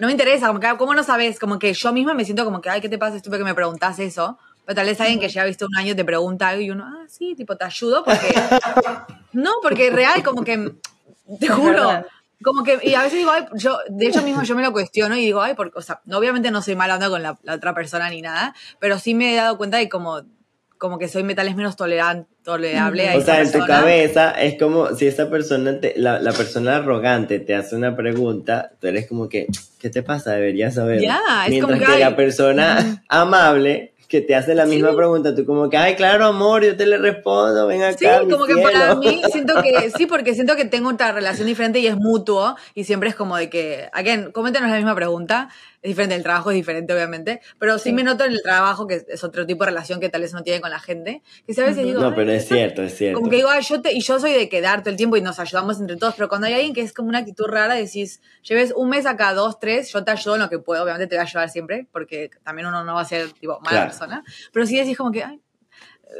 no 0.00 0.06
me 0.06 0.12
interesa, 0.12 0.46
como 0.46 0.60
que, 0.60 0.68
¿cómo 0.78 0.94
no 0.94 1.04
sabes? 1.04 1.38
Como 1.38 1.58
que 1.58 1.74
yo 1.74 1.92
misma 1.92 2.14
me 2.14 2.24
siento 2.24 2.44
como 2.44 2.62
que, 2.62 2.70
ay, 2.70 2.80
¿qué 2.80 2.88
te 2.88 2.96
pasa, 2.96 3.16
estúpido, 3.16 3.38
que 3.38 3.44
me 3.44 3.54
preguntas 3.54 3.98
eso? 3.98 4.38
Pero 4.64 4.76
tal 4.76 4.86
vez 4.86 4.98
alguien 4.98 5.20
que 5.20 5.28
ya 5.28 5.42
ha 5.42 5.44
visto 5.44 5.66
un 5.66 5.76
año 5.76 5.94
te 5.94 6.04
pregunta 6.06 6.48
algo 6.48 6.62
y 6.62 6.70
uno, 6.70 6.84
ah, 6.86 7.04
sí, 7.06 7.34
tipo, 7.36 7.54
te 7.56 7.64
ayudo 7.64 8.02
porque... 8.02 8.32
no, 9.34 9.50
porque 9.62 9.88
es 9.88 9.92
real, 9.92 10.22
como 10.22 10.42
que, 10.42 10.72
te 11.38 11.48
juro, 11.48 12.02
como 12.42 12.64
que, 12.64 12.80
y 12.82 12.94
a 12.94 13.02
veces 13.02 13.18
digo, 13.18 13.30
ay, 13.30 13.44
yo, 13.56 13.78
de 13.90 14.06
hecho 14.06 14.22
mismo 14.22 14.42
yo 14.42 14.56
me 14.56 14.62
lo 14.62 14.72
cuestiono 14.72 15.16
y 15.16 15.20
digo, 15.20 15.42
ay, 15.42 15.52
porque, 15.52 15.78
o 15.78 15.82
sea, 15.82 16.00
obviamente 16.10 16.50
no 16.50 16.62
soy 16.62 16.76
mala 16.76 16.94
onda 16.94 17.10
con 17.10 17.22
la, 17.22 17.38
otra 17.52 17.74
persona 17.74 18.08
ni 18.08 18.22
nada, 18.22 18.54
pero 18.78 18.98
sí 18.98 19.14
me 19.14 19.34
he 19.34 19.36
dado 19.36 19.58
cuenta 19.58 19.76
de 19.76 19.90
como, 19.90 20.22
como 20.78 20.98
que 20.98 21.08
soy 21.08 21.24
metales 21.24 21.56
menos 21.56 21.76
tolerante, 21.76 22.26
tolerable 22.50 23.08
a 23.08 23.16
O 23.16 23.20
sea, 23.20 23.42
en 23.42 23.52
tu 23.52 23.60
cabeza 23.60 24.32
es 24.32 24.58
como 24.58 24.94
si 24.94 25.06
esa 25.06 25.30
persona, 25.30 25.78
la, 25.96 26.18
la, 26.20 26.32
persona 26.32 26.76
arrogante 26.76 27.38
te 27.38 27.54
hace 27.54 27.76
una 27.76 27.96
pregunta, 27.96 28.72
tú 28.80 28.88
eres 28.88 29.06
como 29.06 29.28
que, 29.28 29.46
¿qué 29.78 29.90
te 29.90 30.02
pasa? 30.02 30.32
Deberías 30.32 30.74
saber. 30.74 31.02
Es 31.02 31.10
Mientras 31.48 31.78
que, 31.78 31.86
que 31.86 31.98
la 31.98 32.16
persona 32.16 33.02
amable 33.08 33.92
que 34.10 34.20
te 34.20 34.34
hace 34.34 34.56
la 34.56 34.66
misma 34.66 34.94
pregunta, 34.96 35.36
tú 35.36 35.46
como 35.46 35.70
que, 35.70 35.76
ay, 35.76 35.94
claro, 35.94 36.26
amor, 36.26 36.64
yo 36.64 36.76
te 36.76 36.84
le 36.84 36.98
respondo, 36.98 37.68
ven 37.68 37.84
acá. 37.84 38.20
Sí, 38.20 38.28
como 38.28 38.44
que 38.44 38.56
para 38.56 38.96
mí 38.96 39.22
siento 39.30 39.62
que, 39.62 39.88
sí, 39.96 40.06
porque 40.06 40.34
siento 40.34 40.56
que 40.56 40.64
tengo 40.64 40.90
otra 40.90 41.12
relación 41.12 41.46
diferente 41.46 41.78
y 41.78 41.86
es 41.86 41.96
mutuo 41.96 42.56
y 42.74 42.82
siempre 42.82 43.08
es 43.08 43.14
como 43.14 43.36
de 43.36 43.48
que, 43.48 43.88
again, 43.92 44.32
coméntanos 44.32 44.68
la 44.68 44.76
misma 44.76 44.96
pregunta 44.96 45.48
es 45.82 45.88
diferente, 45.88 46.14
el 46.14 46.22
trabajo 46.22 46.50
es 46.50 46.56
diferente, 46.56 46.92
obviamente, 46.92 47.40
pero 47.58 47.78
sí, 47.78 47.92
me 47.92 48.02
noto 48.02 48.24
en 48.24 48.32
el 48.32 48.42
trabajo 48.42 48.86
que 48.86 49.02
es 49.08 49.24
otro 49.24 49.46
tipo 49.46 49.64
de 49.64 49.70
relación 49.70 49.98
que 49.98 50.10
tal 50.10 50.20
vez 50.20 50.34
no 50.34 50.42
tiene 50.42 50.60
con 50.60 50.70
la 50.70 50.78
gente, 50.78 51.22
que 51.46 51.60
a 51.60 51.64
veces 51.64 51.84
digo... 51.84 52.02
No, 52.02 52.14
pero 52.14 52.30
es 52.32 52.46
cierto, 52.46 52.82
es 52.82 52.96
cierto. 52.96 53.18
Como 53.18 53.30
que 53.30 53.36
digo, 53.36 53.48
yo, 53.58 53.80
te, 53.80 53.92
y 53.92 54.02
yo 54.02 54.20
soy 54.20 54.32
de 54.32 54.50
quedar 54.50 54.82
todo 54.82 54.90
el 54.90 54.96
tiempo 54.96 55.16
y 55.16 55.22
nos 55.22 55.38
ayudamos 55.40 55.80
entre 55.80 55.96
todos, 55.96 56.14
pero 56.16 56.28
cuando 56.28 56.48
hay 56.48 56.54
alguien 56.54 56.74
que 56.74 56.82
es 56.82 56.92
como 56.92 57.08
una 57.08 57.20
actitud 57.20 57.46
rara, 57.46 57.74
decís, 57.74 58.20
lleves 58.42 58.74
un 58.76 58.90
mes 58.90 59.06
acá, 59.06 59.32
dos, 59.32 59.58
tres, 59.58 59.90
yo 59.90 60.04
te 60.04 60.10
ayudo 60.10 60.34
en 60.34 60.42
lo 60.42 60.50
que 60.50 60.58
puedo, 60.58 60.82
obviamente 60.82 61.06
te 61.06 61.16
voy 61.16 61.20
a 61.20 61.26
ayudar 61.26 61.48
siempre, 61.48 61.88
porque 61.92 62.30
también 62.44 62.68
uno 62.68 62.84
no 62.84 62.94
va 62.94 63.00
a 63.00 63.06
ser, 63.06 63.32
tipo, 63.32 63.58
mala 63.60 63.86
persona, 63.86 64.22
pero 64.52 64.66
sí 64.66 64.76
decís 64.76 64.98
como 64.98 65.10
que, 65.10 65.24
ay, 65.24 65.40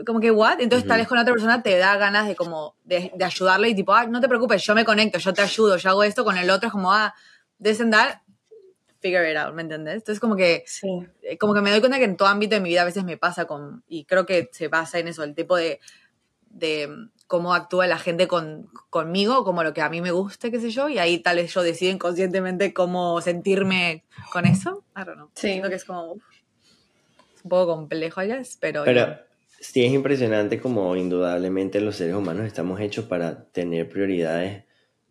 como 0.07 0.21
que, 0.21 0.31
¿what? 0.31 0.61
Entonces 0.61 0.89
tal 0.89 0.99
vez 0.99 1.09
con 1.09 1.19
otra 1.19 1.33
persona 1.35 1.63
te 1.63 1.77
da 1.77 1.97
ganas 1.97 2.27
de 2.27 2.35
como, 2.35 2.77
de, 2.85 3.13
de 3.15 3.25
ayudarle 3.25 3.69
y 3.69 3.75
tipo, 3.75 3.93
ay, 3.93 4.09
no 4.09 4.21
te 4.21 4.29
preocupes, 4.29 4.63
yo 4.63 4.75
me 4.75 4.87
conecto, 4.87 5.19
yo 5.19 5.35
te 5.35 5.43
ayudo, 5.43 5.77
yo 5.77 5.91
hago 5.91 6.03
esto, 6.03 6.25
con 6.25 6.39
el 6.39 6.49
otro 6.49 6.69
es 6.69 6.73
como, 6.73 6.95
ah, 6.95 7.15
descendar 7.59 8.23
figure 9.01 9.31
it 9.31 9.37
out, 9.37 9.55
¿me 9.55 9.63
entendés? 9.63 9.97
Entonces 9.97 10.21
como 10.21 10.37
que, 10.37 10.65
eh, 11.23 11.39
como 11.39 11.55
que 11.55 11.61
me 11.61 11.71
doy 11.71 11.81
cuenta 11.81 11.99
que 11.99 12.05
en 12.05 12.17
todo 12.17 12.29
ámbito 12.29 12.55
de 12.55 12.61
mi 12.61 12.69
vida 12.69 12.83
a 12.83 12.85
veces 12.85 13.05
me 13.05 13.17
pasa 13.17 13.47
con, 13.47 13.83
y 13.89 14.05
creo 14.05 14.27
que 14.27 14.49
se 14.53 14.69
basa 14.69 14.99
en 14.99 15.09
eso, 15.09 15.25
el 15.25 15.35
tipo 15.35 15.57
de, 15.57 15.81
de 16.51 16.89
cómo 17.27 17.55
actúa 17.55 17.87
la 17.87 17.99
gente 17.99 18.29
con, 18.29 18.69
conmigo, 18.91 19.45
como 19.45 19.63
lo 19.63 19.73
que 19.73 19.83
a 19.83 19.89
mí 19.89 20.01
me 20.01 20.11
gusta, 20.11 20.51
qué 20.51 20.61
sé 20.61 20.71
yo, 20.71 20.89
y 20.89 20.99
ahí 20.99 21.19
tal 21.19 21.37
vez 21.37 21.53
yo 21.55 21.63
decido 21.63 21.93
inconscientemente 21.93 22.75
cómo 22.75 23.21
sentirme 23.21 24.05
con 24.33 24.47
eso. 24.47 24.85
I 24.97 25.05
don't 25.05 25.15
know. 25.15 25.31
Sí. 25.35 25.49
Siento 25.49 25.69
que 25.69 25.77
es 25.77 25.85
como 25.85 26.13
un 26.13 26.21
poco 27.49 27.75
complejo, 27.75 28.23
I 28.23 28.27
guess, 28.27 28.59
pero... 28.61 28.85
Pero 28.85 29.17
sí 29.61 29.85
es 29.85 29.93
impresionante 29.93 30.61
como 30.61 30.97
indudablemente 30.97 31.81
los 31.81 31.97
seres 31.97 32.15
humanos 32.15 32.47
estamos 32.47 32.81
hechos 32.81 33.05
para 33.05 33.45
tener 33.45 33.89
prioridades 33.89 34.65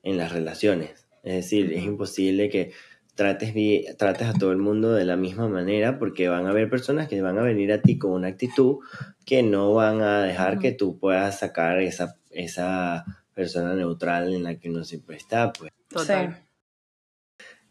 en 0.03 0.17
las 0.17 0.31
relaciones. 0.31 1.05
Es 1.23 1.35
decir, 1.35 1.71
es 1.73 1.83
imposible 1.83 2.49
que 2.49 2.71
trates, 3.19 3.53
trates 3.97 4.27
a 4.29 4.33
todo 4.33 4.53
el 4.53 4.59
mundo 4.59 4.93
de 4.93 5.03
la 5.03 5.17
misma 5.17 5.49
manera 5.49 5.99
porque 5.99 6.29
van 6.29 6.45
a 6.45 6.51
haber 6.51 6.69
personas 6.69 7.09
que 7.09 7.21
van 7.21 7.37
a 7.37 7.41
venir 7.41 7.73
a 7.73 7.81
ti 7.81 7.97
con 7.97 8.11
una 8.11 8.29
actitud 8.29 8.77
que 9.25 9.43
no 9.43 9.73
van 9.73 10.01
a 10.01 10.23
dejar 10.23 10.57
que 10.57 10.71
tú 10.71 10.97
puedas 10.97 11.39
sacar 11.39 11.81
esa, 11.81 12.15
esa 12.31 13.03
persona 13.33 13.75
neutral 13.75 14.33
en 14.33 14.43
la 14.43 14.55
que 14.55 14.69
uno 14.69 14.85
siempre 14.85 15.17
está. 15.17 15.51
Pues. 15.51 15.73
Total. 15.89 16.45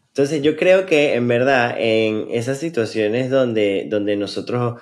Entonces 0.09 0.43
yo 0.43 0.55
creo 0.55 0.85
que 0.85 1.15
en 1.15 1.27
verdad 1.27 1.75
en 1.79 2.27
esas 2.29 2.59
situaciones 2.59 3.31
donde, 3.31 3.87
donde 3.89 4.17
nosotros 4.17 4.79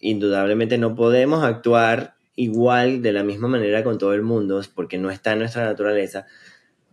indudablemente 0.00 0.78
no 0.78 0.96
podemos 0.96 1.44
actuar 1.44 2.16
igual 2.34 3.02
de 3.02 3.12
la 3.12 3.22
misma 3.22 3.46
manera 3.46 3.84
con 3.84 3.98
todo 3.98 4.14
el 4.14 4.22
mundo 4.22 4.60
porque 4.74 4.98
no 4.98 5.12
está 5.12 5.34
en 5.34 5.38
nuestra 5.38 5.64
naturaleza, 5.64 6.26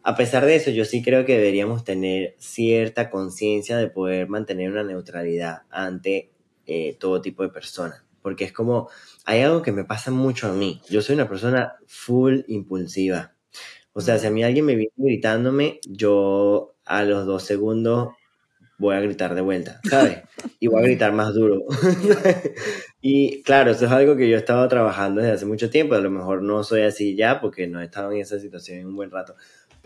a 0.07 0.15
pesar 0.15 0.45
de 0.45 0.55
eso, 0.55 0.69
yo 0.69 0.85
sí 0.85 1.01
creo 1.01 1.25
que 1.25 1.35
deberíamos 1.35 1.83
tener 1.83 2.35
cierta 2.37 3.09
conciencia 3.09 3.75
de 3.75 3.89
poder 3.89 4.29
mantener 4.29 4.71
una 4.71 4.83
neutralidad 4.83 5.63
ante 5.71 6.29
eh, 6.67 6.95
todo 6.99 7.21
tipo 7.21 7.41
de 7.41 7.49
personas. 7.49 8.03
Porque 8.21 8.43
es 8.43 8.53
como, 8.53 8.87
hay 9.25 9.41
algo 9.41 9.63
que 9.63 9.71
me 9.71 9.83
pasa 9.83 10.11
mucho 10.11 10.47
a 10.47 10.53
mí. 10.53 10.79
Yo 10.91 11.01
soy 11.01 11.15
una 11.15 11.27
persona 11.27 11.73
full 11.87 12.41
impulsiva. 12.47 13.33
O 13.93 14.01
sea, 14.01 14.19
si 14.19 14.27
a 14.27 14.29
mí 14.29 14.43
alguien 14.43 14.65
me 14.65 14.75
viene 14.75 14.93
gritándome, 14.95 15.79
yo 15.89 16.75
a 16.85 17.03
los 17.03 17.25
dos 17.25 17.41
segundos 17.41 18.09
voy 18.77 18.95
a 18.95 18.99
gritar 18.99 19.33
de 19.35 19.41
vuelta, 19.41 19.79
¿sabes? 19.89 20.21
Y 20.59 20.67
voy 20.67 20.81
a 20.81 20.85
gritar 20.85 21.11
más 21.13 21.33
duro. 21.33 21.63
y 23.01 23.43
claro, 23.43 23.71
eso 23.71 23.85
es 23.85 23.91
algo 23.91 24.15
que 24.15 24.29
yo 24.29 24.35
he 24.35 24.39
estado 24.39 24.67
trabajando 24.67 25.21
desde 25.21 25.33
hace 25.33 25.45
mucho 25.45 25.69
tiempo. 25.69 25.95
A 25.95 25.99
lo 25.99 26.09
mejor 26.09 26.41
no 26.41 26.63
soy 26.63 26.81
así 26.81 27.15
ya 27.15 27.41
porque 27.41 27.67
no 27.67 27.81
he 27.81 27.85
estado 27.85 28.11
en 28.11 28.19
esa 28.19 28.39
situación 28.39 28.79
en 28.79 28.87
un 28.87 28.95
buen 28.95 29.11
rato. 29.11 29.35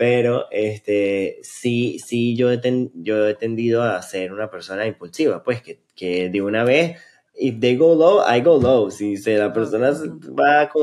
Pero 0.00 0.46
este, 0.50 1.40
sí, 1.42 1.98
sí, 1.98 2.34
yo 2.34 2.50
he, 2.50 2.58
yo 2.94 3.28
he 3.28 3.34
tendido 3.34 3.82
a 3.82 4.00
ser 4.00 4.32
una 4.32 4.50
persona 4.50 4.86
impulsiva, 4.86 5.42
pues 5.42 5.60
que, 5.60 5.82
que 5.94 6.30
de 6.30 6.40
una 6.40 6.64
vez 6.64 6.96
if 7.34 7.60
they 7.60 7.76
go 7.76 7.94
low, 7.94 8.22
I 8.26 8.40
go 8.40 8.58
low. 8.58 8.90
Si 8.90 9.18
se, 9.18 9.36
la 9.36 9.52
persona 9.52 9.92
va 10.30 10.70
con 10.70 10.82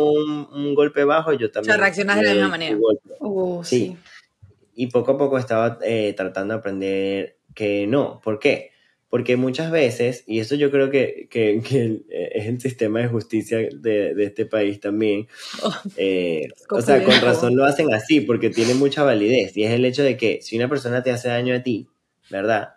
un, 0.54 0.76
golpe 0.76 1.04
bajo, 1.04 1.34
yo 1.34 1.50
también. 1.50 1.72
O 1.72 1.74
sea, 1.74 1.82
reaccionas 1.82 2.18
de 2.18 2.26
la 2.26 2.34
misma 2.34 2.48
manera. 2.50 2.78
Uh, 3.22 3.64
sí. 3.64 3.98
Y 4.76 4.86
poco 4.86 5.14
a 5.14 5.18
poco 5.18 5.40
estaba 5.40 5.80
eh, 5.82 6.14
tratando 6.16 6.54
de 6.54 6.60
aprender 6.60 7.38
que 7.56 7.88
no. 7.88 8.22
¿Por 8.24 8.38
qué? 8.38 8.70
Porque 9.10 9.38
muchas 9.38 9.72
veces, 9.72 10.24
y 10.28 10.40
eso 10.40 10.56
yo 10.56 10.70
creo 10.70 10.90
que, 10.90 11.28
que, 11.30 11.62
que 11.68 12.02
es 12.10 12.46
el 12.48 12.60
sistema 12.60 13.00
de 13.00 13.08
justicia 13.08 13.58
de, 13.58 14.14
de 14.14 14.24
este 14.26 14.46
país 14.46 14.80
también, 14.82 15.28
oh, 15.64 15.74
eh, 15.96 16.50
o 16.70 16.82
sea, 16.82 17.04
con 17.04 17.20
razón 17.22 17.56
lo 17.56 17.64
hacen 17.64 17.94
así, 17.94 18.22
porque 18.22 18.50
tiene 18.50 18.74
mucha 18.74 19.04
validez. 19.04 19.56
Y 19.56 19.64
es 19.64 19.72
el 19.72 19.86
hecho 19.86 20.04
de 20.04 20.18
que 20.18 20.42
si 20.42 20.58
una 20.58 20.68
persona 20.68 21.04
te 21.04 21.12
hace 21.12 21.30
daño 21.30 21.56
a 21.56 21.64
ti, 21.64 21.88
¿verdad? 22.30 22.74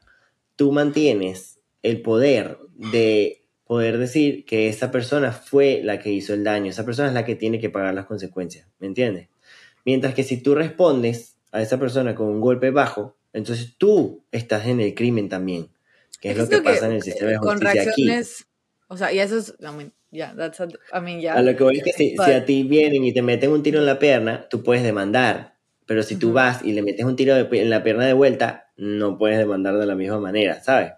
Tú 0.55 0.71
mantienes 0.71 1.59
el 1.83 2.03
poder 2.03 2.59
de 2.77 3.41
poder 3.71 3.99
decir 3.99 4.45
que 4.45 4.69
esa 4.69 4.91
persona 4.91 5.31
fue 5.31 5.81
la 5.85 6.01
que 6.01 6.11
hizo 6.11 6.35
el 6.35 6.43
daño, 6.43 6.71
esa 6.71 6.85
persona 6.85 7.07
es 7.07 7.15
la 7.15 7.25
que 7.25 7.37
tiene 7.37 7.61
que 7.61 7.71
pagar 7.71 7.95
las 7.95 8.07
consecuencias, 8.07 8.67
¿me 8.81 8.89
entiendes? 8.89 9.29
Mientras 9.85 10.13
que 10.15 10.25
si 10.25 10.43
tú 10.43 10.57
respondes 10.57 11.37
a 11.53 11.63
esa 11.63 11.79
persona 11.79 12.17
con 12.17 12.27
un 12.27 12.41
golpe 12.41 12.71
bajo, 12.71 13.17
entonces 13.33 13.75
tú 13.79 14.25
estás 14.33 14.67
en 14.67 14.81
el 14.81 14.95
crimen 14.95 15.29
también, 15.29 15.69
que 16.21 16.31
es, 16.31 16.39
lo 16.39 16.49
que, 16.49 16.63
pasa 16.63 16.87
en 16.87 16.93
el 16.93 17.03
sistema 17.03 17.31
de 17.31 17.39
justicia 17.39 17.83
aquí. 17.83 18.11
O 18.89 18.97
sea, 18.97 19.13
y 19.13 19.21
eso 19.21 19.39
es, 19.39 19.55
I 19.61 19.73
mean, 19.77 19.93
yeah, 20.11 20.35
that's 20.37 20.61
I 20.61 21.01
mean, 21.01 21.27
A 21.29 21.43
lo 21.43 21.57
que 21.57 21.63
voy 21.63 21.79
es 21.79 21.85
que 21.85 21.93
si, 21.93 22.15
a 22.21 22.45
ti 22.45 22.65
vienen 22.65 23.05
y 23.05 23.13
te 23.13 23.23
meten 23.23 23.51
un 23.51 23.63
tiro 23.63 23.79
en 23.79 23.87
la 23.87 23.99
pierna, 23.99 24.49
tú 24.49 24.63
puedes 24.63 24.83
demandar, 24.83 25.55
pero 25.87 26.03
si 26.03 26.17
tú 26.17 26.33
vas 26.33 26.65
y 26.65 26.73
le 26.73 26.83
metes 26.83 27.05
un 27.05 27.17
tiro 27.17 27.37
en 27.37 27.71
la 27.71 27.83
pierna 27.83 28.07
de 28.07 28.13
vuelta, 28.13 28.71
no 28.77 29.17
puedes 29.17 29.39
demandar 29.39 29.79
de 29.79 29.87
la 29.87 29.95
misma 29.95 30.19
manera, 30.19 30.63
¿sabes? 30.63 30.93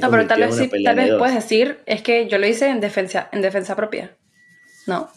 no, 0.00 0.10
pero 0.10 0.26
tal 0.26 0.40
vez, 0.40 0.70
tal 0.84 0.96
vez 0.96 1.14
puedes 1.18 1.34
decir, 1.34 1.78
es 1.86 2.02
que 2.02 2.28
yo 2.28 2.38
lo 2.38 2.46
hice 2.46 2.68
en 2.68 2.80
defensa, 2.80 3.28
en 3.32 3.42
defensa 3.42 3.76
propia. 3.76 4.16
No. 4.86 5.10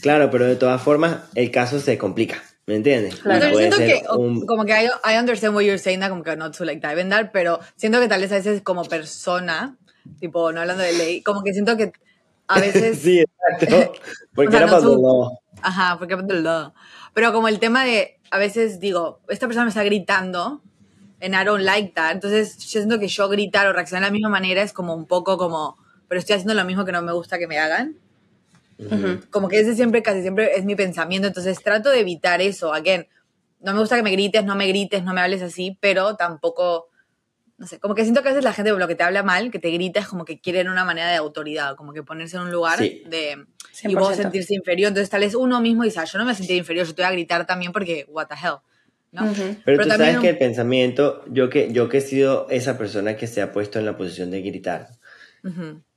Claro, 0.00 0.30
pero 0.30 0.46
de 0.46 0.56
todas 0.56 0.82
formas 0.82 1.18
el 1.34 1.50
caso 1.50 1.78
se 1.78 1.98
complica. 1.98 2.42
¿Me 2.66 2.76
entiendes? 2.76 3.16
Claro. 3.20 3.56
siento 3.56 3.78
que, 3.78 4.02
como 4.04 4.64
que 4.64 4.72
I, 4.72 4.86
I, 5.04 5.18
understand 5.18 5.54
what 5.54 5.62
you're 5.62 5.78
saying, 5.78 6.00
como 6.08 6.22
que 6.22 6.36
not 6.36 6.56
to 6.56 6.64
like 6.64 6.86
dive 6.86 7.00
in 7.00 7.08
that, 7.10 7.30
pero 7.32 7.58
siento 7.76 8.00
que 8.00 8.08
tal 8.08 8.20
vez 8.20 8.30
a 8.32 8.36
veces 8.36 8.62
como 8.62 8.84
persona, 8.84 9.76
tipo, 10.20 10.52
no 10.52 10.60
hablando 10.60 10.82
de 10.82 10.92
ley, 10.92 11.22
como 11.22 11.42
que 11.42 11.52
siento 11.52 11.76
que 11.76 11.92
a 12.46 12.60
veces... 12.60 12.98
sí, 13.02 13.20
exacto. 13.20 13.92
Porque 14.34 14.56
era 14.56 14.66
para 14.66 14.86
Ajá, 15.60 15.98
porque 15.98 16.14
era 16.14 16.72
Pero 17.14 17.32
como 17.32 17.46
el 17.46 17.58
tema 17.58 17.84
de, 17.84 18.18
a 18.30 18.38
veces 18.38 18.80
digo, 18.80 19.20
esta 19.28 19.46
persona 19.46 19.64
me 19.64 19.68
está 19.68 19.84
gritando, 19.84 20.62
en 21.22 21.34
I 21.34 21.44
don't 21.44 21.62
like 21.62 21.92
that. 21.94 22.12
Entonces, 22.12 22.58
yo 22.58 22.80
siento 22.80 22.98
que 22.98 23.06
yo 23.06 23.28
gritar 23.28 23.66
o 23.68 23.72
reaccionar 23.72 24.02
de 24.02 24.08
la 24.08 24.12
misma 24.12 24.28
manera 24.28 24.60
es 24.62 24.72
como 24.72 24.94
un 24.94 25.06
poco 25.06 25.38
como, 25.38 25.78
pero 26.08 26.18
estoy 26.18 26.34
haciendo 26.34 26.54
lo 26.54 26.64
mismo 26.64 26.84
que 26.84 26.92
no 26.92 27.00
me 27.00 27.12
gusta 27.12 27.38
que 27.38 27.46
me 27.46 27.58
hagan. 27.58 27.96
Como 29.30 29.48
que 29.48 29.60
ese 29.60 29.74
siempre, 29.74 30.02
casi 30.02 30.22
siempre 30.22 30.56
es 30.56 30.64
mi 30.64 30.74
pensamiento. 30.74 31.28
Entonces, 31.28 31.62
trato 31.62 31.90
de 31.90 32.00
evitar 32.00 32.40
eso. 32.40 32.72
Again, 32.72 33.06
no 33.60 33.72
me 33.72 33.80
gusta 33.80 33.96
que 33.96 34.02
me 34.02 34.10
grites, 34.10 34.44
no 34.44 34.56
me 34.56 34.66
grites, 34.66 35.04
no 35.04 35.14
me 35.14 35.20
hables 35.20 35.42
así, 35.42 35.78
pero 35.80 36.16
tampoco, 36.16 36.88
no 37.58 37.66
sé, 37.66 37.78
como 37.78 37.94
que 37.94 38.02
siento 38.02 38.22
que 38.22 38.28
a 38.28 38.32
veces 38.32 38.44
la 38.44 38.52
gente, 38.52 38.72
lo 38.72 38.88
que 38.88 38.94
te 38.94 39.04
habla 39.04 39.22
mal, 39.22 39.50
que 39.50 39.58
te 39.58 39.70
grita, 39.70 40.00
es 40.00 40.08
como 40.08 40.24
que 40.24 40.40
quieren 40.40 40.68
una 40.68 40.84
manera 40.84 41.10
de 41.10 41.16
autoridad, 41.16 41.76
como 41.76 41.92
que 41.92 42.02
ponerse 42.02 42.36
en 42.36 42.42
un 42.42 42.50
lugar 42.50 42.78
de... 42.78 43.46
Y 43.84 43.94
vos 43.94 44.16
sentirse 44.16 44.54
inferior. 44.54 44.88
Entonces, 44.88 45.08
tal 45.08 45.20
vez 45.20 45.34
uno 45.34 45.60
mismo 45.60 45.84
dice, 45.84 46.00
ah, 46.00 46.04
yo 46.04 46.18
no 46.18 46.24
me 46.24 46.34
sentí 46.34 46.54
inferior, 46.54 46.86
yo 46.86 46.94
te 46.94 47.02
voy 47.02 47.08
a 47.08 47.12
gritar 47.12 47.46
también 47.46 47.72
porque, 47.72 48.04
what 48.08 48.26
the 48.26 48.34
hell. 48.34 48.56
Pero, 49.64 49.82
tú 49.82 49.88
sabes 49.90 50.18
que 50.18 50.30
el 50.30 50.38
pensamiento, 50.38 51.22
yo 51.28 51.50
que, 51.50 51.70
yo 51.72 51.88
que 51.88 51.98
he 51.98 52.00
sido 52.00 52.46
esa 52.48 52.78
persona 52.78 53.16
que 53.16 53.26
se 53.26 53.42
ha 53.42 53.52
puesto 53.52 53.78
en 53.78 53.84
la 53.84 53.96
posición 53.96 54.30
de 54.30 54.40
gritar, 54.40 54.88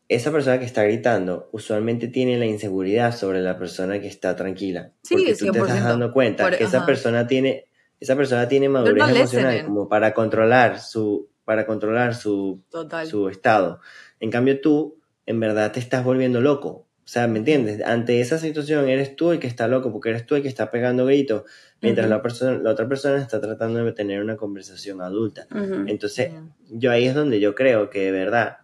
esa 0.08 0.32
persona 0.32 0.60
que 0.60 0.66
está 0.66 0.84
gritando 0.84 1.50
usualmente 1.52 2.08
tiene 2.08 2.38
la 2.38 2.46
inseguridad 2.46 3.16
sobre 3.16 3.42
la 3.42 3.58
persona 3.58 4.00
que 4.00 4.08
está 4.08 4.36
tranquila. 4.36 4.92
porque 5.10 5.36
tú 5.36 5.52
te 5.52 5.60
estás 5.60 5.84
dando 5.84 6.12
cuenta 6.12 6.52
que 6.52 6.64
esa 6.64 6.86
persona 6.86 7.28
tiene, 7.28 7.68
esa 8.00 8.16
persona 8.16 8.48
tiene 8.48 8.70
madurez 8.70 9.10
emocional 9.10 9.66
como 9.66 9.90
para 9.90 10.14
controlar 10.14 10.80
su, 10.80 11.30
para 11.44 11.66
controlar 11.66 12.16
su, 12.16 12.62
su 13.10 13.30
estado. 13.30 13.80
En 14.20 14.32
cambio 14.32 14.62
tú, 14.62 15.00
en 15.26 15.40
verdad, 15.40 15.72
te 15.72 15.80
estás 15.80 16.04
volviendo 16.04 16.42
loco 16.42 16.86
o 17.06 17.08
sea, 17.08 17.28
¿me 17.28 17.38
entiendes? 17.38 17.84
Ante 17.86 18.20
esa 18.20 18.40
situación 18.40 18.90
eres 18.90 19.16
tú 19.16 19.32
el 19.32 19.38
que 19.38 19.46
está 19.46 19.68
loco 19.68 19.92
porque 19.92 20.10
eres 20.10 20.26
tú 20.26 20.34
el 20.34 20.42
que 20.42 20.48
está 20.48 20.72
pegando 20.72 21.06
gritos, 21.06 21.44
mientras 21.80 22.10
la, 22.10 22.24
persona, 22.24 22.58
la 22.58 22.72
otra 22.72 22.88
persona 22.88 23.22
está 23.22 23.40
tratando 23.40 23.86
de 23.86 23.92
tener 23.92 24.24
una 24.24 24.38
conversación 24.38 25.02
adulta. 25.02 25.46
Entonces, 25.86 26.32
yo 26.68 26.90
ahí 26.90 27.06
es 27.06 27.14
donde 27.14 27.40
yo 27.40 27.54
creo 27.54 27.92
que 27.92 28.06
de 28.06 28.12
verdad 28.12 28.58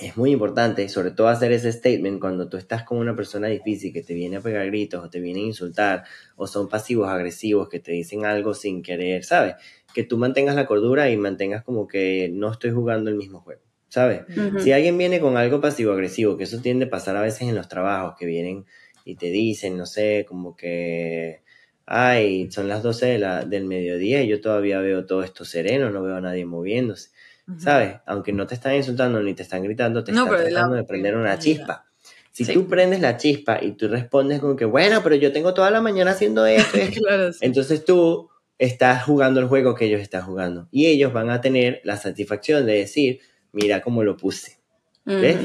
es 0.00 0.16
muy 0.16 0.30
importante, 0.30 0.88
sobre 0.88 1.10
todo 1.10 1.28
hacer 1.28 1.52
ese 1.52 1.72
statement 1.72 2.20
cuando 2.20 2.48
tú 2.48 2.56
estás 2.56 2.84
con 2.84 2.98
una 2.98 3.14
persona 3.14 3.48
difícil 3.48 3.92
que 3.92 4.02
te 4.02 4.14
viene 4.14 4.36
a 4.36 4.40
pegar 4.40 4.66
gritos 4.66 5.04
o 5.04 5.10
te 5.10 5.20
viene 5.20 5.40
a 5.40 5.44
insultar 5.44 6.04
o 6.36 6.46
son 6.46 6.68
pasivos 6.68 7.08
agresivos 7.08 7.68
que 7.68 7.80
te 7.80 7.92
dicen 7.92 8.24
algo 8.24 8.54
sin 8.54 8.82
querer, 8.82 9.24
¿sabes? 9.24 9.54
Que 9.94 10.04
tú 10.04 10.18
mantengas 10.18 10.56
la 10.56 10.66
cordura 10.66 11.10
y 11.10 11.16
mantengas 11.16 11.62
como 11.64 11.86
que 11.86 12.30
no 12.32 12.50
estoy 12.50 12.70
jugando 12.70 13.10
el 13.10 13.16
mismo 13.16 13.40
juego. 13.40 13.62
¿sabes? 13.90 14.22
Si 14.62 14.72
alguien 14.72 14.96
viene 14.96 15.20
con 15.20 15.36
algo 15.36 15.60
pasivo-agresivo, 15.60 16.36
que 16.36 16.44
eso 16.44 16.60
tiende 16.60 16.86
a 16.86 16.90
pasar 16.90 17.16
a 17.16 17.22
veces 17.22 17.42
en 17.42 17.56
los 17.56 17.68
trabajos, 17.68 18.14
que 18.18 18.24
vienen 18.24 18.64
y 19.04 19.16
te 19.16 19.26
dicen, 19.26 19.76
no 19.76 19.84
sé, 19.84 20.24
como 20.28 20.56
que, 20.56 21.42
ay, 21.86 22.50
son 22.52 22.68
las 22.68 22.84
12 22.84 23.06
de 23.06 23.18
la, 23.18 23.44
del 23.44 23.64
mediodía 23.64 24.22
y 24.22 24.28
yo 24.28 24.40
todavía 24.40 24.78
veo 24.80 25.06
todo 25.06 25.24
esto 25.24 25.44
sereno, 25.44 25.90
no 25.90 26.02
veo 26.02 26.16
a 26.16 26.20
nadie 26.20 26.44
moviéndose, 26.46 27.10
¿sabes? 27.58 27.96
Aunque 28.06 28.32
no 28.32 28.46
te 28.46 28.54
están 28.54 28.74
insultando 28.74 29.22
ni 29.22 29.34
te 29.34 29.42
están 29.42 29.62
gritando, 29.62 30.04
te 30.04 30.12
están 30.12 30.28
tratando 30.28 30.76
de 30.76 30.84
prender 30.84 31.16
una 31.16 31.38
chispa. 31.38 31.86
Si 32.32 32.44
tú 32.44 32.68
prendes 32.68 33.00
la 33.00 33.16
chispa 33.16 33.58
y 33.60 33.72
tú 33.72 33.88
respondes 33.88 34.40
con 34.40 34.56
que, 34.56 34.64
bueno, 34.64 35.02
pero 35.02 35.16
yo 35.16 35.32
tengo 35.32 35.52
toda 35.52 35.70
la 35.70 35.80
mañana 35.80 36.12
haciendo 36.12 36.46
esto, 36.46 36.78
entonces 37.40 37.84
tú 37.84 38.30
estás 38.58 39.04
jugando 39.04 39.40
el 39.40 39.46
juego 39.46 39.74
que 39.74 39.86
ellos 39.86 40.00
están 40.00 40.22
jugando. 40.22 40.68
Y 40.70 40.86
ellos 40.86 41.12
van 41.12 41.30
a 41.30 41.40
tener 41.40 41.80
la 41.82 41.96
satisfacción 41.96 42.66
de 42.66 42.74
decir, 42.74 43.20
mira 43.52 43.80
cómo 43.80 44.04
lo 44.04 44.16
puse. 44.16 44.58
Mm, 45.06 45.20
¿Ves? 45.20 45.36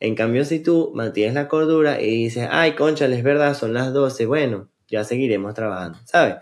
En 0.00 0.14
cambio, 0.14 0.44
si 0.44 0.60
tú 0.60 0.90
mantienes 0.94 1.34
la 1.34 1.48
cordura 1.48 2.00
y 2.00 2.24
dices, 2.24 2.48
ay, 2.50 2.72
concha, 2.72 3.06
es 3.06 3.22
verdad, 3.22 3.54
son 3.54 3.74
las 3.74 3.92
12, 3.92 4.26
bueno, 4.26 4.68
ya 4.88 5.04
seguiremos 5.04 5.54
trabajando, 5.54 5.98
¿sabes? 6.04 6.36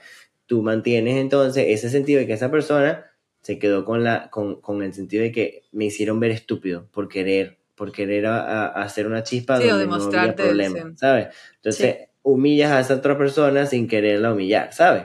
Tú 0.46 0.62
mantienes 0.62 1.16
entonces 1.16 1.66
ese 1.68 1.90
sentido 1.90 2.20
de 2.20 2.26
que 2.26 2.32
esa 2.32 2.50
persona 2.50 3.09
se 3.42 3.58
quedó 3.58 3.84
con, 3.84 4.04
la, 4.04 4.30
con, 4.30 4.60
con 4.60 4.82
el 4.82 4.92
sentido 4.92 5.22
de 5.22 5.32
que 5.32 5.62
me 5.72 5.86
hicieron 5.86 6.20
ver 6.20 6.30
estúpido 6.30 6.86
por 6.92 7.08
querer, 7.08 7.58
por 7.74 7.92
querer 7.92 8.26
hacer 8.26 9.06
una 9.06 9.22
chispa 9.22 9.58
donde 9.58 9.86
no 9.86 9.94
había 9.94 10.34
problema, 10.34 10.92
¿sabes? 10.96 11.28
Entonces, 11.56 12.08
humillas 12.22 12.72
a 12.72 12.80
esa 12.80 12.94
otra 12.94 13.16
persona 13.16 13.66
sin 13.66 13.88
quererla 13.88 14.32
humillar, 14.32 14.72
¿sabes? 14.72 15.04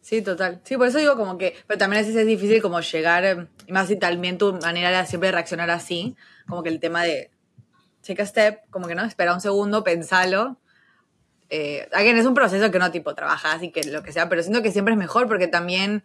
Sí, 0.00 0.22
total. 0.22 0.60
Sí, 0.62 0.76
por 0.76 0.86
eso 0.86 0.98
digo 0.98 1.16
como 1.16 1.36
que, 1.36 1.56
pero 1.66 1.78
también 1.78 1.98
a 1.98 2.06
veces 2.06 2.20
es 2.20 2.26
difícil 2.28 2.62
como 2.62 2.80
llegar, 2.80 3.24
eh, 3.24 3.48
y 3.66 3.72
más 3.72 3.88
si 3.88 3.96
también 3.96 4.38
tu 4.38 4.52
manera 4.52 4.88
era 4.88 5.04
siempre 5.04 5.32
reaccionar 5.32 5.68
así, 5.70 6.14
como 6.46 6.62
que 6.62 6.68
el 6.68 6.78
tema 6.78 7.02
de 7.02 7.30
take 8.06 8.22
a 8.22 8.26
step, 8.26 8.60
como 8.70 8.86
que 8.86 8.94
no, 8.94 9.04
espera 9.04 9.34
un 9.34 9.40
segundo, 9.40 9.82
pensalo. 9.82 10.58
Eh, 11.50 11.88
again, 11.92 12.16
es 12.16 12.26
un 12.26 12.34
proceso 12.34 12.70
que 12.70 12.78
no 12.78 12.90
tipo 12.92 13.14
trabajas 13.14 13.62
y 13.62 13.70
que 13.70 13.82
lo 13.84 14.02
que 14.04 14.12
sea, 14.12 14.28
pero 14.28 14.42
siento 14.42 14.62
que 14.62 14.70
siempre 14.70 14.94
es 14.94 14.98
mejor 14.98 15.26
porque 15.26 15.48
también, 15.48 16.04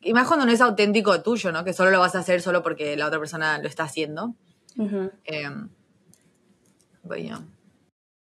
y 0.00 0.12
más 0.14 0.26
cuando 0.26 0.46
no 0.46 0.52
es 0.52 0.60
auténtico 0.60 1.20
tuyo, 1.22 1.52
¿no? 1.52 1.64
Que 1.64 1.72
solo 1.72 1.90
lo 1.90 2.00
vas 2.00 2.14
a 2.14 2.20
hacer 2.20 2.40
solo 2.40 2.62
porque 2.62 2.96
la 2.96 3.06
otra 3.06 3.18
persona 3.18 3.58
lo 3.58 3.68
está 3.68 3.84
haciendo. 3.84 4.34
Uh 4.76 5.08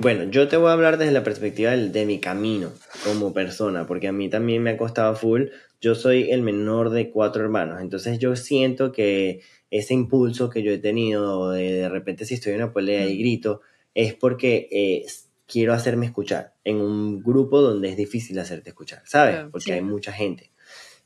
bueno, 0.02 0.26
yo 0.26 0.48
te 0.48 0.58
voy 0.58 0.70
a 0.70 0.74
hablar 0.74 0.98
desde 0.98 1.14
la 1.14 1.24
perspectiva 1.24 1.72
de, 1.72 2.06
mi 2.06 2.20
camino 2.20 2.72
como 3.04 3.34
persona, 3.34 3.88
porque 3.88 4.08
a 4.08 4.12
mí 4.12 4.30
también 4.30 4.62
me 4.62 4.72
ha 4.72 4.78
costado 4.78 5.16
full. 5.16 5.46
Yo 5.80 5.96
soy 5.96 6.32
el 6.32 6.42
menor 6.42 6.90
de 6.90 7.10
cuatro 7.10 7.44
hermanos, 7.44 7.82
entonces 7.82 8.20
yo 8.20 8.36
siento 8.36 8.92
que 8.92 9.42
ese 9.72 9.94
impulso 9.94 10.50
que 10.50 10.64
yo 10.64 10.72
he 10.72 10.78
tenido 10.78 11.52
de 11.52 11.74
de 11.74 11.90
repente 11.90 12.26
si 12.26 12.36
estoy 12.36 12.54
en 12.54 12.64
una 12.64 12.74
pelea 12.74 13.08
y 13.08 13.18
grito, 13.18 13.62
es 13.94 14.14
porque 14.14 14.68
eh, 14.70 15.06
quiero 15.48 15.74
hacerme 15.74 16.06
escuchar 16.06 16.54
en 16.64 16.82
un 16.82 17.24
grupo 17.24 17.62
donde 17.62 17.90
es 17.90 17.98
difícil 17.98 18.38
hacerte 18.38 18.72
escuchar, 18.72 19.02
¿sabes? 19.06 19.46
Porque 19.52 19.74
hay 19.74 19.82
mucha 19.82 20.12
gente. 20.12 20.52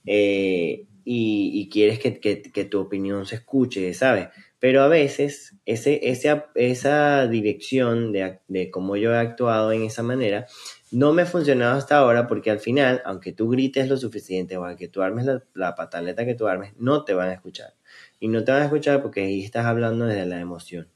Eh, 0.06 0.86
y, 1.12 1.70
quieres 1.72 1.98
que, 1.98 2.20
que, 2.20 2.66
tu 2.66 2.80
opinión 2.80 3.26
se 3.26 3.36
escuche, 3.36 3.94
¿sabes? 3.96 4.28
Pero 4.60 4.84
a 4.84 4.88
veces 4.88 5.56
ese, 5.66 6.00
ese, 6.04 6.44
esa 6.54 7.28
dirección 7.28 8.12
de, 8.12 8.40
de 8.48 8.70
cómo 8.70 8.96
yo 8.96 9.12
he 9.14 9.18
actuado 9.18 9.72
en 9.72 9.82
esa 9.84 10.04
manera 10.04 10.46
no 10.92 11.14
me 11.14 11.24
ha 11.24 11.26
funcionado 11.26 11.78
hasta 11.78 11.98
ahora 11.98 12.28
porque 12.28 12.52
al 12.52 12.60
final, 12.60 13.02
aunque 13.06 13.32
tú 13.32 13.50
grites 13.50 13.90
lo 13.90 13.98
suficiente 13.98 14.58
o 14.58 14.66
aunque 14.66 14.88
tú 14.88 15.02
armes 15.02 15.26
la, 15.26 15.44
la, 15.54 15.76
pataleta 15.76 16.26
que 16.26 16.36
tú 16.36 16.48
armes, 16.48 16.74
no 16.78 17.04
te 17.06 17.14
van 17.14 17.30
a 17.30 17.34
escuchar. 17.34 17.74
Y 18.20 18.28
no 18.28 18.44
te 18.44 18.52
van 18.52 18.62
a 18.62 18.66
escuchar 18.66 19.02
porque 19.02 19.22
ahí 19.22 19.44
estás 19.44 19.66
hablando 19.66 20.06
desde 20.06 20.26
la 20.26 20.40
emoción. 20.40 20.88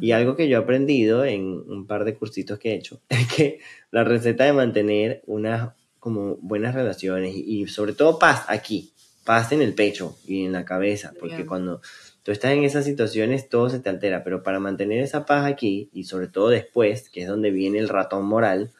Y 0.00 0.10
algo 0.12 0.34
que 0.34 0.48
yo 0.48 0.58
he 0.58 0.60
aprendido 0.60 1.24
en 1.24 1.44
un 1.44 1.86
par 1.86 2.04
de 2.04 2.14
cursitos 2.14 2.58
que 2.58 2.72
he 2.72 2.74
hecho 2.74 3.00
es 3.08 3.32
que 3.32 3.60
la 3.90 4.04
receta 4.04 4.44
de 4.44 4.52
mantener 4.52 5.22
unas 5.26 5.74
como 6.06 6.36
buenas 6.36 6.72
relaciones 6.72 7.34
y, 7.34 7.66
sobre 7.66 7.92
todo 7.92 8.20
paz 8.20 8.44
aquí, 8.46 8.92
paz 9.24 9.50
en 9.50 9.60
el 9.60 9.74
pecho 9.74 10.16
y 10.24 10.44
en 10.44 10.52
la 10.52 10.64
cabeza, 10.64 11.12
porque 11.18 11.44
cuando 11.44 11.80
tú 12.22 12.30
estás 12.30 12.52
en 12.52 12.62
esas 12.62 12.84
situaciones 12.84 13.48
todo 13.48 13.68
se 13.70 13.80
te 13.80 13.88
altera, 13.88 14.22
pero 14.22 14.44
para 14.44 14.60
mantener 14.60 15.00
esa 15.00 15.26
paz 15.26 15.44
aquí 15.44 15.90
y 15.92 16.04
sobre 16.04 16.28
todo 16.28 16.48
después, 16.50 17.10
que 17.10 17.22
es 17.22 17.28
donde 17.28 17.50
viene 17.50 17.80
el 17.80 17.88
ratón 17.88 18.24
moral, 18.24 18.70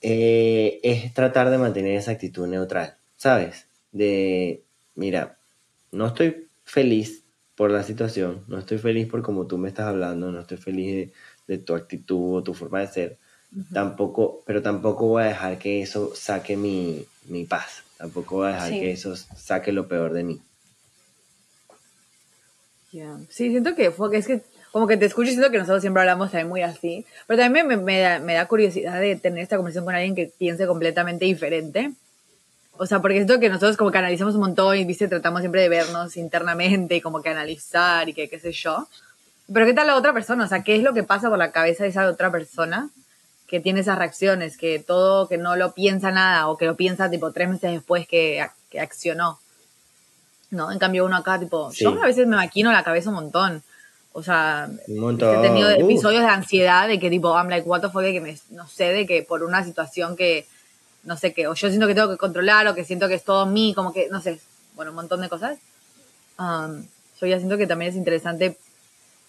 eh, 0.00 0.80
es 0.82 1.14
tratar 1.14 1.48
de 1.48 1.58
mantener 1.58 1.94
esa 1.94 2.10
actitud 2.10 2.48
neutral, 2.48 2.96
¿sabes? 3.16 3.68
De, 3.92 4.64
mira, 4.96 5.38
no 5.92 6.08
estoy 6.08 6.48
feliz 6.64 7.22
por 7.54 7.70
la 7.70 7.84
situación, 7.84 8.42
no 8.48 8.58
estoy 8.58 8.78
feliz 8.78 9.06
por 9.06 9.22
como 9.22 9.46
tú 9.46 9.58
me 9.58 9.68
estás 9.68 9.86
hablando, 9.86 10.32
no 10.32 10.40
estoy 10.40 10.56
feliz 10.56 11.12
de, 11.46 11.58
tu 11.58 11.76
actitud 11.76 12.38
o 12.38 12.42
tu 12.42 12.52
forma 12.52 12.80
de 12.80 12.88
ser, 12.88 13.18
tampoco, 13.72 14.42
pero 14.46 14.62
tampoco 14.62 15.06
voy 15.06 15.24
a 15.24 15.26
dejar 15.26 15.58
que 15.58 15.82
eso 15.82 16.12
saque 16.14 16.56
mi, 16.56 17.04
mi 17.28 17.44
paz, 17.44 17.82
tampoco 17.98 18.36
voy 18.36 18.48
a 18.48 18.54
dejar 18.54 18.70
que 18.70 18.92
eso 18.92 19.14
saque 19.16 19.72
lo 19.72 19.88
peor 19.88 20.12
de 20.12 20.24
mí. 20.24 20.40
Sí, 22.90 23.50
siento 23.50 23.74
que, 23.76 23.90
fue, 23.90 24.16
es 24.16 24.26
que 24.26 24.42
como 24.72 24.86
que 24.86 24.96
te 24.96 25.06
escucho 25.06 25.30
y 25.30 25.32
siento 25.32 25.50
que 25.50 25.58
nosotros 25.58 25.80
siempre 25.80 26.00
hablamos 26.00 26.30
también 26.30 26.48
muy 26.48 26.62
así, 26.62 27.06
pero 27.26 27.40
también 27.40 27.66
me, 27.66 27.76
me, 27.76 28.00
da, 28.00 28.18
me 28.18 28.34
da 28.34 28.46
curiosidad 28.46 29.00
de 29.00 29.16
tener 29.16 29.42
esta 29.42 29.56
conversación 29.56 29.84
con 29.84 29.94
alguien 29.94 30.14
que 30.14 30.32
piense 30.38 30.66
completamente 30.66 31.24
diferente. 31.24 31.92
O 32.76 32.86
sea, 32.86 33.00
porque 33.00 33.16
siento 33.16 33.38
que 33.38 33.48
nosotros 33.48 33.76
como 33.76 33.90
que 33.90 33.98
analizamos 33.98 34.34
un 34.34 34.40
montón 34.40 34.76
y, 34.76 34.84
viste, 34.84 35.06
tratamos 35.06 35.40
siempre 35.40 35.60
de 35.62 35.68
vernos 35.68 36.16
internamente 36.16 36.96
y 36.96 37.00
como 37.00 37.20
que 37.20 37.28
analizar 37.28 38.08
y 38.08 38.14
que 38.14 38.28
qué 38.28 38.38
sé 38.38 38.52
yo. 38.52 38.88
Pero 39.52 39.66
¿qué 39.66 39.74
tal 39.74 39.86
la 39.86 39.96
otra 39.96 40.12
persona? 40.12 40.44
O 40.44 40.48
sea, 40.48 40.62
¿qué 40.62 40.76
es 40.76 40.82
lo 40.82 40.94
que 40.94 41.02
pasa 41.02 41.28
por 41.28 41.38
la 41.38 41.52
cabeza 41.52 41.84
de 41.84 41.90
esa 41.90 42.08
otra 42.08 42.32
persona 42.32 42.88
que 43.50 43.58
tiene 43.60 43.80
esas 43.80 43.98
reacciones? 43.98 44.56
Que 44.56 44.78
todo, 44.78 45.26
que 45.26 45.36
no 45.36 45.56
lo 45.56 45.74
piensa 45.74 46.12
nada 46.12 46.48
o 46.48 46.56
que 46.56 46.66
lo 46.66 46.76
piensa 46.76 47.10
tipo 47.10 47.32
tres 47.32 47.48
meses 47.48 47.72
después 47.72 48.06
que, 48.06 48.46
que 48.70 48.80
accionó. 48.80 49.40
¿No? 50.50 50.70
En 50.70 50.78
cambio 50.78 51.04
uno 51.04 51.16
acá, 51.16 51.38
tipo, 51.38 51.70
yo 51.72 51.90
a 52.00 52.06
veces 52.06 52.26
me 52.26 52.36
maquino 52.36 52.72
la 52.72 52.84
cabeza 52.84 53.10
un 53.10 53.16
montón. 53.16 53.62
O 54.12 54.22
sea, 54.22 54.68
he 54.86 55.42
tenido 55.42 55.70
episodios 55.70 56.22
de 56.22 56.28
ansiedad 56.28 56.88
de 56.88 56.98
que 56.98 57.10
tipo, 57.10 57.32
I'm 57.36 57.48
like, 57.48 57.68
what 57.68 57.80
the 57.80 57.90
fuck, 57.90 58.02
de 58.02 58.12
que 58.12 58.20
me, 58.20 58.36
no 58.50 58.66
sé, 58.66 58.92
de 58.92 59.06
que 59.06 59.22
por 59.22 59.42
una 59.42 59.64
situación 59.64 60.16
que, 60.16 60.46
no 61.04 61.16
sé 61.16 61.32
qué, 61.32 61.46
o 61.46 61.54
yo 61.54 61.68
siento 61.68 61.86
que 61.86 61.94
tengo 61.94 62.10
que 62.10 62.16
controlar, 62.16 62.66
o 62.68 62.74
que 62.74 62.84
siento 62.84 63.08
que 63.08 63.14
es 63.14 63.24
todo 63.24 63.46
mí, 63.46 63.72
como 63.74 63.92
que, 63.92 64.08
no 64.10 64.20
sé, 64.20 64.40
bueno, 64.74 64.90
un 64.90 64.96
montón 64.96 65.20
de 65.20 65.28
cosas. 65.28 65.58
Um, 66.38 66.84
yo 67.20 67.26
ya 67.26 67.38
siento 67.38 67.56
que 67.56 67.66
también 67.66 67.90
es 67.90 67.96
interesante 67.96 68.56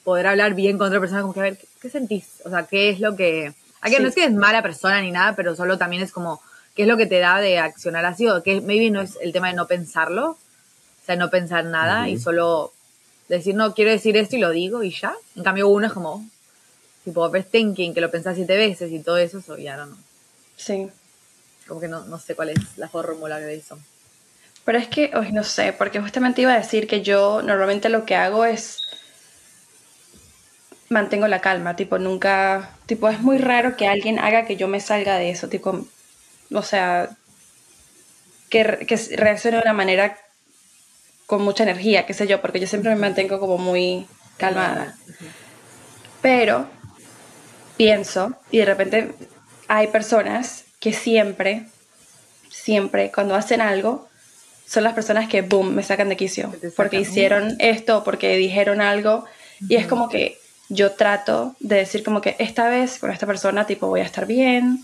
poder 0.03 0.27
hablar 0.27 0.55
bien 0.55 0.77
con 0.77 0.87
otra 0.87 0.99
persona, 0.99 1.21
como 1.21 1.33
que 1.33 1.39
a 1.39 1.43
ver, 1.43 1.57
¿qué, 1.79 1.89
sentís? 1.89 2.41
O 2.45 2.49
sea, 2.49 2.63
¿qué 2.63 2.89
es 2.89 2.99
lo 2.99 3.15
que... 3.15 3.53
Aquí 3.81 3.97
no 3.99 4.07
es 4.07 4.15
que 4.15 4.23
es 4.23 4.33
mala 4.33 4.61
persona 4.61 5.01
ni 5.01 5.11
nada, 5.11 5.35
pero 5.35 5.55
solo 5.55 5.77
también 5.77 6.03
es 6.03 6.11
como, 6.11 6.41
¿qué 6.75 6.83
es 6.83 6.87
lo 6.87 6.97
que 6.97 7.07
te 7.07 7.19
da 7.19 7.39
de 7.39 7.57
accionar 7.59 8.05
así? 8.05 8.27
O 8.27 8.43
que 8.43 8.61
maybe 8.61 8.91
no 8.91 9.01
es 9.01 9.17
el 9.21 9.33
tema 9.33 9.47
de 9.47 9.53
no 9.53 9.67
pensarlo, 9.67 10.29
o 10.29 11.05
sea, 11.05 11.15
no 11.15 11.29
pensar 11.29 11.65
nada 11.65 12.07
y 12.07 12.19
solo 12.19 12.71
decir, 13.27 13.55
no, 13.55 13.73
quiero 13.73 13.91
decir 13.91 14.17
esto 14.17 14.35
y 14.35 14.39
lo 14.39 14.51
digo 14.51 14.83
y 14.83 14.91
ya. 14.91 15.13
En 15.35 15.43
cambio, 15.43 15.67
uno 15.67 15.87
es 15.87 15.93
como, 15.93 16.23
tipo, 17.03 17.23
overthinking, 17.23 17.93
que 17.93 18.01
lo 18.01 18.11
pensás 18.11 18.35
siete 18.35 18.55
veces 18.55 18.91
y 18.91 18.99
todo 18.99 19.17
eso, 19.17 19.39
eso 19.39 19.57
ya 19.57 19.77
no. 19.77 19.97
Sí. 20.55 20.89
Como 21.67 21.79
que 21.79 21.87
no, 21.87 22.05
no 22.05 22.19
sé 22.19 22.35
cuál 22.35 22.49
es 22.49 22.77
la 22.77 22.87
fórmula 22.87 23.39
de 23.39 23.55
eso. 23.55 23.79
Pero 24.63 24.77
es 24.77 24.87
que, 24.87 25.11
hoy 25.15 25.31
no 25.31 25.43
sé, 25.43 25.73
porque 25.73 25.99
justamente 25.99 26.41
iba 26.41 26.53
a 26.53 26.57
decir 26.57 26.87
que 26.87 27.01
yo 27.01 27.41
normalmente 27.41 27.89
lo 27.89 28.05
que 28.05 28.15
hago 28.15 28.45
es 28.45 28.77
mantengo 30.91 31.27
la 31.27 31.39
calma, 31.39 31.77
tipo, 31.77 31.97
nunca, 31.97 32.71
tipo, 32.85 33.07
es 33.07 33.21
muy 33.21 33.37
raro 33.37 33.77
que 33.77 33.87
alguien 33.87 34.19
haga 34.19 34.45
que 34.45 34.57
yo 34.57 34.67
me 34.67 34.81
salga 34.81 35.17
de 35.17 35.29
eso, 35.29 35.47
tipo, 35.47 35.87
o 36.53 36.61
sea, 36.63 37.09
que, 38.49 38.85
que 38.85 38.97
reaccione 39.15 39.57
de 39.57 39.63
una 39.63 39.73
manera 39.73 40.17
con 41.27 41.43
mucha 41.43 41.63
energía, 41.63 42.05
qué 42.05 42.13
sé 42.13 42.27
yo, 42.27 42.41
porque 42.41 42.59
yo 42.59 42.67
siempre 42.67 42.93
me 42.93 42.99
mantengo 42.99 43.39
como 43.39 43.57
muy 43.57 44.05
calmada. 44.35 44.97
Pero 46.21 46.67
pienso, 47.77 48.35
y 48.51 48.57
de 48.57 48.65
repente 48.65 49.13
hay 49.69 49.87
personas 49.87 50.65
que 50.81 50.91
siempre, 50.91 51.67
siempre, 52.49 53.13
cuando 53.15 53.35
hacen 53.35 53.61
algo, 53.61 54.09
son 54.67 54.83
las 54.83 54.93
personas 54.93 55.29
que, 55.29 55.41
boom, 55.41 55.73
me 55.73 55.83
sacan 55.83 56.09
de 56.09 56.17
quicio, 56.17 56.53
porque 56.75 56.99
hicieron 56.99 57.55
esto, 57.59 58.03
porque 58.03 58.35
dijeron 58.35 58.81
algo, 58.81 59.23
y 59.69 59.75
es 59.75 59.87
como 59.87 60.09
que 60.09 60.40
yo 60.71 60.91
trato 60.93 61.53
de 61.59 61.75
decir 61.75 62.01
como 62.01 62.21
que 62.21 62.37
esta 62.39 62.69
vez 62.69 62.97
con 62.97 63.11
esta 63.11 63.27
persona, 63.27 63.67
tipo, 63.67 63.87
voy 63.87 63.99
a 63.99 64.05
estar 64.05 64.25
bien, 64.25 64.81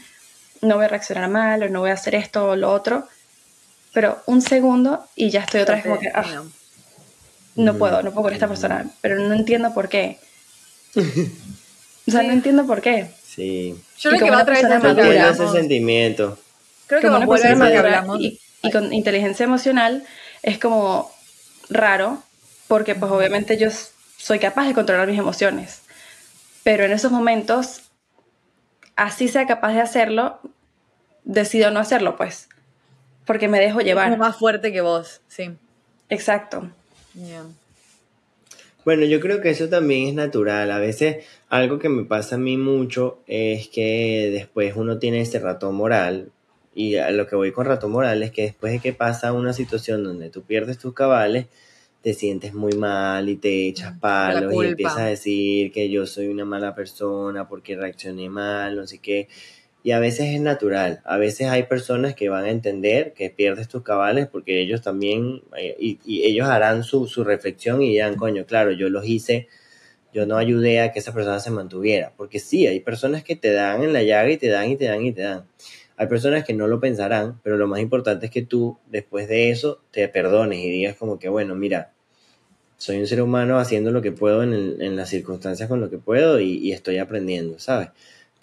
no 0.62 0.76
voy 0.76 0.84
a 0.84 0.90
reaccionar 0.90 1.30
mal, 1.30 1.64
o 1.64 1.70
no 1.70 1.80
voy 1.80 1.92
a 1.92 1.94
hacer 1.94 2.14
esto 2.14 2.50
o 2.50 2.56
lo 2.58 2.74
otro, 2.74 3.08
pero 3.94 4.22
un 4.26 4.42
segundo 4.42 5.06
y 5.16 5.30
ya 5.30 5.42
estoy 5.42 5.62
otra 5.62 5.76
vez 5.76 5.86
como 5.86 5.98
que, 5.98 6.10
ah, 6.14 6.44
no 7.56 7.78
puedo, 7.78 8.04
no 8.04 8.12
puedo 8.12 8.24
con 8.24 8.34
esta 8.34 8.50
persona, 8.50 8.86
pero 9.00 9.18
no 9.18 9.34
entiendo 9.34 9.74
por 9.74 9.88
qué. 9.88 10.18
o 10.96 12.12
sea, 12.12 12.22
no 12.24 12.34
entiendo 12.34 12.68
por 12.68 12.82
qué. 12.82 13.10
Sí. 13.26 13.74
Yo 13.98 14.10
creo 14.10 14.26
que 14.26 14.32
va 14.32 14.42
a 14.42 14.46
traer 14.46 14.66
ese 15.32 15.48
sentimiento. 15.48 16.38
Creo 16.88 17.00
que 17.00 17.08
como 17.08 17.20
una 17.20 17.28
persona 17.28 17.70
que 17.70 17.78
hablamos. 17.78 18.20
Y, 18.20 18.42
y 18.62 18.72
con 18.72 18.92
inteligencia 18.92 19.46
emocional 19.46 20.04
es 20.44 20.60
como 20.60 21.10
raro, 21.70 22.22
porque 22.68 22.94
pues 22.94 23.10
obviamente 23.10 23.58
yo 23.58 23.70
soy 24.28 24.40
capaz 24.40 24.68
de 24.68 24.74
controlar 24.74 25.08
mis 25.08 25.18
emociones, 25.18 25.84
pero 26.66 26.84
en 26.84 26.92
esos 26.92 27.14
momentos, 27.14 27.84
así 28.98 29.30
sea 29.30 29.48
capaz 29.48 29.72
de 29.72 29.80
hacerlo, 29.80 30.42
decido 31.24 31.72
no 31.72 31.80
hacerlo, 31.80 32.18
pues 32.18 32.50
porque 33.26 33.48
me 33.48 33.62
dejo 33.62 33.80
llevar. 33.80 34.12
Es 34.12 34.18
más 34.18 34.36
fuerte 34.36 34.74
que 34.74 34.82
vos, 34.82 35.22
sí. 35.30 35.52
Exacto. 36.10 36.70
Bueno, 38.84 39.06
yo 39.06 39.22
creo 39.22 39.40
que 39.40 39.50
eso 39.50 39.70
también 39.70 40.10
es 40.10 40.14
natural. 40.14 40.72
A 40.72 40.80
veces 40.80 41.26
algo 41.48 41.80
que 41.80 41.88
me 41.88 42.04
pasa 42.04 42.36
a 42.36 42.38
mí 42.38 42.58
mucho 42.58 43.22
es 43.28 43.70
que 43.70 44.30
después 44.34 44.74
uno 44.76 45.00
tiene 45.00 45.22
ese 45.22 45.40
ratón 45.40 45.76
moral. 45.76 46.32
Y 46.76 46.98
a 46.98 47.12
lo 47.12 47.28
que 47.28 47.38
voy 47.38 47.54
con 47.54 47.66
ratón 47.66 47.92
moral 47.92 48.24
es 48.24 48.32
que 48.32 48.42
después 48.42 48.74
de 48.74 48.80
que 48.80 48.92
pasa 48.92 49.32
una 49.32 49.54
situación 49.54 50.04
donde 50.04 50.30
tú 50.30 50.44
pierdes 50.44 50.78
tus 50.78 50.94
cabales, 50.94 51.48
te 52.02 52.14
sientes 52.14 52.54
muy 52.54 52.74
mal 52.74 53.28
y 53.30 53.36
te 53.38 53.68
echas 53.68 53.98
palos 54.00 54.54
y 54.54 54.68
empiezas 54.68 55.00
a 55.00 55.06
decir 55.06 55.72
que 55.72 55.90
yo 55.90 56.06
soy 56.06 56.28
una 56.28 56.46
mala 56.46 56.76
persona 56.76 57.48
porque 57.48 57.76
reaccioné 57.76 58.30
mal, 58.30 58.76
no 58.76 58.88
sé 58.88 59.00
qué. 59.00 59.28
Y 59.84 59.92
a 59.92 60.00
veces 60.00 60.34
es 60.34 60.42
natural, 60.42 61.02
a 61.06 61.18
veces 61.18 61.48
hay 61.48 61.64
personas 61.64 62.14
que 62.14 62.30
van 62.30 62.44
a 62.46 62.50
entender 62.50 63.14
que 63.14 63.30
pierdes 63.30 63.68
tus 63.70 63.84
cabales 63.84 64.28
porque 64.28 64.60
ellos 64.62 64.82
también, 64.82 65.44
eh, 65.58 65.78
y, 65.80 66.24
ellos 66.24 66.48
harán 66.50 66.84
su, 66.84 67.08
su, 67.08 67.24
reflexión 67.24 67.82
y 67.82 67.92
dirán, 67.92 68.16
coño, 68.16 68.46
claro, 68.46 68.72
yo 68.72 68.90
los 68.90 69.06
hice, 69.06 69.48
yo 70.14 70.26
no 70.26 70.38
ayudé 70.38 70.82
a 70.82 70.92
que 70.92 71.00
esa 71.00 71.14
persona 71.14 71.40
se 71.40 71.52
mantuviera, 71.52 72.12
porque 72.18 72.40
sí, 72.40 72.68
hay 72.68 72.82
personas 72.82 73.24
que 73.24 73.36
te 73.38 73.54
dan 73.54 73.84
en 73.84 73.94
la 73.94 74.04
llaga 74.04 74.30
y 74.30 74.38
te 74.38 74.48
dan 74.50 74.70
y 74.70 74.76
te 74.76 74.86
dan 74.86 75.06
y 75.06 75.14
te 75.14 75.22
dan. 75.22 75.46
Hay 75.98 76.08
personas 76.08 76.46
que 76.46 76.54
no 76.54 76.68
lo 76.68 76.80
pensarán, 76.80 77.40
pero 77.44 77.58
lo 77.58 77.68
más 77.68 77.80
importante 77.80 78.28
es 78.28 78.32
que 78.32 78.44
tú, 78.44 78.78
después 78.88 79.28
de 79.28 79.50
eso, 79.52 79.82
te 79.92 80.08
perdones 80.08 80.60
y 80.60 80.70
digas 80.70 80.96
como 80.96 81.20
que, 81.20 81.28
bueno, 81.28 81.56
mira, 81.56 81.92
soy 82.78 82.98
un 82.98 83.08
ser 83.08 83.22
humano 83.22 83.60
haciendo 83.60 83.92
lo 83.92 84.02
que 84.02 84.12
puedo 84.12 84.44
en, 84.44 84.54
en 84.54 84.96
las 84.96 85.10
circunstancias 85.10 85.68
con 85.68 85.82
lo 85.82 85.90
que 85.90 85.98
puedo 85.98 86.40
y, 86.40 86.58
y 86.60 86.72
estoy 86.72 87.00
aprendiendo, 87.00 87.60
¿sabes? 87.60 87.90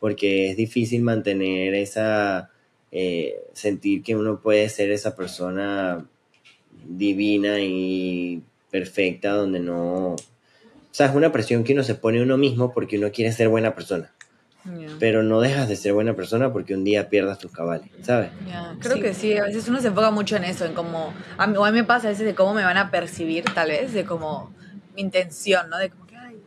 porque 0.05 0.51
es 0.51 0.59
difícil 0.59 1.01
mantener 1.01 1.73
esa, 1.73 2.51
eh, 2.93 3.37
sentir 3.55 4.03
que 4.03 4.15
uno 4.15 4.39
puede 4.39 4.69
ser 4.69 4.91
esa 4.91 5.17
persona 5.17 6.05
divina 6.87 7.59
y 7.61 8.43
perfecta 8.71 9.31
donde 9.31 9.61
no... 9.61 10.13
O 10.13 10.17
sea, 10.91 11.07
es 11.07 11.15
una 11.15 11.33
presión 11.33 11.65
que 11.65 11.73
uno 11.73 11.83
se 11.83 11.95
pone 11.95 12.23
uno 12.23 12.37
mismo 12.37 12.71
porque 12.75 12.99
uno 12.99 13.11
quiere 13.13 13.33
ser 13.33 13.49
buena 13.49 13.75
persona. 13.75 14.13
Pero 14.99 15.23
no 15.23 15.41
dejas 15.41 15.69
de 15.69 15.77
ser 15.77 15.93
buena 15.93 16.15
persona 16.15 16.53
porque 16.53 16.75
un 16.75 16.85
día 16.85 17.11
pierdas 17.11 17.39
tus 17.39 17.53
cabales, 17.53 17.91
¿sabes? 18.03 18.31
Creo 18.81 19.01
que 19.01 19.13
sí, 19.13 19.37
a 19.37 19.45
veces 19.45 19.69
uno 19.69 19.81
se 19.81 19.89
enfoca 19.89 20.11
mucho 20.11 20.37
en 20.37 20.45
eso, 20.45 20.65
en 20.65 20.73
cómo, 20.73 21.13
a 21.37 21.47
mí, 21.47 21.57
me 21.73 21.85
pasa 21.85 22.09
a 22.09 22.11
veces 22.11 22.25
de 22.25 22.35
cómo 22.35 22.55
me 22.55 22.65
van 22.65 22.79
a 22.79 22.91
percibir, 22.91 23.45
tal 23.55 23.69
vez, 23.69 23.93
de 23.93 24.05
como 24.05 24.55
mi 24.95 25.03
intención, 25.03 25.69
¿no? 25.69 25.77
De 25.77 25.91
como 25.91 26.07
que, 26.07 26.17
ay, 26.17 26.41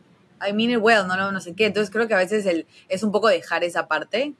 I 0.48 0.52
mean 0.52 0.70
it 0.70 0.78
well, 0.80 1.06
no, 1.06 1.16
no, 1.16 1.30
no 1.30 1.40
sé 1.40 1.54
qué. 1.54 1.66
Entonces 1.66 1.90
creo 1.92 2.08
que 2.08 2.14
a 2.14 2.18
veces 2.18 2.44
el, 2.46 2.66
es 2.88 3.04
un 3.04 3.12
poco 3.12 3.28
dejar 3.28 3.62
esa 3.62 3.86
parte, 3.86 4.34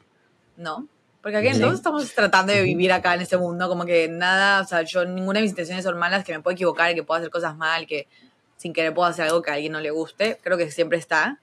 ¿no? 0.57 0.89
Porque 1.23 1.37
aquí 1.37 1.59
todos 1.59 1.75
estamos 1.75 2.13
tratando 2.15 2.53
de 2.53 2.63
vivir 2.63 2.93
acá 2.93 3.15
en 3.15 3.21
este 3.21 3.37
mundo, 3.37 3.69
como 3.69 3.85
que 3.85 4.09
nada, 4.09 4.61
o 4.61 4.65
sea, 4.65 4.83
yo 4.83 5.05
ninguna 5.05 5.39
de 5.39 5.43
mis 5.43 5.51
intenciones 5.51 5.85
son 5.85 5.99
malas, 5.99 6.25
que 6.25 6.33
me 6.33 6.41
puedo 6.41 6.55
equivocar, 6.55 6.95
que 6.95 7.03
puedo 7.03 7.19
hacer 7.19 7.31
cosas 7.31 7.57
mal, 7.57 7.87
que 7.87 8.09
sin 8.57 8.73
querer 8.73 8.95
puedo 8.95 9.09
hacer 9.09 9.27
algo 9.27 9.43
que 9.43 9.51
a 9.51 9.55
alguien 9.55 9.73
no 9.73 9.81
le 9.81 9.91
guste. 9.91 10.39
Creo 10.43 10.57
que 10.57 10.71
siempre 10.71 10.99
está. 10.99 11.41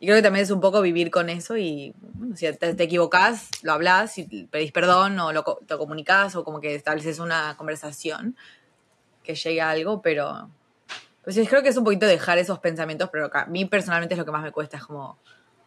Y 0.00 0.06
creo 0.06 0.16
que 0.16 0.22
también 0.22 0.44
es 0.44 0.50
un 0.50 0.60
poco 0.60 0.80
vivir 0.80 1.10
con 1.10 1.28
eso 1.28 1.56
y 1.56 1.92
bueno, 2.00 2.36
si 2.36 2.50
te, 2.52 2.74
te 2.74 2.82
equivocas, 2.84 3.48
lo 3.62 3.72
hablas 3.72 4.16
y 4.18 4.44
pedís 4.44 4.70
perdón 4.70 5.18
o 5.18 5.32
lo, 5.32 5.42
te 5.66 5.76
comunicas 5.76 6.36
o 6.36 6.44
como 6.44 6.60
que 6.60 6.74
estableces 6.74 7.18
una 7.18 7.56
conversación 7.56 8.36
que 9.24 9.34
llegue 9.34 9.60
a 9.60 9.70
algo, 9.70 10.00
pero 10.00 10.48
pues 11.24 11.34
sí, 11.36 11.46
creo 11.46 11.62
que 11.62 11.68
es 11.68 11.76
un 11.76 11.84
poquito 11.84 12.06
dejar 12.06 12.38
esos 12.38 12.60
pensamientos, 12.60 13.10
pero 13.12 13.28
a 13.32 13.46
mí 13.46 13.64
personalmente 13.64 14.14
es 14.14 14.18
lo 14.18 14.24
que 14.24 14.30
más 14.30 14.42
me 14.42 14.52
cuesta, 14.52 14.76
es 14.76 14.84
como 14.84 15.18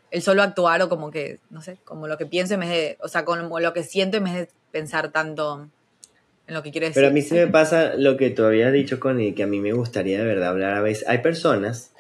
el 0.10 0.22
solo 0.22 0.42
actuar 0.44 0.82
o 0.82 0.90
como 0.90 1.12
que, 1.12 1.40
no 1.50 1.62
sé, 1.62 1.78
como 1.84 2.08
lo 2.08 2.18
que 2.18 2.26
pienso 2.26 2.54
en 2.56 2.62
vez 2.62 2.70
de, 2.70 2.98
o 3.02 3.08
sea, 3.08 3.26
como 3.26 3.60
lo 3.60 3.74
que 3.74 3.84
siento 3.84 4.18
en 4.18 4.24
vez 4.24 4.34
de 4.34 4.50
pensar 4.72 5.12
tanto 5.12 5.68
en 6.48 6.54
lo 6.54 6.64
que 6.64 6.72
quiero 6.72 6.88
decir. 6.88 7.02
Pero 7.02 7.10
a 7.10 7.14
mí 7.14 7.22
sí 7.22 7.36
me 7.36 7.48
pasa 7.48 7.94
lo 7.96 8.18
que 8.18 8.30
tú 8.30 8.44
habías 8.44 8.74
dicho, 8.74 9.00
Connie, 9.00 9.34
que 9.34 9.44
a 9.44 9.48
mí 9.48 9.60
me 9.60 9.74
gustaría 9.74 10.20
de 10.20 10.26
verdad 10.26 10.50
hablar 10.50 10.74
a 10.74 10.82
veces. 10.82 11.08
Hay 11.08 11.20
personas 11.20 11.91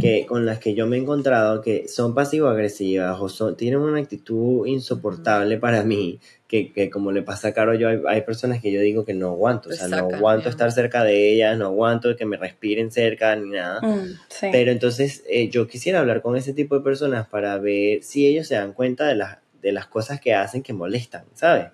que 0.00 0.26
con 0.26 0.46
las 0.46 0.58
que 0.58 0.74
yo 0.74 0.86
me 0.86 0.96
he 0.96 1.00
encontrado 1.00 1.60
que 1.60 1.88
son 1.88 2.14
pasivo-agresivas 2.14 3.18
o 3.20 3.28
son, 3.28 3.56
tienen 3.56 3.80
una 3.80 4.00
actitud 4.00 4.66
insoportable 4.66 5.58
para 5.58 5.82
mí, 5.82 6.20
que, 6.46 6.72
que, 6.72 6.88
como 6.88 7.12
le 7.12 7.22
pasa 7.22 7.48
a 7.48 7.52
Caro, 7.52 7.74
yo 7.74 7.88
hay, 8.08 8.22
personas 8.22 8.60
que 8.60 8.72
yo 8.72 8.80
digo 8.80 9.04
que 9.04 9.14
no 9.14 9.30
aguanto, 9.30 9.68
o 9.68 9.72
sea, 9.72 9.88
no 9.88 9.96
aguanto 9.96 10.48
estar 10.48 10.72
cerca 10.72 11.04
de 11.04 11.32
ellas, 11.32 11.58
no 11.58 11.66
aguanto 11.66 12.16
que 12.16 12.24
me 12.24 12.36
respiren 12.36 12.90
cerca 12.90 13.36
ni 13.36 13.50
nada. 13.50 13.80
Mm, 13.82 14.50
Pero 14.52 14.72
entonces 14.72 15.24
eh, 15.28 15.50
yo 15.50 15.66
quisiera 15.66 16.00
hablar 16.00 16.22
con 16.22 16.36
ese 16.36 16.54
tipo 16.54 16.74
de 16.74 16.82
personas 16.82 17.28
para 17.28 17.58
ver 17.58 18.02
si 18.02 18.26
ellos 18.26 18.46
se 18.46 18.54
dan 18.54 18.72
cuenta 18.72 19.06
de, 19.06 19.16
las 19.16 19.38
de 19.60 19.72
las 19.72 19.86
cosas 19.86 20.20
que 20.20 20.34
hacen 20.34 20.62
que 20.62 20.72
molestan, 20.72 21.24
¿sabes? 21.34 21.66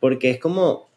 Porque 0.00 0.30
es 0.30 0.38
como, 0.38 0.88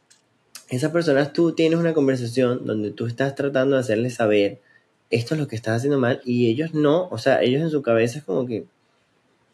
esas 0.70 0.92
personas, 0.92 1.34
tú 1.34 1.54
tienes 1.54 1.80
una 1.80 1.94
conversación 1.94 2.66
donde 2.66 2.92
tú 2.92 3.08
estás 3.08 3.36
tratando 3.36 3.76
de 3.76 3.82
hacerles 3.82 4.16
saber 4.16 4.62
esto 5.10 5.36
es 5.36 5.40
lo 5.40 5.48
que 5.48 5.56
estás 5.56 5.78
haciendo 5.78 6.00
mal 6.00 6.22
y 6.26 6.50
ellos 6.50 6.74
no, 6.74 7.08
o 7.10 7.18
sea, 7.18 7.42
ellos 7.42 7.62
en 7.62 7.70
su 7.70 7.82
cabeza 7.82 8.20
es 8.20 8.24
como 8.24 8.46
que 8.46 8.66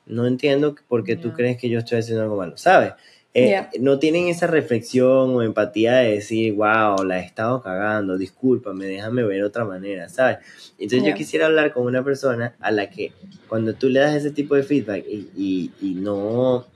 no 0.05 0.25
entiendo 0.25 0.75
por 0.87 1.03
qué 1.03 1.15
tú 1.15 1.33
crees 1.33 1.57
que 1.57 1.69
yo 1.69 1.79
estoy 1.79 1.99
haciendo 1.99 2.23
algo 2.23 2.37
malo, 2.37 2.57
¿sabes? 2.57 2.93
Eh, 3.35 3.65
no 3.79 3.97
tienen 3.97 4.27
esa 4.27 4.45
reflexión 4.45 5.35
o 5.35 5.41
empatía 5.41 5.95
de 5.95 6.11
decir, 6.11 6.53
wow, 6.53 7.03
la 7.03 7.19
he 7.19 7.25
estado 7.25 7.63
cagando, 7.63 8.15
discúlpame, 8.15 8.85
déjame 8.85 9.23
ver 9.23 9.43
otra 9.43 9.65
manera, 9.65 10.07
¿sabes? 10.07 10.37
Entonces 10.77 11.09
yo 11.09 11.15
quisiera 11.15 11.47
hablar 11.47 11.73
con 11.73 11.83
una 11.83 12.03
persona 12.03 12.55
a 12.59 12.69
la 12.69 12.91
que 12.91 13.11
cuando 13.47 13.73
tú 13.73 13.89
le 13.89 14.01
das 14.01 14.13
ese 14.13 14.29
tipo 14.29 14.53
de 14.53 14.61
feedback 14.61 15.03
y, 15.07 15.71
y, 15.81 15.93
no, 15.95 16.67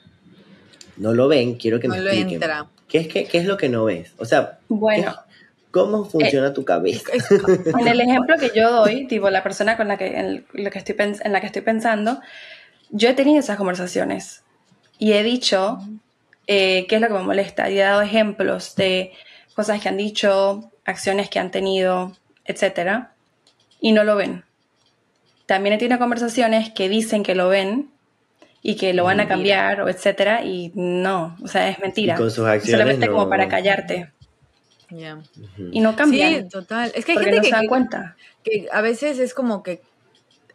no 0.98 1.14
lo 1.14 1.28
ven, 1.28 1.58
quiero 1.58 1.80
que 1.80 1.90
me 1.90 1.98
expliquen. 1.98 2.42
¿Qué 2.88 3.00
es, 3.00 3.08
qué, 3.08 3.26
¿Qué 3.26 3.38
es 3.38 3.46
lo 3.46 3.58
que 3.58 3.70
no 3.70 3.86
ves? 3.86 4.14
O 4.18 4.26
sea, 4.26 4.60
bueno. 4.68 5.14
¿Cómo 5.78 6.06
funciona 6.06 6.54
tu 6.54 6.66
cabeza? 6.66 7.12
En 7.80 7.88
el 7.88 8.02
ejemplo 8.02 8.36
que 8.38 8.52
yo 8.56 8.72
doy, 8.72 9.08
tipo 9.08 9.30
la 9.30 9.44
persona 9.44 9.78
con 9.78 9.88
la 9.88 9.98
que, 9.98 10.18
en, 10.18 10.46
lo 10.54 10.72
que 10.72 10.80
estoy, 10.80 10.96
en 11.00 11.32
la 11.32 11.40
que 11.40 11.48
estoy 11.48 11.62
pensando, 11.62 12.20
yo 12.90 13.10
he 13.10 13.14
tenido 13.14 13.40
esas 13.40 13.58
conversaciones 13.58 14.44
y 14.98 15.14
he 15.14 15.24
dicho 15.24 15.80
eh, 16.48 16.86
qué 16.88 16.96
es 16.96 17.02
lo 17.02 17.08
que 17.08 17.14
me 17.14 17.24
molesta 17.24 17.70
y 17.70 17.78
he 17.78 17.84
dado 17.84 18.02
ejemplos 18.02 18.76
de 18.76 19.12
cosas 19.56 19.82
que 19.82 19.90
han 19.90 19.98
dicho, 19.98 20.72
acciones 20.86 21.30
que 21.30 21.40
han 21.40 21.52
tenido, 21.52 22.16
etc. 22.46 23.06
Y 23.80 23.92
no 23.92 24.04
lo 24.04 24.16
ven. 24.16 24.44
También 25.46 25.76
he 25.76 25.78
tenido 25.78 26.00
conversaciones 26.00 26.72
que 26.72 26.90
dicen 26.90 27.24
que 27.24 27.36
lo 27.36 27.50
ven 27.50 27.90
y 28.62 28.76
que 28.76 28.94
lo 28.94 29.04
van 29.04 29.20
a 29.20 29.28
cambiar, 29.28 29.82
o 29.82 29.90
etcétera, 29.90 30.44
y 30.44 30.72
no, 30.76 31.38
o 31.42 31.48
sea, 31.48 31.70
es 31.70 31.80
mentira. 31.80 32.16
con 32.16 32.32
sus 32.32 32.46
acciones 32.46 32.72
Solamente 32.72 33.08
como 33.08 33.30
para 33.30 33.48
callarte. 33.48 34.12
Y 34.90 35.82
no 35.82 35.96
cambian. 35.96 36.44
Sí, 36.44 36.50
total. 36.50 36.92
Es 36.96 37.06
que 37.06 37.14
hay 37.14 37.18
gente 37.18 37.38
no 37.38 37.42
que, 37.42 37.50
se 37.50 37.56
dan 37.56 37.68
cuenta. 37.68 38.16
que 38.44 38.68
a 38.72 38.82
veces 38.82 39.20
es 39.20 39.34
como 39.34 39.64
que, 39.64 39.82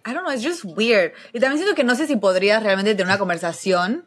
I 0.06 0.12
don't 0.12 0.22
know, 0.22 0.32
it's 0.32 0.44
just 0.44 0.64
weird. 0.64 1.12
Y 1.32 1.40
también 1.40 1.58
siento 1.58 1.74
que 1.74 1.84
no 1.84 1.94
sé 1.94 2.06
si 2.06 2.16
podrías 2.16 2.62
realmente 2.62 2.92
tener 2.94 3.06
una 3.06 3.18
conversación, 3.18 4.04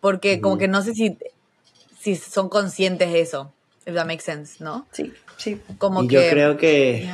porque 0.00 0.40
como 0.40 0.58
que 0.58 0.68
no 0.68 0.82
sé 0.82 0.94
si, 0.94 1.18
si 1.98 2.16
son 2.16 2.48
conscientes 2.48 3.12
de 3.12 3.20
eso, 3.20 3.52
if 3.86 3.94
that 3.94 4.06
makes 4.06 4.22
sense, 4.22 4.62
¿no? 4.62 4.86
Sí, 4.92 5.12
sí. 5.36 5.60
Como 5.78 6.04
y 6.04 6.08
que, 6.08 6.14
yo 6.14 6.30
creo 6.30 6.56
que 6.56 7.08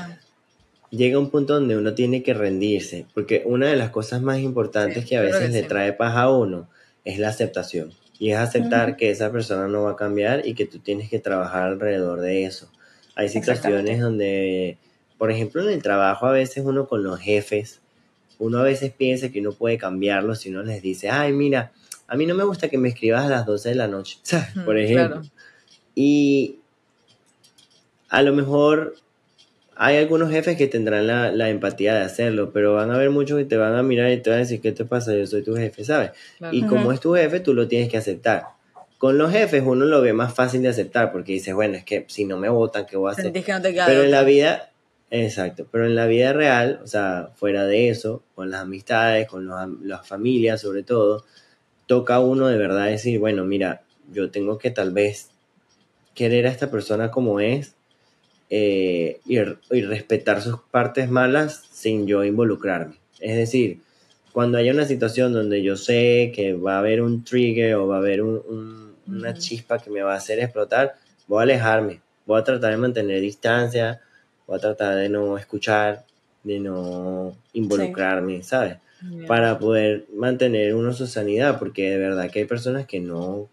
llega 0.90 1.18
un 1.18 1.30
punto 1.30 1.54
donde 1.54 1.76
uno 1.76 1.94
tiene 1.94 2.22
que 2.22 2.34
rendirse, 2.34 3.06
porque 3.14 3.42
una 3.44 3.68
de 3.68 3.76
las 3.76 3.90
cosas 3.90 4.22
más 4.22 4.38
importantes 4.38 5.04
que 5.04 5.16
a 5.16 5.22
veces 5.22 5.52
le 5.52 5.62
trae 5.62 5.92
paz 5.92 6.16
a 6.16 6.30
uno 6.30 6.68
es 7.04 7.18
la 7.18 7.28
aceptación. 7.28 7.92
Y 8.20 8.32
es 8.32 8.38
aceptar 8.38 8.96
que 8.98 9.10
esa 9.10 9.32
persona 9.32 9.66
no 9.66 9.84
va 9.84 9.92
a 9.92 9.96
cambiar 9.96 10.46
y 10.46 10.54
que 10.54 10.66
tú 10.66 10.78
tienes 10.78 11.08
que 11.08 11.18
trabajar 11.18 11.62
alrededor 11.62 12.20
de 12.20 12.44
eso. 12.44 12.70
Hay 13.16 13.30
situaciones 13.30 13.98
donde, 13.98 14.76
por 15.16 15.30
ejemplo, 15.32 15.62
en 15.62 15.70
el 15.70 15.82
trabajo 15.82 16.26
a 16.26 16.32
veces 16.32 16.62
uno 16.64 16.86
con 16.86 17.02
los 17.02 17.18
jefes, 17.18 17.80
uno 18.38 18.58
a 18.58 18.62
veces 18.62 18.92
piensa 18.92 19.30
que 19.30 19.40
uno 19.40 19.52
puede 19.52 19.78
cambiarlo 19.78 20.34
si 20.34 20.50
uno 20.50 20.62
les 20.62 20.82
dice, 20.82 21.08
ay, 21.08 21.32
mira, 21.32 21.72
a 22.06 22.16
mí 22.16 22.26
no 22.26 22.34
me 22.34 22.44
gusta 22.44 22.68
que 22.68 22.76
me 22.76 22.90
escribas 22.90 23.24
a 23.24 23.30
las 23.30 23.46
12 23.46 23.70
de 23.70 23.74
la 23.74 23.88
noche, 23.88 24.18
por 24.66 24.78
ejemplo. 24.78 25.22
Y 25.94 26.58
a 28.10 28.20
lo 28.20 28.34
mejor 28.34 28.96
hay 29.82 29.96
algunos 29.96 30.30
jefes 30.30 30.58
que 30.58 30.66
tendrán 30.66 31.06
la, 31.06 31.48
empatía 31.48 31.94
de 31.94 32.02
hacerlo, 32.02 32.52
pero 32.52 32.74
van 32.74 32.90
a 32.90 32.96
haber 32.96 33.08
muchos 33.08 33.38
que 33.38 33.46
te 33.46 33.56
van 33.56 33.74
a 33.74 33.82
mirar 33.82 34.10
y 34.10 34.18
te 34.18 34.28
van 34.28 34.40
a 34.40 34.42
decir, 34.42 34.60
¿qué 34.60 34.72
te 34.72 34.84
pasa? 34.84 35.14
Yo 35.14 35.26
soy 35.26 35.42
tu 35.42 35.56
jefe, 35.56 35.84
¿sabes? 35.84 36.10
Y 36.52 36.64
como 36.64 36.92
es 36.92 37.00
tu 37.00 37.14
jefe, 37.14 37.40
tú 37.40 37.54
lo 37.54 37.66
tienes 37.66 37.88
que 37.88 37.96
aceptar. 37.96 38.44
Con 38.98 39.16
los 39.16 39.32
jefes 39.32 39.62
uno 39.64 39.86
lo 39.86 40.02
ve 40.02 40.12
más 40.12 40.34
fácil 40.34 40.60
de 40.60 40.68
aceptar 40.68 41.10
porque 41.12 41.32
dices, 41.32 41.54
bueno, 41.54 41.78
es 41.78 41.84
que 41.84 42.04
si 42.08 42.26
no 42.26 42.36
me 42.36 42.50
votan, 42.50 42.84
¿qué 42.84 42.98
voy 42.98 43.08
a 43.08 43.12
hacer? 43.12 43.32
pero 43.86 44.02
en 44.02 44.10
la 44.10 44.22
vida, 44.22 44.70
exacto, 45.10 45.66
pero 45.72 45.86
en 45.86 45.94
la 45.94 46.04
vida 46.04 46.34
real, 46.34 46.80
o 46.84 46.86
sea, 46.86 47.30
fuera 47.34 47.64
de 47.64 47.88
eso, 47.88 48.22
con 48.34 48.50
las 48.50 48.60
amistades, 48.60 49.28
con 49.28 49.48
las 49.82 50.06
familias 50.06 50.60
sobre 50.60 50.82
todo, 50.82 51.24
toca 51.86 52.16
a 52.16 52.20
uno 52.20 52.48
de 52.48 52.58
verdad 52.58 52.88
decir, 52.88 53.18
bueno, 53.18 53.46
mira, 53.46 53.80
yo 54.12 54.30
tengo 54.30 54.58
que 54.58 54.70
tal 54.70 54.90
vez 54.90 55.30
querer 56.14 56.46
a 56.46 56.50
esta 56.50 56.70
persona 56.70 57.10
como 57.10 57.40
es, 57.40 57.76
eh, 58.52 59.20
y, 59.26 59.40
respetar 59.82 60.42
sus 60.42 60.60
partes 60.72 61.08
malas 61.08 61.62
sin 61.70 62.08
yo 62.08 62.24
involucrarme. 62.24 62.96
Es 63.20 63.36
decir, 63.36 63.80
cuando 64.32 64.58
haya 64.58 64.72
una 64.72 64.86
situación 64.86 65.32
donde 65.32 65.62
yo 65.62 65.76
sé 65.76 66.32
que 66.34 66.54
va 66.54 66.74
a 66.74 66.78
haber 66.80 67.00
un 67.00 67.22
trigger 67.22 67.76
o 67.76 67.86
va 67.86 67.96
a 67.96 67.98
haber 67.98 68.22
una 68.22 69.34
chispa 69.34 69.78
que 69.78 69.90
me 69.90 70.02
va 70.02 70.14
a 70.14 70.16
hacer 70.16 70.40
explotar, 70.40 70.96
voy 71.28 71.40
a 71.40 71.42
alejarme, 71.42 72.00
voy 72.26 72.40
a 72.40 72.44
tratar 72.44 72.72
de 72.72 72.76
mantener 72.76 73.20
distancia, 73.20 74.00
voy 74.48 74.58
a 74.58 74.60
tratar 74.60 74.96
de 74.96 75.08
no 75.08 75.38
escuchar, 75.38 76.04
de 76.42 76.58
no 76.58 77.36
involucrarme, 77.52 78.42
¿sabes? 78.42 78.78
Para 79.28 79.58
poder 79.58 80.06
mantener 80.12 80.74
uno 80.74 80.92
su 80.92 81.06
sanidad, 81.06 81.58
porque 81.58 81.90
de 81.90 81.98
verdad 81.98 82.30
que 82.30 82.40
hay 82.40 82.44
personas 82.44 82.86
que 82.86 83.00
no 83.00 83.48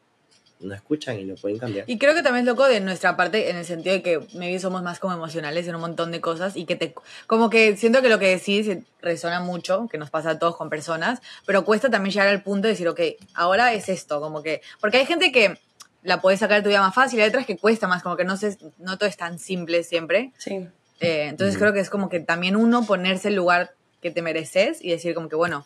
no 0.59 0.73
escuchan 0.73 1.19
y 1.19 1.23
no 1.23 1.35
pueden 1.35 1.59
cambiar. 1.59 1.85
Y 1.87 1.97
creo 1.97 2.15
que 2.15 2.23
también 2.23 2.43
es 2.43 2.47
loco 2.47 2.65
de 2.65 2.79
nuestra 2.79 3.15
parte 3.15 3.49
en 3.49 3.57
el 3.57 3.65
sentido 3.65 3.93
de 3.93 4.01
que 4.01 4.19
maybe 4.33 4.59
somos 4.59 4.81
más 4.81 4.99
como 4.99 5.13
emocionales 5.13 5.67
en 5.67 5.75
un 5.75 5.81
montón 5.81 6.11
de 6.11 6.21
cosas 6.21 6.55
y 6.55 6.65
que 6.65 6.75
te 6.75 6.93
como 7.27 7.49
que 7.49 7.77
siento 7.77 8.01
que 8.01 8.09
lo 8.09 8.19
que 8.19 8.29
decís 8.29 8.77
resuena 9.01 9.39
mucho, 9.39 9.87
que 9.91 9.97
nos 9.97 10.09
pasa 10.09 10.31
a 10.31 10.39
todos 10.39 10.55
con 10.55 10.69
personas, 10.69 11.21
pero 11.45 11.63
cuesta 11.63 11.89
también 11.89 12.13
llegar 12.13 12.27
al 12.27 12.41
punto 12.41 12.67
de 12.67 12.73
decir, 12.73 12.87
ok, 12.87 12.99
ahora 13.33 13.73
es 13.73 13.89
esto, 13.89 14.19
como 14.19 14.41
que 14.41 14.61
porque 14.81 14.97
hay 14.97 15.05
gente 15.05 15.31
que 15.31 15.59
la 16.03 16.21
puede 16.21 16.37
sacar 16.37 16.57
de 16.57 16.63
tu 16.63 16.69
vida 16.69 16.81
más 16.81 16.95
fácil, 16.95 17.19
y 17.19 17.21
hay 17.21 17.29
otras 17.29 17.45
que 17.45 17.57
cuesta 17.57 17.87
más, 17.87 18.01
como 18.01 18.15
que 18.15 18.23
no 18.23 18.37
sé, 18.37 18.57
no 18.77 18.97
todo 18.97 19.09
es 19.09 19.17
tan 19.17 19.39
simple 19.39 19.83
siempre. 19.83 20.31
Sí. 20.37 20.67
Eh, 20.99 21.27
entonces 21.27 21.57
creo 21.57 21.73
que 21.73 21.79
es 21.79 21.89
como 21.89 22.09
que 22.09 22.19
también 22.19 22.55
uno 22.55 22.85
ponerse 22.85 23.27
el 23.27 23.35
lugar 23.35 23.75
que 24.01 24.09
te 24.09 24.21
mereces 24.21 24.83
y 24.83 24.89
decir 24.89 25.13
como 25.13 25.29
que 25.29 25.35
bueno, 25.35 25.65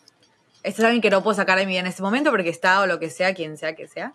esto 0.62 0.82
es 0.82 0.86
alguien 0.86 1.00
que 1.00 1.10
no 1.10 1.22
puedo 1.22 1.34
sacar 1.34 1.58
de 1.58 1.66
mi 1.66 1.72
vida 1.72 1.80
en 1.80 1.86
este 1.86 2.02
momento 2.02 2.30
porque 2.30 2.50
está 2.50 2.80
o 2.82 2.86
lo 2.86 2.98
que 2.98 3.08
sea, 3.08 3.34
quien 3.34 3.56
sea 3.56 3.74
que 3.74 3.88
sea 3.88 4.12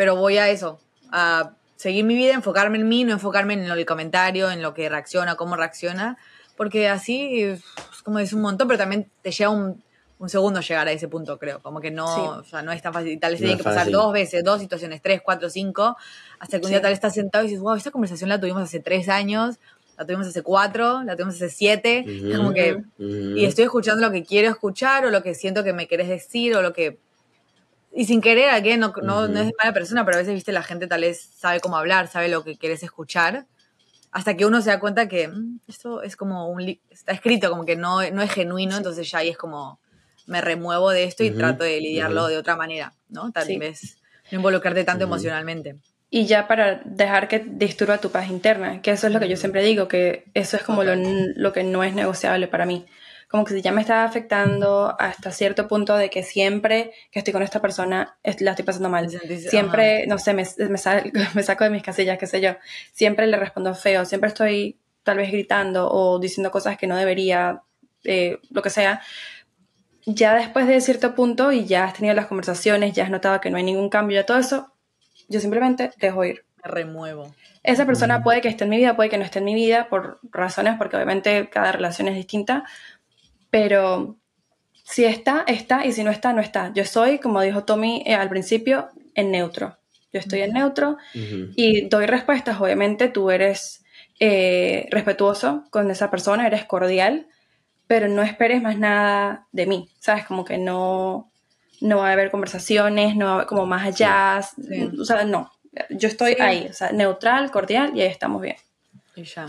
pero 0.00 0.16
voy 0.16 0.38
a 0.38 0.48
eso, 0.48 0.80
a 1.12 1.50
seguir 1.76 2.06
mi 2.06 2.14
vida, 2.14 2.32
enfocarme 2.32 2.78
en 2.78 2.88
mí, 2.88 3.04
no 3.04 3.12
enfocarme 3.12 3.52
en 3.52 3.64
el 3.64 3.84
comentario, 3.84 4.50
en 4.50 4.62
lo 4.62 4.72
que 4.72 4.88
reacciona, 4.88 5.34
cómo 5.34 5.56
reacciona, 5.56 6.16
porque 6.56 6.88
así 6.88 7.42
es 7.42 7.60
como 8.02 8.18
es 8.18 8.32
un 8.32 8.40
montón, 8.40 8.66
pero 8.66 8.78
también 8.78 9.10
te 9.20 9.30
lleva 9.30 9.50
un, 9.50 9.82
segundo 10.26 10.62
llegar 10.62 10.88
a 10.88 10.92
ese 10.92 11.06
punto, 11.06 11.38
creo, 11.38 11.60
como 11.60 11.82
que 11.82 11.90
no, 11.90 12.38
o 12.38 12.44
sea, 12.44 12.62
no 12.62 12.72
es 12.72 12.80
tan 12.80 12.94
fácil, 12.94 13.20
tal 13.20 13.32
vez 13.32 13.42
tiene 13.42 13.58
que 13.58 13.62
pasar 13.62 13.90
dos 13.90 14.10
veces, 14.10 14.42
dos 14.42 14.62
situaciones, 14.62 15.02
tres, 15.02 15.20
cuatro, 15.22 15.50
cinco, 15.50 15.98
hasta 16.38 16.58
que 16.58 16.64
un 16.64 16.70
día 16.70 16.80
tal 16.80 16.92
vez 16.92 16.96
estás 16.96 17.12
sentado 17.12 17.44
y 17.44 17.48
dices, 17.48 17.60
wow, 17.60 17.74
esta 17.74 17.90
conversación 17.90 18.30
la 18.30 18.40
tuvimos 18.40 18.62
hace 18.62 18.80
tres 18.80 19.10
años, 19.10 19.58
la 19.98 20.06
tuvimos 20.06 20.28
hace 20.28 20.40
cuatro, 20.40 21.02
la 21.02 21.14
tuvimos 21.14 21.34
hace 21.34 21.50
siete, 21.50 22.06
como 22.34 22.54
que, 22.54 22.82
y 22.96 23.44
estoy 23.44 23.64
escuchando 23.64 24.00
lo 24.00 24.10
que 24.10 24.24
quiero 24.24 24.48
escuchar 24.48 25.04
o 25.04 25.10
lo 25.10 25.22
que 25.22 25.34
siento 25.34 25.62
que 25.62 25.74
me 25.74 25.86
querés 25.86 26.08
decir 26.08 26.56
o 26.56 26.62
lo 26.62 26.72
que 26.72 26.98
y 27.92 28.04
sin 28.04 28.20
querer, 28.20 28.50
a 28.50 28.60
no, 28.76 28.92
no, 29.02 29.28
no, 29.28 29.40
es 29.40 29.52
mala 29.58 29.72
persona, 29.72 30.04
pero 30.04 30.16
a 30.16 30.20
veces, 30.20 30.34
viste, 30.34 30.52
la 30.52 30.62
gente 30.62 30.86
tal 30.86 31.00
vez 31.00 31.30
sabe 31.36 31.60
cómo 31.60 31.76
hablar, 31.76 32.08
sabe 32.08 32.28
lo 32.28 32.44
que 32.44 32.56
quieres 32.56 32.82
escuchar. 32.82 33.46
hasta 34.12 34.36
que 34.36 34.46
uno 34.46 34.60
se 34.60 34.70
da 34.70 34.80
cuenta 34.80 35.08
que 35.08 35.28
mm, 35.28 35.60
esto 35.68 36.02
es 36.02 36.16
como 36.16 36.48
un... 36.48 36.78
Está 36.90 37.12
escrito 37.12 37.50
como 37.50 37.64
que 37.64 37.76
no, 37.76 38.08
no 38.10 38.22
es 38.22 38.32
genuino, 38.32 38.76
entonces 38.76 39.10
ya 39.10 39.18
ahí 39.18 39.28
es 39.28 39.38
como 39.38 39.80
me 40.30 40.40
remuevo 40.40 40.90
de 40.90 41.04
esto 41.04 41.24
y 41.24 41.32
trato 41.32 41.64
de 41.64 41.80
lidiarlo 41.80 42.28
de 42.28 42.38
otra 42.38 42.54
manera, 42.54 42.94
¿no? 43.08 43.32
Tal 43.32 43.58
vez 43.58 43.98
no 44.30 44.38
involucrarte 44.38 44.84
tanto 44.84 45.04
emocionalmente. 45.04 45.76
Y 46.08 46.26
ya 46.26 46.46
para 46.46 46.82
dejar 46.84 47.26
que 47.26 47.40
disturba 47.40 47.98
tu 47.98 48.10
paz 48.10 48.30
interna, 48.30 48.80
que 48.80 48.92
eso 48.92 49.08
es 49.08 49.12
lo 49.12 49.18
que 49.18 49.28
yo 49.28 49.36
siempre 49.36 49.62
digo, 49.64 49.88
que 49.88 50.24
eso 50.34 50.56
es 50.56 50.62
como 50.62 50.84
lo, 50.84 50.94
lo, 50.96 51.52
que 51.52 51.64
no 51.64 51.82
es 51.82 51.94
negociable 51.94 52.46
para 52.46 52.64
mí. 52.64 52.86
Como 53.30 53.44
que 53.44 53.54
si 53.54 53.62
ya 53.62 53.70
me 53.72 53.80
está 53.80 54.04
afectando 54.04 54.96
hasta 54.98 55.30
cierto 55.30 55.68
punto 55.68 55.96
de 55.96 56.10
que 56.10 56.22
siempre 56.22 56.92
que 57.12 57.20
estoy 57.20 57.32
con 57.32 57.42
esta 57.42 57.60
persona 57.60 58.18
la 58.40 58.50
estoy 58.50 58.64
pasando 58.64 58.88
mal. 58.88 59.08
Siempre, 59.08 60.06
no 60.06 60.18
sé, 60.18 60.34
me, 60.34 60.44
me, 60.58 60.68
me, 61.34 61.42
saco 61.42 61.64
de 61.64 61.70
mis 61.70 61.82
casillas, 61.82 62.18
qué 62.18 62.26
sé 62.26 62.40
yo. 62.40 62.56
Siempre 62.92 63.26
le 63.26 63.36
respondo 63.36 63.74
feo, 63.74 64.04
siempre 64.04 64.28
estoy 64.28 64.80
tal 65.04 65.18
vez 65.18 65.30
gritando 65.30 65.88
o 65.90 66.18
diciendo 66.18 66.50
cosas 66.50 66.76
que 66.76 66.86
no 66.86 66.96
debería, 66.96 67.62
eh, 68.04 68.38
lo 68.50 68.62
que 68.62 68.70
sea 68.70 69.00
ya 70.06 70.34
después 70.34 70.66
de 70.66 70.80
cierto 70.80 71.14
punto 71.14 71.52
y 71.52 71.66
ya 71.66 71.84
has 71.84 71.94
tenido 71.94 72.14
las 72.14 72.26
conversaciones, 72.26 72.94
ya 72.94 73.04
has 73.04 73.10
notado 73.10 73.40
que 73.40 73.50
no 73.50 73.56
hay 73.56 73.62
ningún 73.62 73.88
cambio, 73.88 74.20
ya 74.20 74.26
todo 74.26 74.38
eso, 74.38 74.72
yo 75.28 75.40
simplemente 75.40 75.90
dejo 75.98 76.24
ir. 76.24 76.44
Me 76.62 76.70
remuevo. 76.70 77.34
Esa 77.62 77.86
persona 77.86 78.22
puede 78.22 78.40
que 78.40 78.48
esté 78.48 78.64
en 78.64 78.70
mi 78.70 78.76
vida, 78.76 78.96
puede 78.96 79.08
que 79.08 79.18
no 79.18 79.24
esté 79.24 79.38
en 79.38 79.46
mi 79.46 79.54
vida 79.54 79.88
por 79.88 80.18
razones, 80.30 80.74
porque 80.76 80.96
obviamente 80.96 81.48
cada 81.48 81.72
relación 81.72 82.08
es 82.08 82.14
distinta, 82.14 82.64
pero 83.50 84.16
si 84.84 85.04
está, 85.04 85.44
está, 85.46 85.86
y 85.86 85.92
si 85.92 86.02
no 86.02 86.10
está, 86.10 86.32
no 86.32 86.40
está. 86.40 86.72
Yo 86.74 86.84
soy, 86.84 87.18
como 87.18 87.40
dijo 87.42 87.64
Tommy 87.64 88.02
eh, 88.06 88.14
al 88.14 88.28
principio, 88.28 88.88
en 89.14 89.30
neutro. 89.30 89.76
Yo 90.12 90.18
estoy 90.18 90.40
en 90.40 90.52
neutro 90.52 90.96
y 91.12 91.88
doy 91.88 92.06
respuestas. 92.06 92.60
Obviamente 92.60 93.08
tú 93.08 93.30
eres 93.30 93.84
eh, 94.18 94.88
respetuoso 94.90 95.64
con 95.70 95.90
esa 95.90 96.10
persona, 96.10 96.46
eres 96.46 96.64
cordial, 96.64 97.28
pero 97.86 98.08
no 98.08 98.22
esperes 98.22 98.60
más 98.60 98.76
nada 98.76 99.46
de 99.52 99.66
mí, 99.66 99.88
¿sabes? 100.00 100.24
Como 100.24 100.44
que 100.44 100.58
no, 100.58 101.30
no 101.80 101.98
va 101.98 102.08
a 102.08 102.12
haber 102.12 102.32
conversaciones, 102.32 103.14
no 103.14 103.26
va 103.26 103.30
a 103.30 103.34
haber 103.36 103.46
como 103.46 103.66
más 103.66 103.86
allá, 103.86 104.40
o 104.98 105.04
sea, 105.04 105.24
no, 105.24 105.52
yo 105.90 106.08
estoy 106.08 106.36
ahí, 106.40 106.66
o 106.68 106.72
sea, 106.72 106.92
neutral, 106.92 107.50
cordial 107.50 107.92
y 107.94 108.02
ahí 108.02 108.08
estamos 108.08 108.42
bien. 108.42 108.56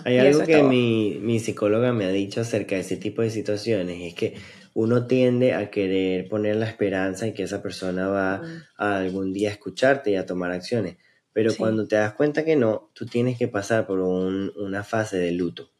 Hay 0.06 0.17
algo 0.17 0.43
que 0.43 0.63
mi, 0.63 1.19
mi, 1.21 1.39
psicóloga 1.39 1.93
me 1.93 2.06
ha 2.06 2.12
dicho 2.12 2.41
acerca 2.41 2.76
de 2.76 2.82
ese 2.82 2.97
tipo 2.97 3.21
de 3.21 3.30
situaciones, 3.30 4.02
es 4.02 4.15
que 4.15 4.36
uno 4.74 5.06
tiende 5.06 5.54
a 5.54 5.69
querer 5.69 6.28
poner 6.30 6.56
la 6.56 6.67
esperanza 6.67 7.28
en 7.28 7.34
que 7.34 7.43
esa 7.43 7.62
persona 7.62 8.08
va 8.08 8.41
a 8.78 8.97
algún 8.97 9.34
día 9.34 9.50
escucharte 9.50 10.12
y 10.12 10.15
a 10.15 10.26
tomar 10.26 10.52
acciones, 10.52 10.97
pero 11.34 11.56
cuando 11.56 11.88
te 11.88 11.95
das 11.95 12.13
cuenta 12.13 12.43
que 12.43 12.56
no, 12.56 12.89
tú 12.93 13.06
tienes 13.06 13.38
que 13.38 13.47
pasar 13.47 13.86
por 13.86 14.00
un, 14.00 14.52
una 14.56 14.84
fase 14.84 15.17
de 15.17 15.32
luto. 15.32 15.71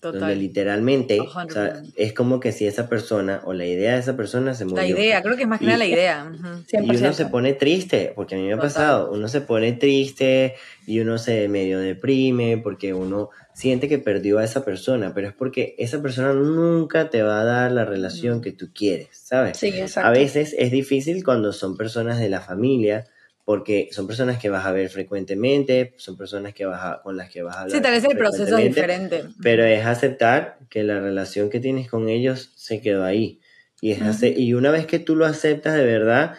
Donde 0.00 0.36
literalmente 0.36 1.18
es 1.96 2.12
como 2.12 2.38
que 2.38 2.52
si 2.52 2.66
esa 2.66 2.88
persona 2.88 3.40
o 3.44 3.52
la 3.52 3.64
idea 3.64 3.94
de 3.94 4.00
esa 4.00 4.16
persona 4.16 4.54
se 4.54 4.64
murió. 4.64 4.82
La 4.82 4.86
idea, 4.88 5.22
creo 5.22 5.36
que 5.36 5.42
es 5.42 5.48
más 5.48 5.58
que 5.58 5.66
nada 5.66 5.78
la 5.78 5.86
idea. 5.86 6.32
Y 6.72 6.96
uno 6.96 7.12
se 7.12 7.26
pone 7.26 7.54
triste, 7.54 8.12
porque 8.14 8.34
a 8.34 8.38
mí 8.38 8.44
me 8.46 8.52
ha 8.52 8.58
pasado, 8.58 9.10
uno 9.12 9.28
se 9.28 9.40
pone 9.40 9.72
triste 9.72 10.54
y 10.86 11.00
uno 11.00 11.18
se 11.18 11.48
medio 11.48 11.80
deprime 11.80 12.58
porque 12.58 12.94
uno 12.94 13.30
siente 13.54 13.88
que 13.88 13.98
perdió 13.98 14.38
a 14.38 14.44
esa 14.44 14.64
persona, 14.64 15.12
pero 15.14 15.28
es 15.28 15.34
porque 15.34 15.74
esa 15.78 16.02
persona 16.02 16.34
nunca 16.34 17.08
te 17.08 17.22
va 17.22 17.40
a 17.40 17.44
dar 17.44 17.72
la 17.72 17.84
relación 17.86 18.42
que 18.42 18.52
tú 18.52 18.68
quieres, 18.74 19.08
¿sabes? 19.12 19.56
Sí, 19.56 19.68
exacto. 19.68 20.08
A 20.08 20.12
veces 20.12 20.54
es 20.58 20.70
difícil 20.70 21.24
cuando 21.24 21.52
son 21.52 21.76
personas 21.76 22.20
de 22.20 22.28
la 22.28 22.42
familia 22.42 23.04
porque 23.46 23.90
son 23.92 24.08
personas 24.08 24.40
que 24.40 24.50
vas 24.50 24.66
a 24.66 24.72
ver 24.72 24.90
frecuentemente, 24.90 25.94
son 25.98 26.16
personas 26.16 26.52
que 26.52 26.66
vas 26.66 26.98
con 27.04 27.16
las 27.16 27.30
que 27.30 27.42
vas 27.42 27.56
a 27.56 27.60
hablar. 27.60 27.76
Sí, 27.76 27.80
tal 27.80 27.92
vez 27.92 28.02
el 28.02 28.18
proceso 28.18 28.58
es 28.58 28.64
diferente. 28.64 29.22
Pero 29.40 29.64
es 29.64 29.86
aceptar 29.86 30.58
que 30.68 30.82
la 30.82 30.98
relación 30.98 31.48
que 31.48 31.60
tienes 31.60 31.88
con 31.88 32.08
ellos 32.08 32.50
se 32.56 32.80
quedó 32.80 33.04
ahí. 33.04 33.40
Y, 33.80 33.92
es 33.92 34.20
y 34.20 34.52
una 34.54 34.72
vez 34.72 34.86
que 34.86 34.98
tú 34.98 35.14
lo 35.14 35.26
aceptas 35.26 35.74
de 35.74 35.84
verdad, 35.84 36.34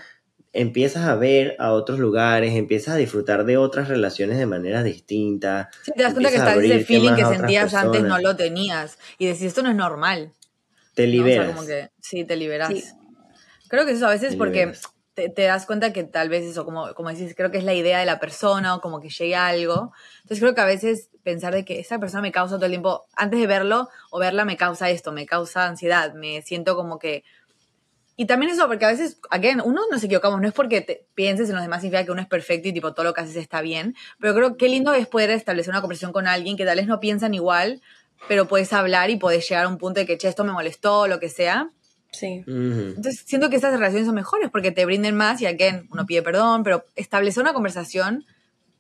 empiezas 0.52 1.06
a 1.06 1.16
ver 1.16 1.56
a 1.60 1.72
otros 1.72 1.98
lugares, 1.98 2.54
empiezas 2.56 2.96
a 2.96 2.98
disfrutar 2.98 3.46
de 3.46 3.56
otras 3.56 3.88
relaciones 3.88 4.38
de 4.38 4.46
manera 4.46 4.84
distinta. 4.84 5.70
Sí, 5.84 5.94
te 5.96 6.04
das 6.04 6.12
cuenta 6.12 6.30
que 6.30 6.36
está 6.36 6.56
ese 6.56 6.82
feeling 6.82 7.16
que 7.16 7.24
sentías 7.24 7.74
antes 7.74 8.04
no 8.04 8.20
lo 8.20 8.36
tenías. 8.36 9.00
Y 9.18 9.28
decís, 9.28 9.44
esto 9.44 9.64
no 9.64 9.70
es 9.70 9.78
normal. 9.78 10.34
Te 10.94 11.08
liberas. 11.08 11.56
como 11.56 11.66
que, 11.66 11.90
sí, 12.02 12.26
te 12.26 12.36
liberas. 12.36 12.98
Creo 13.70 13.86
que 13.86 13.94
eso 13.94 14.08
a 14.08 14.10
veces 14.10 14.36
porque 14.36 14.74
te, 15.18 15.42
das 15.44 15.66
cuenta 15.66 15.92
que 15.94 16.04
tal 16.04 16.30
vez 16.30 16.44
eso, 16.44 16.64
como, 16.64 16.94
como 16.94 17.10
decís, 17.10 17.34
creo 17.36 17.50
que 17.50 17.58
es 17.58 17.64
la 17.64 17.74
idea 17.74 17.98
de 18.00 18.06
la 18.06 18.20
persona 18.20 18.76
o 18.76 18.82
como 18.82 19.02
que 19.02 19.10
llegue 19.10 19.36
algo. 19.36 19.92
Entonces 20.18 20.40
creo 20.40 20.54
que 20.54 20.62
a 20.62 20.66
veces 20.66 21.10
pensar 21.24 21.54
de 21.56 21.66
que 21.66 21.80
esa 21.80 21.98
persona 21.98 22.22
me 22.22 22.32
causa 22.32 22.58
todo 22.58 22.66
el 22.66 22.72
tiempo, 22.72 23.06
antes 23.16 23.40
de 23.40 23.48
verlo 23.48 23.90
o 24.12 24.20
verla 24.20 24.46
me 24.46 24.58
causa 24.58 24.92
esto, 24.92 25.12
me 25.12 25.26
causa 25.26 25.66
ansiedad, 25.66 26.14
me 26.14 26.44
siento 26.44 26.76
como 26.76 27.00
que... 27.00 27.24
Y 28.16 28.26
también 28.26 28.52
eso, 28.52 28.68
porque 28.68 28.86
a 28.86 28.90
veces, 28.90 29.20
again, 29.30 29.62
uno 29.64 29.82
nos 29.92 30.04
equivocamos, 30.04 30.40
no 30.40 30.48
es 30.48 30.54
porque 30.54 30.82
te 30.82 31.08
pienses 31.16 31.50
en 31.50 31.56
los 31.56 31.64
demás 31.64 31.82
significa 31.82 32.06
que 32.06 32.12
uno 32.12 32.22
es 32.22 32.28
perfecto 32.28 32.68
y 32.68 32.74
tipo 32.74 32.94
todo 32.94 33.04
lo 33.04 33.14
que 33.14 33.22
haces 33.22 33.36
está 33.36 33.62
bien, 33.62 33.96
pero 34.20 34.34
creo 34.34 34.58
que 34.58 34.70
lindo 34.70 34.94
es 34.94 35.08
poder 35.08 35.30
establecer 35.32 35.72
una 35.72 35.82
conversación 35.82 36.12
con 36.12 36.28
alguien 36.28 36.58
que 36.58 36.66
tal 36.66 36.78
vez 36.78 36.88
no 36.88 37.00
piensan 37.00 37.34
igual, 37.34 37.82
pero 38.28 38.48
puedes 38.48 38.74
hablar 38.74 39.10
y 39.10 39.18
puedes 39.18 39.48
llegar 39.48 39.66
a 39.66 39.68
un 39.68 39.78
punto 39.78 40.00
de 40.00 40.06
que, 40.06 40.18
che, 40.18 40.28
esto 40.28 40.44
me 40.44 40.52
molestó, 40.52 41.08
lo 41.08 41.20
que 41.20 41.30
sea, 41.30 41.72
Sí. 42.12 42.44
Entonces 42.48 43.24
siento 43.26 43.50
que 43.50 43.58
esas 43.58 43.74
relaciones 43.74 44.06
son 44.06 44.16
mejores 44.16 44.50
porque 44.50 44.72
te 44.72 44.86
brinden 44.86 45.16
más 45.16 45.42
y 45.42 45.46
again, 45.46 45.88
uno 45.92 46.06
pide 46.06 46.22
perdón, 46.22 46.64
pero 46.64 46.86
establecer 46.96 47.44
una 47.44 47.54
conversación 47.54 48.26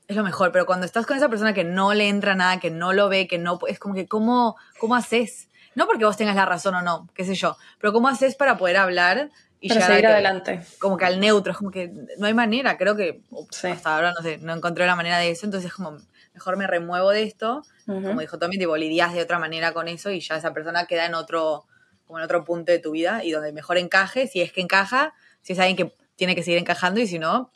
es 0.07 0.15
lo 0.15 0.23
mejor. 0.23 0.51
Pero 0.51 0.65
cuando 0.65 0.85
estás 0.85 1.05
con 1.05 1.17
esa 1.17 1.29
persona 1.29 1.53
que 1.53 1.63
no 1.63 1.93
le 1.93 2.09
entra 2.09 2.35
nada, 2.35 2.59
que 2.59 2.71
no 2.71 2.93
lo 2.93 3.09
ve, 3.09 3.27
que 3.27 3.37
no, 3.37 3.59
es 3.67 3.79
como 3.79 3.93
que, 3.93 4.07
¿cómo, 4.07 4.55
cómo 4.79 4.95
haces? 4.95 5.49
No 5.75 5.85
porque 5.85 6.05
vos 6.05 6.17
tengas 6.17 6.35
la 6.35 6.45
razón 6.45 6.73
o 6.75 6.81
no, 6.81 7.07
qué 7.13 7.23
sé 7.23 7.35
yo, 7.35 7.55
pero 7.79 7.93
¿cómo 7.93 8.07
haces 8.07 8.35
para 8.35 8.57
poder 8.57 8.77
hablar 8.77 9.29
y 9.59 9.69
para 9.69 9.85
seguir 9.85 10.07
adelante? 10.07 10.61
Como 10.79 10.97
que 10.97 11.05
al 11.05 11.19
neutro, 11.19 11.51
es 11.51 11.57
como 11.59 11.69
que 11.69 11.91
no 12.17 12.25
hay 12.25 12.33
manera, 12.33 12.77
creo 12.77 12.95
que 12.95 13.21
hasta 13.63 13.95
ahora 13.95 14.11
no 14.11 14.23
sé, 14.23 14.39
no 14.39 14.55
encontré 14.55 14.87
la 14.87 14.95
manera 14.95 15.19
de 15.19 15.29
eso, 15.29 15.45
entonces 15.45 15.71
como 15.71 15.99
mejor 16.33 16.57
me 16.57 16.65
remuevo 16.65 17.11
de 17.11 17.21
esto, 17.21 17.61
como 17.85 18.21
dijo 18.21 18.39
Tommy, 18.39 18.57
tipo 18.57 18.75
lidias 18.75 19.13
de 19.13 19.21
otra 19.21 19.37
manera 19.37 19.73
con 19.73 19.87
eso 19.87 20.09
y 20.09 20.19
ya 20.19 20.37
esa 20.37 20.51
persona 20.51 20.85
queda 20.85 21.05
en 21.05 21.13
otro 21.13 21.65
como 22.07 22.19
en 22.19 22.25
otro 22.25 22.43
punto 22.43 22.71
de 22.71 22.79
tu 22.79 22.91
vida 22.91 23.23
y 23.23 23.31
donde 23.31 23.51
mejor 23.51 23.77
encaje, 23.77 24.27
si 24.27 24.41
es 24.41 24.51
que 24.51 24.61
encaja, 24.61 25.13
si 25.41 25.53
es 25.53 25.59
alguien 25.59 25.75
que 25.75 25.93
tiene 26.15 26.35
que 26.35 26.41
seguir 26.41 26.57
encajando 26.57 27.01
y 27.01 27.07
si 27.07 27.19
no, 27.19 27.51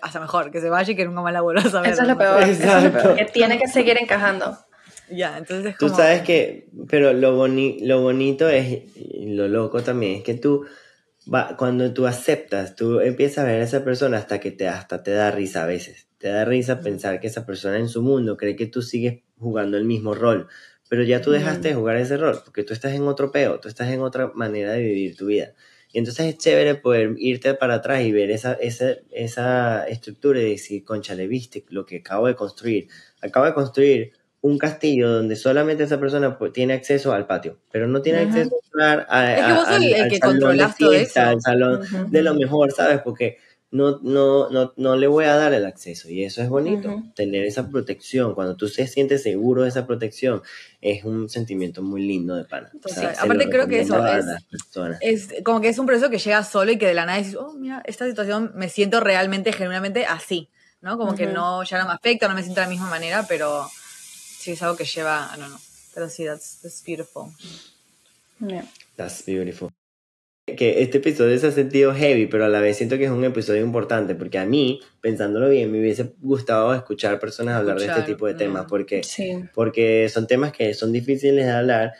hasta 0.00 0.20
mejor, 0.20 0.50
que 0.50 0.60
se 0.60 0.70
vaya 0.70 0.92
y 0.92 0.96
que 0.96 1.04
nunca 1.04 1.22
más 1.22 1.32
la 1.32 1.42
vuelvas 1.42 1.74
a 1.74 1.80
ver. 1.80 1.92
Eso 1.92 2.02
es 2.02 2.08
lo 2.08 2.16
peor, 2.16 3.16
que 3.16 3.24
tiene 3.26 3.58
que 3.58 3.66
seguir 3.66 3.98
encajando. 4.00 4.56
Ya, 5.10 5.36
entonces 5.36 5.76
Tú 5.78 5.90
sabes 5.90 6.22
que, 6.22 6.68
pero 6.88 7.12
lo, 7.12 7.36
boni 7.36 7.78
lo 7.80 8.00
bonito 8.00 8.48
es, 8.48 8.84
lo 9.20 9.48
loco 9.48 9.82
también, 9.82 10.16
es 10.16 10.22
que 10.22 10.34
tú, 10.34 10.64
va, 11.32 11.56
cuando 11.58 11.92
tú 11.92 12.06
aceptas, 12.06 12.74
tú 12.74 13.00
empiezas 13.00 13.38
a 13.38 13.48
ver 13.48 13.60
a 13.60 13.64
esa 13.64 13.84
persona 13.84 14.16
hasta 14.16 14.40
que 14.40 14.50
te, 14.50 14.66
hasta 14.66 15.02
te 15.02 15.10
da 15.10 15.30
risa 15.30 15.64
a 15.64 15.66
veces. 15.66 16.06
Te 16.18 16.28
da 16.28 16.46
risa 16.46 16.80
pensar 16.80 17.20
que 17.20 17.26
esa 17.26 17.44
persona 17.44 17.76
en 17.76 17.88
su 17.88 18.00
mundo 18.00 18.38
cree 18.38 18.56
que 18.56 18.66
tú 18.66 18.80
sigues 18.80 19.22
jugando 19.38 19.76
el 19.76 19.84
mismo 19.84 20.14
rol 20.14 20.48
pero 20.88 21.02
ya 21.02 21.20
tú 21.20 21.30
dejaste 21.30 21.68
de 21.68 21.74
jugar 21.74 21.96
ese 21.96 22.16
rol, 22.16 22.40
porque 22.44 22.62
tú 22.62 22.72
estás 22.72 22.92
en 22.92 23.02
otro 23.08 23.32
peo, 23.32 23.60
tú 23.60 23.68
estás 23.68 23.90
en 23.90 24.00
otra 24.00 24.32
manera 24.34 24.72
de 24.72 24.82
vivir 24.82 25.16
tu 25.16 25.26
vida. 25.26 25.52
Y 25.92 25.98
entonces 25.98 26.26
es 26.26 26.38
chévere 26.38 26.74
poder 26.74 27.14
irte 27.18 27.54
para 27.54 27.74
atrás 27.74 28.02
y 28.02 28.10
ver 28.10 28.30
esa, 28.30 28.54
esa, 28.54 28.94
esa 29.12 29.86
estructura 29.86 30.40
y 30.40 30.50
decir, 30.50 30.84
concha, 30.84 31.14
le 31.14 31.28
viste 31.28 31.64
lo 31.68 31.86
que 31.86 31.98
acabo 31.98 32.26
de 32.26 32.34
construir. 32.34 32.88
Acabo 33.22 33.46
de 33.46 33.54
construir 33.54 34.12
un 34.40 34.58
castillo 34.58 35.08
donde 35.08 35.36
solamente 35.36 35.84
esa 35.84 35.98
persona 35.98 36.36
tiene 36.52 36.74
acceso 36.74 37.12
al 37.12 37.26
patio, 37.26 37.60
pero 37.70 37.86
no 37.86 38.02
tiene 38.02 38.18
acceso 38.18 38.50
a, 38.78 39.06
a, 39.08 39.34
es 39.34 39.46
que 39.46 39.52
vos 39.52 39.68
el, 39.70 39.94
el 39.94 40.08
que 40.10 40.18
salón 40.18 40.58
de 40.58 40.68
fiesta, 40.68 41.28
al 41.30 41.40
salón 41.40 42.10
de 42.10 42.22
lo 42.22 42.34
mejor, 42.34 42.72
¿sabes? 42.72 43.00
Porque 43.02 43.38
no, 43.74 43.98
no, 44.02 44.50
no, 44.50 44.72
no 44.76 44.94
le 44.94 45.08
voy 45.08 45.24
a 45.24 45.34
dar 45.34 45.52
el 45.52 45.66
acceso. 45.66 46.08
Y 46.08 46.22
eso 46.22 46.40
es 46.40 46.48
bonito, 46.48 47.02
tener 47.16 47.44
esa 47.44 47.68
protección. 47.68 48.32
Cuando 48.34 48.54
tú 48.54 48.70
te 48.70 48.86
sientes 48.86 49.24
seguro 49.24 49.64
de 49.64 49.68
esa 49.68 49.84
protección, 49.84 50.42
es 50.80 51.02
un 51.02 51.28
sentimiento 51.28 51.82
muy 51.82 52.06
lindo 52.06 52.36
de 52.36 52.44
pana. 52.44 52.70
aparte 53.18 53.48
creo 53.50 53.66
que 53.66 53.80
eso 53.80 54.00
es, 54.06 54.24
es, 55.00 55.42
como 55.42 55.60
que 55.60 55.70
es 55.70 55.78
un 55.80 55.86
proceso 55.86 56.08
que 56.08 56.18
llega 56.18 56.44
solo 56.44 56.70
y 56.70 56.78
que 56.78 56.86
de 56.86 56.94
la 56.94 57.04
nada 57.04 57.18
dices, 57.18 57.34
oh, 57.34 57.52
mira, 57.54 57.82
esta 57.84 58.06
situación 58.06 58.52
me 58.54 58.68
siento 58.68 59.00
realmente, 59.00 59.52
genuinamente 59.52 60.06
así, 60.06 60.48
¿no? 60.80 60.96
Como 60.96 61.16
que 61.16 61.26
no, 61.26 61.64
ya 61.64 61.80
no 61.80 61.88
me 61.88 61.94
afecta, 61.94 62.28
no 62.28 62.34
me 62.34 62.42
siento 62.42 62.60
de 62.60 62.66
la 62.66 62.70
misma 62.70 62.88
manera, 62.88 63.26
pero 63.26 63.68
sí 64.38 64.52
es 64.52 64.62
algo 64.62 64.76
que 64.76 64.84
lleva, 64.84 65.34
no, 65.36 65.48
no. 65.48 65.58
Pero 65.94 66.08
sí, 66.08 66.24
that's, 66.24 66.60
that's 66.62 66.80
beautiful. 66.84 67.24
Yeah. 68.38 68.66
That's 68.96 69.26
beautiful 69.26 69.72
que 70.46 70.82
este 70.82 70.98
episodio 70.98 71.38
se 71.38 71.46
ha 71.46 71.50
sentido 71.52 71.94
heavy, 71.94 72.26
pero 72.26 72.44
a 72.44 72.48
la 72.48 72.60
vez 72.60 72.76
siento 72.76 72.98
que 72.98 73.04
es 73.04 73.10
un 73.10 73.24
episodio 73.24 73.62
importante, 73.62 74.14
porque 74.14 74.38
a 74.38 74.44
mí, 74.44 74.80
pensándolo 75.00 75.48
bien, 75.48 75.72
me 75.72 75.80
hubiese 75.80 76.12
gustado 76.20 76.74
escuchar 76.74 77.18
personas 77.18 77.56
hablar 77.56 77.78
de 77.78 77.86
este 77.86 78.02
tipo 78.02 78.26
de 78.26 78.34
temas, 78.34 78.66
porque, 78.68 79.00
porque 79.54 80.08
son 80.10 80.26
temas 80.26 80.52
que 80.52 80.74
son 80.74 80.92
difíciles 80.92 81.46
de 81.46 81.50
hablar, 81.50 81.92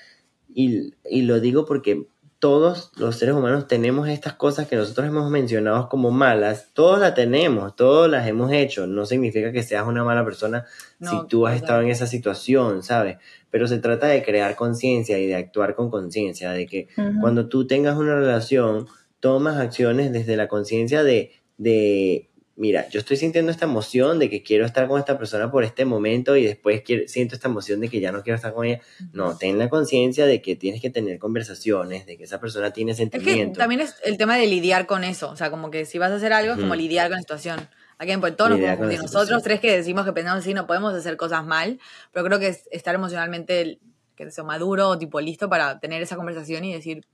y, 0.55 0.93
y 1.09 1.23
lo 1.23 1.41
digo 1.41 1.65
porque 1.65 2.07
todos 2.45 2.93
los 2.99 3.17
seres 3.17 3.35
humanos 3.35 3.69
tenemos 3.69 4.07
estas 4.07 4.35
cosas 4.35 4.69
que 4.69 4.77
nosotros 4.77 5.07
hemos 5.07 5.31
mencionado 5.31 5.89
como 5.89 6.11
malas, 6.11 6.69
todos 6.75 7.01
las 7.01 7.15
tenemos, 7.15 7.75
todos 7.75 8.07
las 8.11 8.29
hemos 8.29 8.53
hecho, 8.53 8.87
no 8.87 9.07
significa 9.07 9.51
que 9.51 9.63
seas 9.63 9.87
una 9.87 10.05
mala 10.05 10.27
persona 10.27 10.67
si 11.01 11.17
tú 11.27 11.47
has 11.47 11.57
estado 11.57 11.81
en 11.81 11.89
esa 11.89 12.07
situación, 12.07 12.83
¿sabes? 12.83 13.17
Pero 13.51 13.67
se 13.67 13.79
trata 13.79 14.09
de 14.09 14.23
crear 14.23 14.57
conciencia 14.57 15.19
y 15.19 15.27
de 15.27 15.37
actuar 15.37 15.75
con 15.75 15.89
conciencia, 15.89 16.51
de 16.51 16.67
que 16.67 16.89
cuando 17.23 17.49
tú 17.49 17.67
tengas 17.67 17.97
una 17.97 18.15
relación, 18.15 18.89
tomas 19.21 19.57
acciones 19.57 20.13
desde 20.13 20.37
la 20.37 20.47
conciencia 20.47 21.03
de, 21.03 21.33
de 21.57 22.29
mira, 22.57 22.89
yo 22.89 23.01
estoy 23.01 23.17
sintiendo 23.17 23.51
esta 23.51 23.65
emoción 23.65 24.19
de 24.19 24.31
que 24.31 24.43
quiero 24.43 24.65
estar 24.65 24.87
con 24.87 24.99
esta 24.99 25.19
persona 25.19 25.51
por 25.51 25.65
este 25.65 25.85
momento 25.85 26.37
y 26.37 26.45
después 26.45 26.83
siento 27.07 27.35
esta 27.35 27.49
emoción 27.49 27.81
de 27.81 27.89
que 27.89 28.01
ya 28.01 28.13
no 28.13 28.23
quiero 28.23 28.37
estar 28.37 28.53
con 28.53 28.67
ella. 28.67 28.81
No, 29.13 29.37
ten 29.37 29.59
la 29.59 29.69
conciencia 29.69 30.27
de 30.27 30.41
que 30.41 30.57
tienes 30.57 30.81
que 30.81 30.91
tener 30.91 31.19
conversaciones, 31.19 32.07
de 32.07 32.17
que 32.17 32.25
esa 32.25 32.41
persona 32.41 32.73
tiene 32.73 32.95
sentimientos. 32.95 33.53
Es 33.53 33.53
que 33.53 33.59
también 33.59 33.81
es 33.81 33.97
el 34.05 34.17
tema 34.17 34.37
de 34.37 34.47
lidiar 34.47 34.87
con 34.87 35.05
eso, 35.05 35.31
o 35.31 35.37
sea, 35.37 35.51
como 35.51 35.71
que 35.71 35.85
si 35.85 35.99
vas 35.99 36.13
a 36.13 36.17
hacer 36.17 36.33
algo 36.33 36.55
es 36.55 36.61
como 36.61 36.75
lidiar 36.75 37.09
con 37.09 37.17
la 37.17 37.21
situación. 37.23 37.69
Aquí 37.99 38.11
en 38.11 38.21
Puerto 38.21 38.49
nos 38.49 38.59
nosotros 38.59 39.43
tres 39.43 39.61
que 39.61 39.77
decimos 39.77 40.05
que 40.05 40.13
pensamos 40.13 40.41
así 40.41 40.53
no 40.53 40.67
podemos 40.67 40.95
hacer 40.95 41.17
cosas 41.17 41.45
mal, 41.45 41.79
pero 42.13 42.27
creo 42.27 42.39
que 42.41 42.49
es 42.49 42.69
estar 42.71 42.95
emocionalmente 42.95 43.79
que 44.17 44.31
sea 44.31 44.45
maduro 44.45 44.89
o 44.89 44.99
tipo 44.99 45.21
listo 45.21 45.49
para 45.49 45.81
tener 45.81 46.03
esa 46.03 46.17
conversación 46.17 46.65
y 46.65 46.73
decir, 46.73 47.05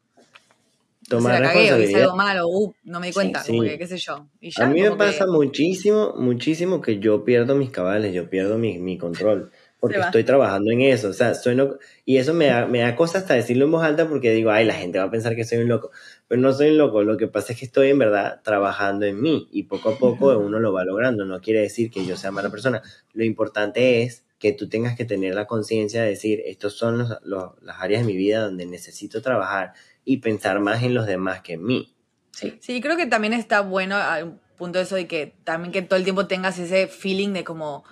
tomar 1.11 1.43
cagué, 1.43 1.73
o 1.73 1.79
hice 1.81 2.03
algo 2.03 2.17
malo, 2.17 2.49
uh, 2.49 2.73
no 2.85 3.01
me 3.01 3.09
di 3.09 3.13
cuenta, 3.13 3.43
como 3.45 3.63
que, 3.63 3.77
qué 3.77 3.87
sé 3.87 3.99
yo. 3.99 4.29
a 4.57 4.67
mí 4.67 4.81
me 4.81 4.93
pasa 4.93 5.27
muchísimo, 5.27 6.15
muchísimo 6.17 6.81
que 6.81 7.01
yo 7.01 7.25
pierdo 7.25 7.57
mis 7.57 7.71
cabales, 7.71 8.15
yo 8.15 8.31
pierdo 8.31 8.59
mi, 8.59 8.79
mi 8.79 8.97
control, 8.97 9.51
porque 9.81 9.99
estoy 9.99 10.23
trabajando 10.23 10.71
en 10.71 10.83
eso, 10.83 11.09
o 11.09 11.13
sea, 11.13 11.35
soy 11.35 11.59
y 12.05 12.19
eso 12.19 12.33
me 12.33 12.47
da, 12.47 12.67
me 12.67 12.79
da 12.79 12.95
cosa 12.95 13.19
hasta 13.19 13.35
decirlo 13.35 13.65
en 13.65 13.73
voz 13.73 13.83
alta 13.83 14.09
porque 14.09 14.31
digo, 14.31 14.51
ay, 14.51 14.65
la 14.65 14.75
gente 14.75 14.99
va 14.99 15.07
a 15.07 15.11
pensar 15.11 15.35
que 15.35 15.45
soy 15.45 15.59
un 15.59 15.69
loco, 15.69 15.91
pero 16.29 16.41
no 16.41 16.53
soy 16.53 16.71
un 16.71 16.79
loco, 16.79 17.03
lo 17.03 17.17
que 17.17 17.27
pasa 17.27 17.53
es 17.53 17.59
que 17.59 17.65
estoy 17.65 17.89
en 17.89 17.99
verdad 17.99 18.41
trabajando 18.45 19.05
en 19.05 19.21
mí 19.21 19.49
y 19.51 19.65
poco 19.65 19.91
a 19.91 19.99
poco 19.99 20.39
uno 20.39 20.61
lo 20.61 20.73
va 20.73 20.85
logrando, 20.85 21.25
no 21.25 21.41
quiere 21.41 21.61
decir 21.61 21.91
que 21.91 22.07
yo 22.07 22.17
sea 22.17 22.31
mala 22.31 22.51
persona, 22.51 22.83
lo 23.15 23.25
importante 23.25 24.03
es 24.03 24.23
que 24.39 24.53
tú 24.53 24.69
tengas 24.69 24.97
que 24.97 25.05
tener 25.05 25.35
la 25.35 25.47
conciencia 25.47 26.03
de 26.03 26.11
decir, 26.11 26.43
estos 26.47 26.75
son 26.75 26.99
los, 27.25 27.51
las 27.63 27.81
áreas 27.81 28.03
de 28.03 28.07
mi 28.07 28.17
vida 28.17 28.45
donde 28.45 28.65
necesito 28.65 29.21
trabajar 29.21 29.75
y 30.05 30.19
pensar 30.19 30.61
más 30.61 30.83
en 30.83 30.95
los 30.95 31.07
demás 31.07 31.41
que 31.43 31.55
en 31.55 31.65
mí. 31.65 31.95
Sí, 32.33 32.59
sí, 32.61 32.81
creo 32.81 32.97
que 32.97 33.07
también 33.07 33.33
está 33.33 33.61
bueno 33.61 33.97
a 33.97 34.25
un 34.25 34.41
punto 34.57 34.79
eso 34.79 34.95
de 34.95 35.07
que 35.07 35.35
también 35.45 35.73
que 35.73 35.83
todo 35.83 35.97
el 35.97 36.05
tiempo 36.05 36.27
tengas 36.27 36.59
ese 36.59 36.87
feeling 36.87 37.33
de 37.33 37.45
como, 37.45 37.85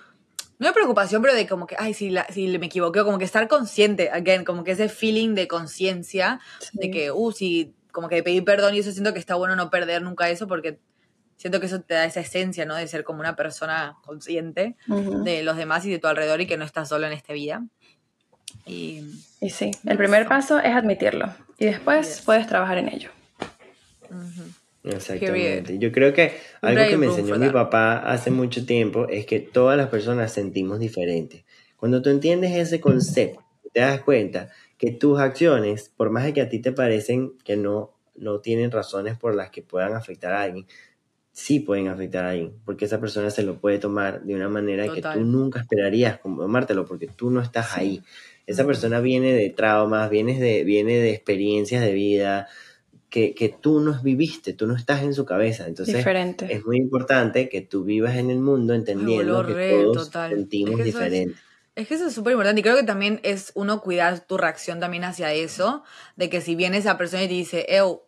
no 0.59 0.67
de 0.67 0.73
preocupación, 0.73 1.21
pero 1.21 1.33
de 1.33 1.47
como 1.47 1.67
que, 1.67 1.75
ay, 1.77 1.93
si, 1.93 2.09
la, 2.09 2.25
si 2.27 2.47
me 2.57 2.67
equivoqué, 2.67 3.03
como 3.03 3.17
que 3.17 3.25
estar 3.25 3.47
consciente, 3.47 4.09
again, 4.11 4.45
como 4.45 4.63
que 4.63 4.71
ese 4.71 4.89
feeling 4.89 5.35
de 5.35 5.47
conciencia, 5.47 6.39
de 6.73 6.91
que, 6.91 7.11
uh, 7.11 7.31
si, 7.31 7.73
como 7.91 8.07
que 8.07 8.21
pedir 8.23 8.43
perdón 8.45 8.75
y 8.75 8.79
eso 8.79 8.91
siento 8.91 9.13
que 9.13 9.19
está 9.19 9.35
bueno 9.35 9.55
no 9.55 9.69
perder 9.69 10.01
nunca 10.01 10.29
eso 10.29 10.47
porque 10.47 10.79
siento 11.37 11.59
que 11.59 11.65
eso 11.67 11.81
te 11.81 11.93
da 11.93 12.05
esa 12.05 12.19
esencia, 12.19 12.65
¿no? 12.65 12.75
De 12.75 12.87
ser 12.87 13.03
como 13.03 13.21
una 13.21 13.35
persona 13.35 13.97
consciente 14.03 14.75
de 14.87 15.41
los 15.41 15.55
demás 15.55 15.85
y 15.85 15.91
de 15.91 15.97
tu 15.97 16.07
alrededor 16.07 16.41
y 16.41 16.47
que 16.47 16.57
no 16.57 16.65
estás 16.65 16.89
solo 16.89 17.07
en 17.07 17.13
esta 17.13 17.33
vida. 17.33 17.65
Y, 18.65 19.03
sí, 19.49 19.71
el 19.85 19.97
primer 19.97 20.27
paso 20.27 20.59
es 20.59 20.75
admitirlo 20.75 21.33
y 21.57 21.65
después 21.65 22.21
puedes 22.25 22.47
trabajar 22.47 22.77
en 22.77 22.89
ello. 22.89 23.09
Exactamente. 24.83 25.77
Yo 25.77 25.91
creo 25.91 26.13
que 26.13 26.33
algo 26.61 26.83
que 26.87 26.97
me 26.97 27.07
enseñó 27.07 27.37
mi 27.37 27.49
papá 27.49 27.97
hace 27.97 28.31
mucho 28.31 28.65
tiempo 28.65 29.07
es 29.07 29.25
que 29.25 29.39
todas 29.39 29.77
las 29.77 29.89
personas 29.89 30.31
sentimos 30.31 30.79
diferente. 30.79 31.45
Cuando 31.77 32.01
tú 32.01 32.09
entiendes 32.09 32.55
ese 32.55 32.79
concepto, 32.79 33.43
te 33.73 33.81
das 33.81 34.01
cuenta 34.01 34.49
que 34.77 34.91
tus 34.91 35.19
acciones, 35.19 35.91
por 35.95 36.09
más 36.09 36.23
de 36.23 36.33
que 36.33 36.41
a 36.41 36.49
ti 36.49 36.59
te 36.59 36.71
parecen 36.71 37.33
que 37.43 37.55
no, 37.55 37.93
no 38.15 38.39
tienen 38.39 38.71
razones 38.71 39.17
por 39.17 39.35
las 39.35 39.49
que 39.49 39.61
puedan 39.61 39.93
afectar 39.93 40.33
a 40.33 40.43
alguien, 40.43 40.65
sí 41.31 41.59
pueden 41.59 41.87
afectar 41.87 42.25
a 42.25 42.31
alguien, 42.31 42.53
porque 42.65 42.85
esa 42.85 42.99
persona 42.99 43.29
se 43.29 43.43
lo 43.43 43.59
puede 43.59 43.79
tomar 43.79 44.23
de 44.23 44.35
una 44.35 44.49
manera 44.49 44.91
que 44.93 45.01
tú 45.01 45.21
nunca 45.21 45.61
esperarías 45.61 46.19
tomártelo, 46.21 46.85
porque 46.85 47.07
tú 47.07 47.29
no 47.29 47.41
estás 47.41 47.77
ahí. 47.77 48.01
Esa 48.49 48.65
persona 48.65 48.99
viene 48.99 49.31
de 49.31 49.51
traumas, 49.51 50.09
viene 50.09 50.39
de, 50.39 50.63
viene 50.63 50.97
de 50.97 51.11
experiencias 51.11 51.83
de 51.83 51.93
vida 51.93 52.47
que, 53.07 53.35
que, 53.35 53.49
tú 53.49 53.79
no 53.79 54.01
viviste, 54.01 54.53
tú 54.53 54.65
no 54.65 54.75
estás 54.75 55.03
en 55.03 55.13
su 55.13 55.23
cabeza. 55.23 55.67
Entonces 55.67 56.03
es 56.49 56.65
muy 56.65 56.77
importante 56.77 57.47
que 57.47 57.61
tú 57.61 57.83
vivas 57.83 58.15
en 58.15 58.31
el 58.31 58.39
mundo 58.39 58.73
entendiendo 58.73 59.45
que 59.45 59.81
todos 59.83 60.09
sentimos 60.09 60.83
diferente. 60.83 61.35
Es, 61.75 61.87
que 61.87 61.93
eso 61.93 62.07
es 62.07 62.13
súper 62.13 62.33
importante 62.33 62.59
y 62.59 62.63
creo 62.63 62.75
que 62.75 62.83
también 62.83 63.19
es 63.21 63.51
uno 63.53 63.81
cuidar 63.81 64.19
tu 64.25 64.35
reacción 64.35 64.79
también 64.79 65.03
hacia 65.03 65.31
eso, 65.31 65.83
de 66.15 66.31
que 66.31 66.41
si 66.41 66.55
viene 66.55 66.77
esa 66.77 66.97
persona 66.97 67.23
y 67.23 67.27
te 67.27 67.33
dice, 67.35 67.65
eu, 67.69 68.01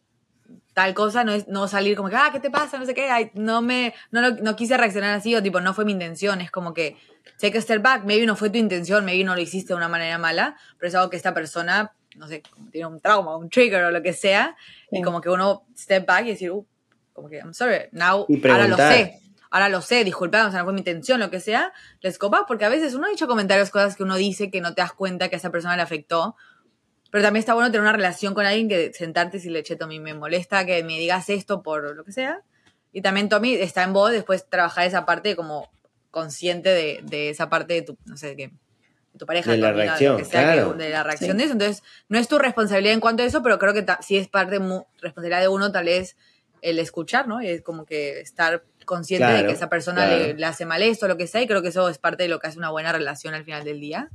tal 0.74 0.93
cosa, 0.93 1.24
no 1.24 1.34
es 1.34 1.47
no 1.47 1.67
salir 1.67 1.97
como 1.97 2.09
que, 2.09 2.15
ah, 2.15 2.30
¿qué 2.32 2.39
te 2.39 2.49
pasa? 2.49 2.78
No 2.78 2.86
sé 2.86 2.93
qué, 2.93 3.32
no 3.34 3.61
me, 3.61 3.93
no, 4.11 4.32
no 4.32 4.55
quise 4.55 4.78
reaccionar 4.78 5.13
así 5.13 5.36
o 5.36 5.43
tipo, 5.43 5.59
no 5.59 5.74
fue 5.74 5.86
mi 5.86 5.91
intención, 5.91 6.41
es 6.41 6.51
como 6.51 6.74
que 6.74 6.97
take 7.39 7.57
a 7.57 7.61
step 7.61 7.82
back, 7.82 8.03
maybe 8.05 8.26
no 8.26 8.36
fue 8.36 8.49
tu 8.49 8.57
intención, 8.57 9.03
maybe 9.03 9.24
no 9.24 9.36
lo 9.36 9.41
hiciste 9.41 9.74
de 9.74 9.78
una 9.78 9.89
manera 9.89 10.17
mala, 10.17 10.55
pero 10.78 10.88
es 10.88 10.95
algo 10.95 11.09
que 11.09 11.17
esta 11.17 11.34
persona, 11.34 11.93
no 12.15 12.28
sé, 12.28 12.41
como 12.53 12.69
tiene 12.69 12.88
un 12.88 13.01
trauma, 13.01 13.36
un 13.36 13.49
trigger 13.49 13.84
o 13.86 13.91
lo 13.91 14.01
que 14.01 14.13
sea, 14.13 14.55
y 14.91 15.01
como 15.01 15.22
que 15.22 15.30
uno 15.30 15.65
step 15.78 16.05
back 16.05 16.26
y 16.26 16.30
decir, 16.30 16.51
uh, 16.51 16.65
como 17.13 17.30
que, 17.30 17.38
I'm 17.38 17.53
sorry, 17.53 17.89
now, 17.91 18.26
ahora 18.49 18.67
lo 18.67 18.78
sé, 18.78 19.19
ahora 19.49 19.69
lo 19.69 19.82
sé, 19.82 20.03
disculpa, 20.03 20.47
o 20.47 20.51
sea, 20.51 20.59
no 20.59 20.65
fue 20.65 20.74
mi 20.74 20.80
intención, 20.80 21.19
lo 21.19 21.30
que 21.30 21.39
sea, 21.39 21.74
les 22.01 22.17
copa, 22.17 22.45
porque 22.47 22.63
a 22.63 22.69
veces 22.69 22.93
uno 22.93 23.07
ha 23.07 23.09
dicho 23.09 23.28
comentarios, 23.28 23.69
cosas 23.69 23.95
que 23.95 24.03
uno 24.03 24.15
dice 24.15 24.49
que 24.49 24.61
no 24.61 24.74
te 24.74 24.82
das 24.82 24.93
cuenta 24.93 25.28
que 25.28 25.36
a 25.36 25.38
esa 25.38 25.51
persona 25.51 25.76
le 25.76 25.82
afectó, 25.82 26.36
pero 27.12 27.24
también 27.24 27.41
está 27.41 27.53
bueno 27.53 27.70
tener 27.70 27.82
una 27.82 27.91
relación 27.91 28.34
con 28.34 28.45
alguien 28.45 28.70
que 28.70 28.93
sentarte 28.93 29.38
y 29.38 29.39
decirle, 29.39 29.64
che, 29.64 29.76
Tommy, 29.76 29.99
me 29.99 30.14
molesta 30.14 30.66
que 30.66 30.84
me 30.84 30.97
digas 30.97 31.30
esto 31.30 31.62
por 31.62 31.95
lo 31.95 32.03
que 32.05 32.14
sea. 32.14 32.41
Y 32.93 33.01
también, 33.01 33.30
Tommy, 33.30 33.53
está 33.53 33.84
en 33.84 33.93
vos 33.93 34.12
después 34.12 34.49
trabajar 34.49 34.88
esa 34.88 35.05
parte 35.05 35.36
como 35.36 35.70
consciente 36.09 36.70
de, 36.70 37.01
de 37.03 37.30
esa 37.30 37.49
parte 37.49 37.74
de 37.74 37.82
tu, 37.82 37.97
no 38.05 38.18
sé, 38.18 38.36
de 38.36 38.51
tu 39.18 39.26
pareja. 39.26 39.51
De 39.51 39.57
la 39.57 39.74
reacción, 39.74 40.24
claro. 40.24 40.74
de 40.74 40.89
la 40.89 41.03
reacción 41.03 41.38
de 41.38 41.43
eso. 41.43 41.53
Entonces, 41.53 41.84
no 42.07 42.18
es 42.18 42.28
tu 42.30 42.39
responsabilidad 42.39 42.93
en 42.93 43.01
cuanto 43.01 43.24
a 43.24 43.26
eso, 43.26 43.43
pero 43.43 43.59
creo 43.59 43.74
que 43.74 43.86
sí 44.01 44.18
es 44.18 44.30
parte 44.30 44.59
de 44.59 44.84
responsabilidad 45.01 45.41
de 45.41 45.47
uno, 45.49 45.72
tal 45.72 45.86
vez, 45.86 46.16
el 46.62 46.80
escuchar, 46.80 47.28
¿no? 47.28 47.41
Y 47.41 47.47
es 47.47 47.62
como 47.62 47.86
que 47.86 48.22
estar 48.22 48.64
consciente 48.86 49.28
de 49.28 49.45
que 49.45 49.51
esa 49.51 49.70
persona 49.70 50.07
le, 50.07 50.45
hace 50.45 50.66
mal 50.66 50.82
esto, 50.82 51.07
lo 51.07 51.18
que 51.18 51.28
sea, 51.28 51.41
y 51.41 51.47
creo 51.47 51.62
que 51.62 51.70
eso 51.70 51.89
es 51.89 51.97
parte 51.97 52.24
de 52.24 52.30
lo 52.30 52.39
que 52.39 52.47
hace 52.47 52.57
una 52.57 52.70
buena 52.70 52.91
relación 52.91 53.34
al 53.34 53.43
final 53.43 53.64
del 53.64 53.80
día. 53.80 54.09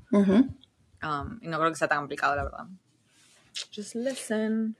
Um, 1.02 1.38
y 1.42 1.48
no 1.48 1.58
creo 1.58 1.70
que 1.70 1.76
sea 1.76 1.88
tan 1.88 1.98
complicado, 1.98 2.36
la 2.36 2.44
verdad. 2.44 2.66
Just 3.74 3.94
listen. 3.94 4.76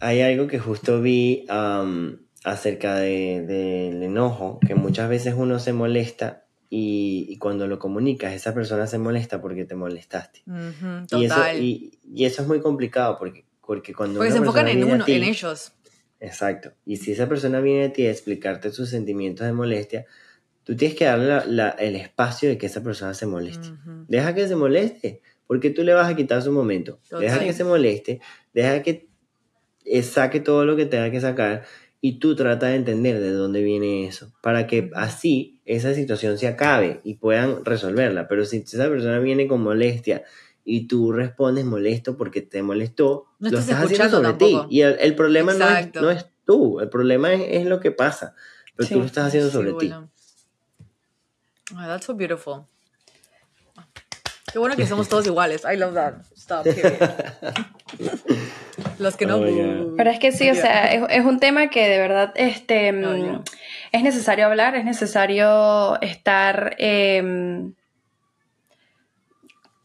Hay 0.00 0.20
algo 0.20 0.46
que 0.46 0.58
justo 0.58 1.00
vi 1.00 1.46
um, 1.50 2.16
acerca 2.44 2.96
del 2.96 3.46
de, 3.46 4.04
enojo, 4.04 4.58
que 4.66 4.74
muchas 4.74 5.08
veces 5.08 5.34
uno 5.36 5.58
se 5.58 5.72
molesta 5.72 6.44
y, 6.70 7.38
cuando 7.38 7.68
lo 7.68 7.78
comunicas, 7.78 8.32
esa 8.32 8.52
persona 8.52 8.86
se 8.86 8.98
molesta 8.98 9.40
porque 9.40 9.64
te 9.64 9.76
molestaste. 9.76 10.42
y, 11.12 11.24
eso, 11.24 11.40
y, 11.56 12.24
eso, 12.24 12.42
es 12.42 12.48
muy 12.48 12.60
complicado 12.60 13.16
porque, 13.18 13.44
porque 13.64 13.94
cuando... 13.94 14.18
Porque 14.18 14.32
se 14.32 14.38
enfocan 14.38 14.66
en, 14.68 14.82
uno, 14.82 15.04
en 15.06 15.22
ellos. 15.22 15.72
Exacto. 16.18 16.72
Y 16.84 16.96
si 16.96 17.12
esa 17.12 17.28
persona 17.28 17.60
viene 17.60 17.84
a 17.84 17.92
ti 17.92 18.06
a 18.06 18.10
explicarte 18.10 18.72
sus 18.72 18.88
sentimientos 18.88 19.46
de 19.46 19.52
molestia, 19.52 20.06
tú 20.64 20.74
tienes 20.74 20.96
que 20.96 21.04
darle 21.04 21.42
el 21.78 21.96
espacio 21.96 22.48
de 22.48 22.58
que 22.58 22.66
esa 22.66 22.82
persona 22.82 23.14
se 23.14 23.26
moleste. 23.26 23.68
Deja 24.08 24.34
que 24.34 24.48
se 24.48 24.56
moleste, 24.56 25.22
porque 25.46 25.70
tú 25.70 25.82
le 25.82 25.94
vas 25.94 26.10
a 26.10 26.16
quitar 26.16 26.42
su 26.42 26.52
momento. 26.52 27.00
Deja 27.18 27.40
que 27.40 27.52
se 27.52 27.64
moleste, 27.64 28.20
deja 28.52 28.82
que 28.82 29.08
saque 30.02 30.40
todo 30.40 30.64
lo 30.64 30.76
que 30.76 30.86
tenga 30.86 31.10
que 31.10 31.20
sacar 31.20 31.64
y 32.00 32.18
tú 32.18 32.36
trata 32.36 32.66
de 32.66 32.76
entender 32.76 33.18
de 33.18 33.30
dónde 33.30 33.62
viene 33.62 34.06
eso, 34.06 34.30
para 34.42 34.66
que 34.66 34.90
así 34.94 35.62
esa 35.64 35.94
situación 35.94 36.36
se 36.36 36.46
acabe 36.46 37.00
y 37.02 37.14
puedan 37.14 37.64
resolverla. 37.64 38.28
Pero 38.28 38.44
si 38.44 38.58
esa 38.58 38.88
persona 38.88 39.18
viene 39.20 39.48
con 39.48 39.62
molestia 39.62 40.22
y 40.64 40.86
tú 40.86 41.12
respondes 41.12 41.64
molesto 41.64 42.18
porque 42.18 42.42
te 42.42 42.62
molestó, 42.62 43.26
lo 43.38 43.58
estás 43.58 43.84
haciendo 43.84 44.10
sobre 44.10 44.34
ti. 44.34 44.54
Y 44.68 44.82
el, 44.82 45.14
problema 45.14 45.54
no 45.54 45.66
es, 45.66 45.94
no 45.94 46.10
es, 46.10 46.26
tú, 46.44 46.80
el 46.80 46.90
problema 46.90 47.32
es, 47.32 47.64
lo 47.64 47.80
que 47.80 47.90
pasa, 47.90 48.34
pero 48.76 48.86
tú 48.86 48.98
lo 48.98 49.06
estás 49.06 49.28
haciendo 49.28 49.50
sobre 49.50 49.72
ti. 49.72 49.90
Oh, 51.72 51.86
that's 51.86 52.04
so 52.04 52.14
beautiful. 52.14 52.66
Qué 54.54 54.60
bueno 54.60 54.76
que 54.76 54.86
somos 54.86 55.08
todos 55.08 55.26
iguales. 55.26 55.64
I 55.64 55.76
love 55.76 55.94
that. 55.94 56.14
Stop. 56.36 56.64
Los 59.00 59.16
que 59.16 59.26
no. 59.26 59.38
Oh, 59.38 59.96
Pero 59.96 60.10
es 60.10 60.20
que 60.20 60.30
sí, 60.30 60.48
o 60.48 60.54
sea, 60.54 60.92
es, 60.92 61.24
un 61.24 61.40
tema 61.40 61.70
que 61.70 61.88
de 61.88 61.98
verdad 61.98 62.32
este, 62.36 62.90
es 63.90 64.02
necesario 64.04 64.46
hablar, 64.46 64.76
es 64.76 64.84
necesario 64.84 66.00
estar, 66.00 66.76
em, 66.78 67.74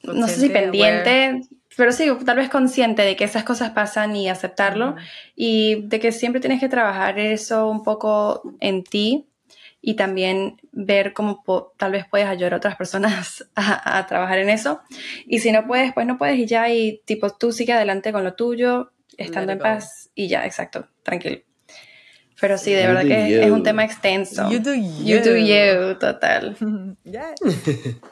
no 0.03 0.27
sé 0.27 0.35
si 0.35 0.49
pendiente, 0.49 1.41
pero 1.75 1.91
sí, 1.91 2.07
tal 2.23 2.37
vez 2.37 2.49
consciente 2.49 3.01
de 3.01 3.15
que 3.15 3.23
esas 3.23 3.43
cosas 3.43 3.71
pasan 3.71 4.15
y 4.15 4.29
aceptarlo 4.29 4.95
y 5.35 5.87
de 5.87 5.99
que 5.99 6.11
siempre 6.11 6.41
tienes 6.41 6.59
que 6.59 6.69
trabajar 6.69 7.17
eso 7.17 7.67
un 7.67 7.81
poco 7.81 8.43
en 8.59 8.83
ti 8.83 9.25
y 9.81 9.95
también 9.95 10.59
ver 10.71 11.13
cómo 11.13 11.43
tal 11.77 11.93
vez 11.93 12.05
puedes 12.09 12.27
ayudar 12.27 12.53
a 12.53 12.57
otras 12.57 12.75
personas 12.75 13.47
a, 13.55 14.05
trabajar 14.07 14.39
en 14.39 14.49
eso. 14.49 14.81
Y 15.25 15.39
si 15.39 15.51
no 15.51 15.67
puedes, 15.67 15.93
pues 15.93 16.05
no 16.05 16.17
puedes 16.17 16.37
y 16.37 16.45
ya, 16.45 16.69
y 16.69 17.01
tipo 17.05 17.29
tú 17.29 17.51
sigue 17.51 17.73
adelante 17.73 18.11
con 18.11 18.23
lo 18.23 18.33
tuyo, 18.35 18.91
estando 19.17 19.51
en 19.51 19.59
paz 19.59 20.09
y 20.15 20.27
ya, 20.27 20.45
exacto, 20.45 20.87
tranquilo. 21.03 21.39
Pero 22.39 22.57
sí, 22.57 22.71
de 22.71 22.83
You 22.83 22.87
verdad 22.87 23.01
do 23.01 23.07
que 23.07 23.23
es, 23.23 23.29
you. 23.29 23.41
es 23.41 23.51
un 23.51 23.63
tema 23.63 23.83
extenso. 23.83 24.49
You 24.49 24.59
do 24.59 24.73
You 24.73 25.19
do 25.19 25.35
you, 25.35 25.95
total. 25.99 26.55
Yes. 27.03 27.35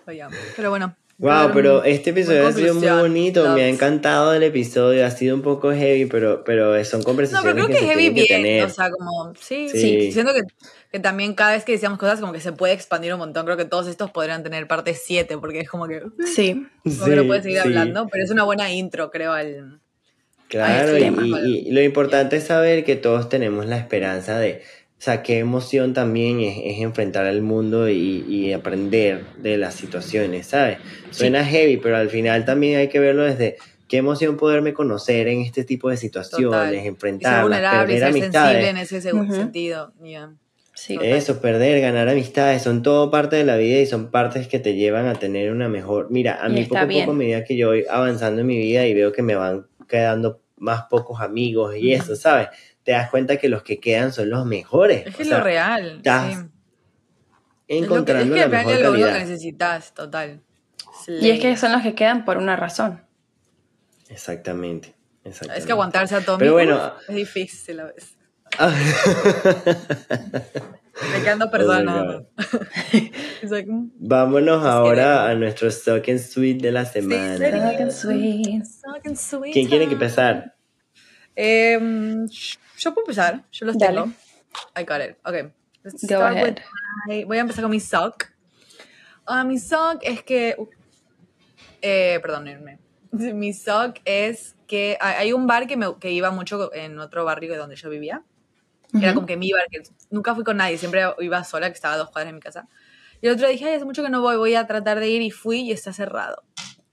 Pero 0.55 0.70
bueno. 0.70 0.95
Wow, 1.20 1.49
pero 1.51 1.84
este 1.84 2.11
episodio 2.11 2.45
ha 2.47 2.51
sido 2.51 2.76
muy 2.76 2.88
bonito, 2.89 3.49
me 3.55 3.63
ha 3.63 3.70
encantado 3.70 4.36
el 4.36 4.43
episodio, 4.43 5.03
ha 5.03 5.09
sido 5.09 5.36
un 5.36 5.41
poco 5.41 5.72
heavy, 5.72 6.05
pero, 6.05 6.43
pero 6.43 6.84
son 6.86 6.99
No, 6.99 7.05
conversaciones 7.05 7.53
pero 7.55 7.65
creo 7.65 7.68
que, 7.80 7.86
que 7.88 7.91
heavy 7.91 8.13
que 8.13 8.22
bien, 8.22 8.43
tener. 8.43 8.63
o 8.65 8.70
sea, 8.70 8.91
como, 8.91 9.34
sí, 9.36 9.68
Sí. 9.68 9.80
sí, 9.80 10.11
siento 10.11 10.34
que, 10.36 10.41
que 10.91 10.99
también 10.99 11.34
cada 11.34 11.53
vez 11.53 11.63
que 11.65 11.72
decíamos 11.72 11.97
cosas 11.97 12.20
como 12.20 12.34
que 12.34 12.39
se 12.39 12.51
puede 12.51 12.74
expandir 12.74 13.13
un 13.13 13.20
montón, 13.20 13.45
creo 13.45 13.57
que 13.57 13.65
todos 13.65 13.88
estos 13.88 14.11
podrían 14.11 14.43
tener 14.43 14.68
parte 14.68 14.93
7, 14.93 15.39
porque 15.39 15.61
es 15.61 15.70
como 15.70 15.88
que, 15.88 16.01
como 16.18 16.28
Sí, 16.28 16.68
que 16.86 17.15
no 17.15 17.26
puedes 17.26 17.41
seguir 17.43 17.57
sí. 17.61 17.63
hablando, 17.68 18.07
pero 18.11 18.24
es 18.24 18.30
una 18.30 18.43
buena 18.43 18.72
intro, 18.72 19.09
creo, 19.09 19.32
al... 19.34 19.82
Claro, 20.49 20.97
y, 20.97 21.01
sí, 21.01 21.05
y- 21.07 21.09
bueno. 21.09 21.38
y 21.45 21.72
lo 21.72 21.82
importante 21.82 22.38
es 22.38 22.45
saber 22.45 22.86
que 22.86 22.95
todos 22.95 23.28
tenemos 23.28 23.65
la 23.65 23.78
esperanza 23.78 24.38
de, 24.39 24.61
o 24.98 25.02
sea, 25.02 25.22
qué 25.22 25.38
emoción 25.38 25.93
también 25.93 26.39
es, 26.39 26.58
es 26.64 26.80
enfrentar 26.82 27.26
al 27.26 27.41
mundo 27.43 27.88
y, 27.88 28.26
y 28.28 28.52
aprender 28.54 29.26
de 29.38 29.58
las 29.58 29.76
situaciones, 29.76 30.48
¿sabes? 30.48 30.80
Suena 31.12 31.45
heavy, 31.45 31.78
pero 31.78 31.98
al 31.98 32.10
final 32.10 32.45
también 32.45 32.80
hay 32.80 32.88
que 32.89 33.00
verlo 33.00 33.24
desde 33.24 33.58
qué 33.88 33.98
emoción 33.98 34.38
poderme 34.38 34.74
conocer 34.74 35.28
en 35.28 35.41
este 35.41 35.64
tipo 35.64 35.89
de 35.89 35.98
situaciones, 35.98 36.50
Total. 36.52 36.74
Y 36.74 36.78
ser 36.80 36.88
enfrentarlas, 36.88 37.41
vulnerable 37.43 37.93
y 37.93 38.00
perder 38.00 38.00
ser 38.14 38.22
sensible 38.24 38.39
amistades. 38.50 38.70
en 38.70 38.78
ese 38.78 39.14
Ujú. 39.14 39.34
sentido. 39.36 39.93
yeah. 40.04 40.34
sí. 40.74 40.95
Total. 40.95 41.10
Eso, 41.12 41.41
perder, 41.41 41.80
ganar 41.80 42.10
amistades, 42.10 42.64
son 42.64 42.82
todo 42.82 43.12
parte 43.12 43.36
de 43.36 43.43
la 43.45 43.56
vida 43.58 43.80
y 43.80 43.86
son 43.86 44.10
partes 44.10 44.48
que 44.48 44.58
te 44.60 44.74
llevan 44.74 45.06
a 45.08 45.14
tener 45.14 45.52
una 45.52 45.70
mejor... 45.70 46.08
Mira, 46.10 46.43
a 46.43 46.50
Y 46.50 46.54
mí 46.54 46.64
poco 46.66 46.80
a 46.82 46.88
poco, 46.88 47.12
a 47.12 47.14
medida 47.14 47.43
que 47.43 47.56
yo 47.56 47.68
voy 47.68 47.86
avanzando 47.89 48.41
en 48.41 48.48
mi 48.48 48.58
vida 48.58 48.86
y 48.88 48.93
veo 48.95 49.12
que 49.14 49.22
me 49.22 49.36
van 49.36 49.68
quedando 49.88 50.41
más 50.58 50.84
pocos 50.89 51.22
amigos 51.22 51.76
y 51.76 51.93
eso, 51.93 52.16
¿sabes? 52.16 52.49
Te 52.84 52.91
das 52.91 53.10
cuenta 53.10 53.38
que 53.38 53.49
los 53.49 53.64
que 53.64 53.80
quedan 53.80 54.14
son 54.14 54.30
los 54.30 54.45
mejores. 54.45 55.08
Es 55.08 55.14
o 55.14 55.18
que 55.18 55.24
es 55.24 55.30
sea, 55.30 55.38
lo 55.39 55.43
real, 55.43 55.97
estás 55.97 56.26
sí. 56.26 56.38
Es, 56.38 56.38
lo 56.38 56.45
que, 56.45 57.78
es 57.78 57.84
encontrando 57.84 58.36
que 58.36 58.41
la 58.41 58.47
mejor 58.47 58.74
es 58.74 58.82
lo 58.82 58.91
único 58.91 59.05
que 59.05 59.12
calidad. 59.12 59.28
necesitas, 59.28 59.93
total. 59.93 60.41
Y 61.08 61.30
es 61.30 61.39
que 61.39 61.55
son 61.58 61.72
los 61.72 61.82
que 61.82 61.95
quedan 61.95 62.26
por 62.26 62.38
una 62.38 62.55
razón. 62.55 63.03
Exactamente, 64.10 64.95
exactamente. 65.24 65.60
Es 65.60 65.66
que 65.66 65.72
aguantarse 65.74 66.16
a 66.16 66.22
todo 66.22 66.38
Pero 66.38 66.53
bueno. 66.53 66.93
es 67.08 67.16
difícil 67.16 67.80
a 67.80 67.86
veces. 67.86 68.18
Ah. 68.58 68.74
Me 71.14 71.22
quedando 71.22 71.51
Oh 71.51 71.51
Es 73.41 73.51
mm, 73.67 73.89
Vámonos 73.99 74.61
que- 74.63 74.69
ahora 74.69 75.29
a 75.29 75.35
nuestro 75.35 75.67
stock 75.69 76.07
and 76.09 76.19
sweet 76.19 76.61
de 76.61 76.71
la 76.71 76.85
semana. 76.85 77.38
Dark 77.38 77.81
and 77.81 77.91
sweet. 77.91 78.63
fucking 78.83 79.15
sweet 79.15 79.53
¿Quién 79.53 79.67
quiere 79.67 79.88
que 79.88 79.93
empezar? 79.93 80.55
Em, 81.35 82.25
sh- 82.27 82.57
yo 82.77 82.93
puedo 82.93 83.05
empezar, 83.05 83.43
yo 83.51 83.65
los 83.65 83.77
Dale. 83.77 83.93
tengo. 84.01 84.11
I 84.75 84.83
got 84.83 85.01
it. 85.01 85.17
Okay. 85.25 85.51
Let's 85.83 86.01
Go 86.01 86.15
start 86.17 86.35
ahead. 86.35 86.43
with 86.55 86.61
my- 87.07 87.23
voy 87.25 87.38
a 87.38 87.41
empezar 87.41 87.61
con 87.63 87.71
mi 87.71 87.79
sock. 87.79 88.25
Ah, 89.25 89.43
mi 89.43 89.57
sock 89.59 89.99
es 90.03 90.23
que. 90.23 90.55
uh, 90.57 90.67
eh, 91.81 92.19
perdónenme. 92.21 92.79
Mi 93.11 93.53
sock 93.53 93.97
es 94.05 94.55
que 94.67 94.97
hay 94.99 95.15
hay 95.27 95.33
un 95.33 95.47
bar 95.47 95.65
que, 95.67 95.77
me, 95.77 95.95
que 95.99 96.11
iba 96.11 96.29
mucho 96.31 96.73
en 96.73 96.99
otro 96.99 97.23
barrio 97.23 97.51
de 97.53 97.57
donde 97.57 97.75
yo 97.75 97.89
vivía. 97.89 98.23
Era 98.93 99.13
como 99.13 99.27
que 99.27 99.35
mi 99.38 99.51
bar, 99.51 99.65
que 99.69 99.83
nunca 100.09 100.33
fui 100.33 100.43
con 100.45 100.57
nadie, 100.57 100.77
siempre 100.77 101.01
iba 101.19 101.43
sola, 101.43 101.67
que 101.69 101.73
estaba 101.75 101.95
a 101.95 101.97
dos 101.97 102.09
cuadras 102.09 102.29
de 102.31 102.33
mi 102.35 102.39
casa. 102.39 102.67
Y 103.22 103.28
el 103.28 103.34
otro 103.34 103.47
día 103.47 103.53
dije, 103.53 103.65
ay, 103.70 103.76
hace 103.76 103.86
mucho 103.86 104.03
que 104.03 104.09
no 104.09 104.22
voy, 104.22 104.38
voy 104.38 104.55
a 104.55 104.68
tratar 104.68 104.99
de 104.99 105.07
ir 105.09 105.22
y 105.22 105.32
fui 105.32 105.61
y 105.61 105.72
está 105.72 105.91
cerrado. 105.93 106.43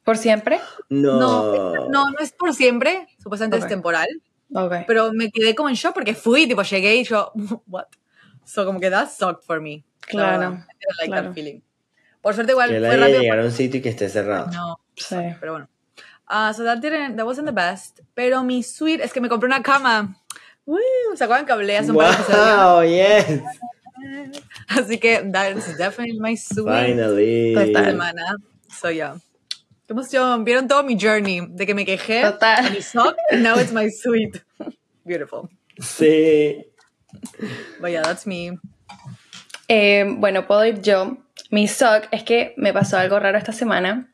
¿Por 0.05 0.17
siempre? 0.19 0.61
No. 0.89 1.19
No, 1.19 1.75
no, 1.89 2.11
no 2.11 2.19
es 2.19 2.33
por 2.33 2.55
siempre, 2.55 3.09
supuestamente 3.23 3.57
Ok. 3.59 3.63
es 3.65 3.69
temporal. 3.69 4.09
Ok. 4.55 4.73
Pero 4.87 5.13
me 5.13 5.31
quedé 5.31 5.55
como 5.55 5.69
en 5.69 5.75
shock 5.75 5.95
porque 5.95 6.15
fui, 6.15 6.47
tipo, 6.47 6.63
llegué 6.63 6.97
y 6.97 7.05
yo, 7.05 7.33
what? 7.67 7.87
So, 8.45 8.65
como 8.67 8.81
que 8.81 8.91
that 8.91 9.09
sucked 9.11 9.43
for 9.45 9.61
me. 9.61 9.85
Claro, 10.01 10.39
No, 10.39 10.47
I 10.51 10.59
didn't 10.59 10.67
like 10.99 11.07
claro. 11.11 11.27
that 11.29 11.35
feeling. 11.35 11.61
Por 12.21 12.35
suerte 12.35 12.53
igual 12.53 12.69
Que 12.71 12.79
fue 12.79 12.89
la 12.97 12.97
rápido. 12.97 13.21
llegar 13.21 13.41
a 13.41 13.45
un 13.45 13.53
sitio 13.53 13.79
y 13.79 13.83
que 13.83 13.89
esté 13.91 14.09
cerrado. 14.09 14.47
No, 14.53 14.79
Sí. 14.97 15.17
pero 15.41 15.53
bueno. 15.53 15.69
Ah, 16.27 16.53
so 16.55 16.65
that 16.65 16.79
didn't, 16.79 17.17
that 17.17 17.25
wasn't 17.27 17.47
the 17.47 17.53
best. 17.55 18.01
Pero 18.15 18.43
mi 18.45 18.63
suite 18.63 19.03
es 19.05 19.13
que 19.13 19.21
me 19.21 19.29
compré 19.29 19.47
una 19.47 19.63
cama. 19.63 20.17
Woo, 20.67 20.79
¿Se 21.17 21.25
acuerdan 21.25 21.45
que 21.45 21.53
hablé 21.53 21.77
hace 21.77 21.91
un 21.91 21.99
par 21.99 22.09
de 22.09 22.23
episodios? 22.23 22.57
Wow, 22.57 22.83
yes. 22.83 23.43
Así 24.69 24.99
que 24.99 25.23
that's 25.33 25.77
definitely 25.77 26.19
my 26.19 26.37
suite 26.37 26.69
Finally. 26.69 27.55
esta 27.55 27.67
Total. 27.67 27.85
semana. 27.93 28.37
So 28.69 28.91
yeah. 28.91 29.17
Qué 29.87 29.93
emoción. 29.93 30.45
Vieron 30.45 30.67
todo 30.67 30.83
mi 30.83 30.97
journey 30.99 31.47
de 31.49 31.67
que 31.67 31.75
me 31.75 31.85
quejé. 31.85 32.23
Total. 32.23 32.71
Mi 32.73 32.81
sock, 32.81 33.17
and 33.31 33.43
now 33.43 33.59
it's 33.59 33.73
my 33.73 33.91
suite. 33.91 34.43
Beautiful. 35.05 35.49
Sí. 35.79 36.65
But 37.81 37.91
yeah, 37.91 38.03
that's 38.03 38.27
me. 38.27 38.59
Eh, 39.69 40.05
bueno, 40.17 40.47
puedo 40.47 40.65
ir 40.65 40.81
yo. 40.81 41.19
Mi 41.51 41.69
sock 41.69 42.09
es 42.11 42.23
que 42.25 42.55
me 42.57 42.73
pasó 42.73 42.97
algo 42.99 43.19
raro 43.21 43.37
esta 43.39 43.53
semana. 43.53 44.09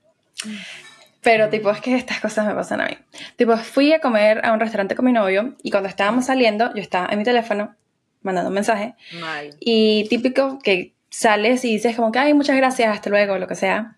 Pero 1.22 1.48
tipo, 1.50 1.70
es 1.70 1.80
que 1.80 1.94
estas 1.96 2.20
cosas 2.20 2.46
me 2.46 2.54
pasan 2.54 2.80
a 2.80 2.86
mí. 2.86 2.96
Tipo, 3.36 3.56
fui 3.58 3.92
a 3.92 4.00
comer 4.00 4.44
a 4.44 4.52
un 4.52 4.60
restaurante 4.60 4.94
con 4.94 5.04
mi 5.04 5.12
novio 5.12 5.54
y 5.62 5.70
cuando 5.70 5.88
estábamos 5.88 6.26
saliendo, 6.26 6.74
yo 6.74 6.80
estaba 6.82 7.08
en 7.10 7.18
mi 7.18 7.24
teléfono 7.24 7.76
mandando 8.22 8.48
un 8.48 8.54
mensaje 8.54 8.94
Mal. 9.20 9.50
y 9.60 10.06
típico 10.08 10.58
que 10.62 10.94
sales 11.08 11.64
y 11.64 11.72
dices 11.72 11.96
como 11.96 12.12
que, 12.12 12.18
ay, 12.18 12.34
muchas 12.34 12.56
gracias, 12.56 12.92
hasta 12.92 13.10
luego, 13.10 13.38
lo 13.38 13.46
que 13.48 13.54
sea. 13.54 13.96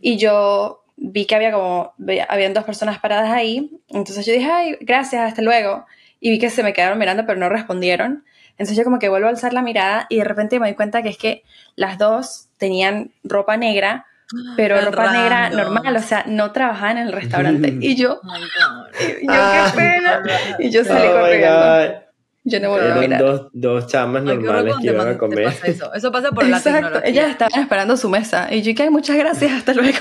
Y 0.00 0.16
yo 0.18 0.84
vi 0.96 1.26
que 1.26 1.34
había 1.34 1.52
como, 1.52 1.94
habían 2.28 2.54
dos 2.54 2.64
personas 2.64 2.98
paradas 3.00 3.30
ahí, 3.30 3.70
entonces 3.88 4.24
yo 4.26 4.32
dije, 4.32 4.50
ay, 4.50 4.76
gracias, 4.80 5.22
hasta 5.22 5.42
luego. 5.42 5.84
Y 6.20 6.30
vi 6.30 6.38
que 6.38 6.50
se 6.50 6.62
me 6.62 6.72
quedaron 6.72 6.98
mirando, 6.98 7.26
pero 7.26 7.38
no 7.38 7.48
respondieron. 7.48 8.24
Entonces 8.52 8.76
yo 8.76 8.84
como 8.84 8.98
que 8.98 9.08
vuelvo 9.10 9.26
a 9.26 9.30
alzar 9.30 9.52
la 9.52 9.60
mirada 9.60 10.06
y 10.08 10.16
de 10.16 10.24
repente 10.24 10.58
me 10.58 10.66
doy 10.68 10.76
cuenta 10.76 11.02
que 11.02 11.10
es 11.10 11.18
que 11.18 11.42
las 11.74 11.98
dos 11.98 12.48
tenían 12.56 13.12
ropa 13.22 13.56
negra, 13.58 14.06
pero 14.56 14.80
ropa 14.80 15.12
negra 15.12 15.50
random. 15.50 15.74
normal, 15.74 15.96
o 15.96 16.00
sea, 16.02 16.24
no 16.26 16.52
trabajaban 16.52 16.98
en 16.98 17.06
el 17.08 17.12
restaurante. 17.12 17.74
Y 17.80 17.96
yo, 17.96 18.20
Oh 18.22 18.38
yo, 18.38 19.28
Ah. 19.28 19.70
qué 19.74 19.76
pena. 19.78 20.22
Y 20.58 20.70
yo 20.70 20.84
salí 20.84 21.06
Oh 21.06 21.14
my 21.16 21.20
corriendo. 21.20 22.05
Yo 22.48 22.60
no 22.60 22.70
volví 22.70 22.86
a 22.88 22.94
mirar. 22.94 23.20
dos, 23.20 23.48
dos 23.52 23.86
chamas 23.88 24.22
Ay, 24.26 24.36
normales 24.38 24.74
que 24.80 24.86
iban 24.86 25.08
a 25.08 25.18
comer. 25.18 25.44
pasa 25.44 25.66
eso. 25.66 25.92
Eso 25.92 26.12
pasa 26.12 26.30
por 26.30 26.46
la 26.46 26.58
Exacto, 26.58 26.80
tecnología. 26.80 27.10
ellas 27.10 27.30
estaban 27.30 27.60
esperando 27.60 27.96
su 27.96 28.08
mesa. 28.08 28.48
Y 28.54 28.62
yo, 28.62 28.72
que 28.74 28.88
muchas 28.88 29.16
gracias, 29.16 29.50
hasta 29.52 29.74
luego. 29.74 29.98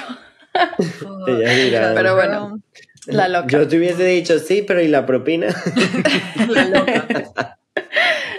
Oh, 1.06 1.28
Ellas. 1.44 1.94
Pero 1.96 2.16
bueno. 2.16 2.60
La 3.08 3.28
loca. 3.28 3.48
Yo 3.50 3.68
te 3.68 3.78
hubiese 3.78 4.04
dicho, 4.06 4.38
sí, 4.40 4.64
pero 4.66 4.80
¿y 4.82 4.88
la 4.88 5.06
propina? 5.06 5.48
La 6.50 6.66
loca. 6.66 7.06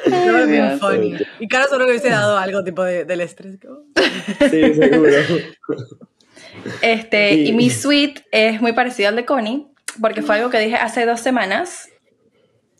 Have 0.07 0.46
been 0.46 0.78
funny. 0.78 1.16
Y 1.40 1.48
Cara 1.48 1.66
solo 1.66 1.84
que 1.84 1.90
hubiese 1.90 2.11
dado 2.11 2.38
algo 2.38 2.62
tipo 2.64 2.82
de, 2.84 3.04
del 3.04 3.20
estrés. 3.20 3.59
como- 3.61 3.80
sí, 4.50 4.74
seguro. 4.74 5.12
Este, 6.82 7.34
Y- 7.34 7.48
y 7.48 7.52
mi 7.52 7.70
suite 7.70 8.24
es 8.30 8.61
muy 8.61 8.72
parecido 8.72 9.09
al 9.09 9.16
de 9.16 9.24
Connie, 9.24 9.66
porque 10.00 10.22
fue 10.22 10.36
algo 10.36 10.50
que 10.50 10.59
dije 10.59 10.76
hace 10.76 11.07
dos 11.07 11.20
semanas, 11.20 11.88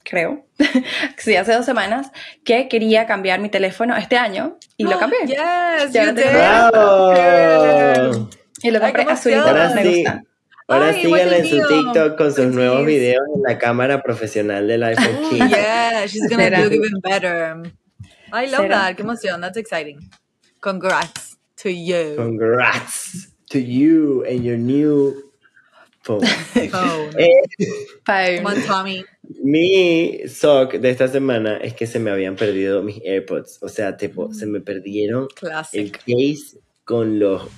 creo, 0.09 0.47
sí, 1.19 1.35
hace 1.37 1.53
dos 1.53 1.65
semanas, 1.67 2.11
que 2.45 2.69
quería 2.69 3.07
cambiar 3.07 3.41
mi 3.41 3.49
teléfono 3.49 3.97
este 3.97 4.17
año 4.17 4.57
y 4.77 4.85
lo 4.85 4.99
cambié. 4.99 5.19
Yes, 5.27 5.93
Ya 5.93 6.03
you 6.05 6.07
lo 6.11 6.15
tengo. 6.15 6.31
did. 6.31 6.37
¡Bravo! 6.37 8.29
Y 8.63 8.71
lo 8.71 8.79
Ay, 8.79 8.85
compré 8.85 9.05
qué 9.07 9.13
azulito. 9.13 9.43
Ahora 9.47 9.71
me 9.75 9.83
sí. 9.83 9.95
gusta. 9.97 10.23
Ahora 10.69 10.87
Ay, 10.89 11.03
síganle 11.03 11.39
en 11.39 11.47
su. 11.47 11.69
TikTok 11.69 12.17
con 12.19 12.33
sus 12.35 12.47
nuevos 12.47 12.85
videos 12.87 13.23
en 13.37 13.43
la 13.43 13.59
cámara 13.59 14.03
profesional 14.03 14.67
del 14.67 14.83
iPhone 14.83 15.29
15. 15.31 15.49
Yeah, 15.49 16.07
she's 16.07 16.29
gonna 16.29 16.45
Será. 16.45 16.63
do 16.65 16.73
even 16.75 17.01
better. 17.03 17.63
I 18.33 18.47
love 18.47 18.63
Será. 18.67 18.69
that. 18.87 18.97
Qué 18.97 19.03
emoción. 19.03 19.41
That's 19.41 19.57
exciting. 19.57 20.11
Congrats 20.61 21.37
to 21.63 21.69
you. 21.71 22.17
Congrats 22.17 23.29
to 23.51 23.59
you 23.61 24.25
and 24.25 24.43
your 24.45 24.57
new 24.57 25.15
phone. 26.03 26.23
Oh, 26.73 27.11
Eh, 27.17 27.31
Fine. 28.05 28.39
come 28.43 28.47
on, 28.47 28.63
Tommy. 28.67 29.05
Mi 29.43 30.19
shock 30.27 30.75
de 30.75 30.91
esta 30.91 31.09
semana 31.09 31.57
es 31.59 31.75
que 31.75 31.87
se 31.87 31.99
me 31.99 32.11
habían 32.11 32.37
perdido 32.37 32.83
mis 32.83 33.01
AirPods. 33.05 33.59
O 33.63 33.69
sea, 33.69 33.97
tipo, 33.97 34.33
se 34.33 34.47
me 34.47 34.61
perdieron 34.61 35.25
el 35.25 35.35
Classic. 35.35 35.99
case 35.99 36.59
con 36.85 37.19
los 37.19 37.49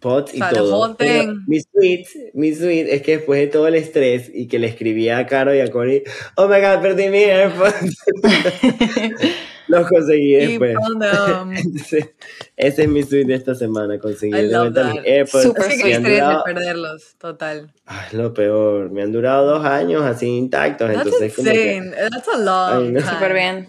pods 0.00 0.34
y 0.34 0.40
todo. 0.40 0.96
Pero 0.96 1.34
mi 1.46 1.60
suite, 1.60 2.30
mi 2.34 2.54
suite 2.54 2.94
es 2.94 3.02
que 3.02 3.18
después 3.18 3.40
de 3.40 3.46
todo 3.46 3.68
el 3.68 3.74
estrés 3.74 4.30
y 4.32 4.48
que 4.48 4.58
le 4.58 4.66
escribía 4.66 5.18
a 5.18 5.26
Caro 5.26 5.54
y 5.54 5.60
a 5.60 5.70
Connie, 5.70 6.02
oh 6.36 6.46
my 6.46 6.60
god, 6.60 6.82
perdí 6.82 7.08
mis 7.08 7.26
AirPods. 7.26 7.96
los 9.74 9.88
conseguí 9.88 10.32
después. 10.34 10.76
ese 12.56 12.82
es 12.82 12.88
mi 12.88 13.02
suite 13.02 13.26
de 13.26 13.34
esta 13.34 13.54
semana, 13.54 13.98
conseguir 13.98 14.36
I 14.36 14.42
de 14.42 14.48
love 14.52 14.72
vuelta 14.72 14.84
mis 14.84 14.94
that. 14.96 15.04
AirPods. 15.06 15.42
Super 15.42 15.70
Es 15.70 15.82
que 15.82 15.98
de 15.98 16.22
perderlos. 16.44 17.16
Total. 17.18 17.72
Ay, 17.86 18.08
lo 18.12 18.32
peor, 18.34 18.90
me 18.90 19.02
han 19.02 19.12
durado 19.12 19.46
dos 19.46 19.64
años 19.64 20.02
así 20.02 20.26
intactos, 20.26 20.88
That's 20.88 21.06
entonces 21.06 21.34
como 21.34 21.50
que... 21.50 21.74
insane. 21.76 21.96
That's 22.10 22.28
a 22.28 22.38
long 22.38 22.84
Ay, 22.86 22.92
no. 22.92 23.00
Súper 23.00 23.32
bien. 23.32 23.68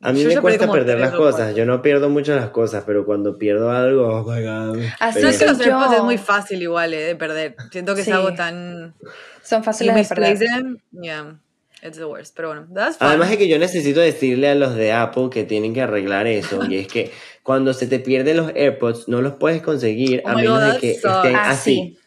A 0.00 0.12
mí 0.12 0.22
Yo 0.22 0.28
me 0.28 0.40
cuesta 0.42 0.70
perder 0.70 1.00
las 1.00 1.12
cosas. 1.12 1.54
Yo 1.54 1.64
no 1.64 1.80
pierdo 1.80 2.10
mucho 2.10 2.36
las 2.36 2.50
cosas, 2.50 2.84
pero 2.86 3.06
cuando 3.06 3.38
pierdo 3.38 3.70
algo, 3.70 4.06
oh 4.08 4.22
my 4.22 4.42
god. 4.42 4.78
Así 5.00 5.20
es 5.24 5.38
que 5.38 5.46
los 5.46 5.58
AirPods 5.58 5.94
es 5.96 6.02
muy 6.02 6.18
fácil 6.18 6.60
igual 6.60 6.92
eh, 6.92 7.04
de 7.04 7.16
perder. 7.16 7.56
Siento 7.72 7.94
que 7.94 8.04
Sí. 8.04 8.10
es 8.10 8.16
algo 8.16 8.34
tan... 8.34 8.94
Son 9.42 9.64
fáciles 9.64 9.94
de 9.94 10.14
perder. 10.14 10.38
them, 10.38 10.76
yeah, 11.00 11.40
it's 11.84 11.98
the 11.98 12.04
worst. 12.06 12.34
Pero 12.34 12.48
bueno, 12.48 12.66
that's 12.74 12.96
fine. 12.98 13.10
Además 13.10 13.30
de 13.30 13.38
que 13.38 13.48
yo 13.48 13.58
necesito 13.58 14.00
decirle 14.00 14.48
a 14.48 14.54
los 14.54 14.74
de 14.74 14.92
Apple 14.92 15.28
que 15.30 15.44
tienen 15.44 15.74
que 15.74 15.82
arreglar 15.82 16.26
eso, 16.26 16.64
y 16.68 16.76
es 16.78 16.86
que 16.88 17.12
cuando 17.42 17.74
se 17.74 17.86
te 17.86 17.98
pierden 18.00 18.38
los 18.38 18.52
AirPods 18.54 19.08
no 19.08 19.20
los 19.20 19.34
puedes 19.34 19.62
conseguir 19.62 20.22
Oh 20.24 20.28
a 20.30 20.34
menos 20.34 20.60
God, 20.60 20.72
de 20.74 20.78
que 20.80 20.94
sucks. 20.94 21.14
estén 21.16 21.36
Ah, 21.36 21.50
así. 21.50 21.98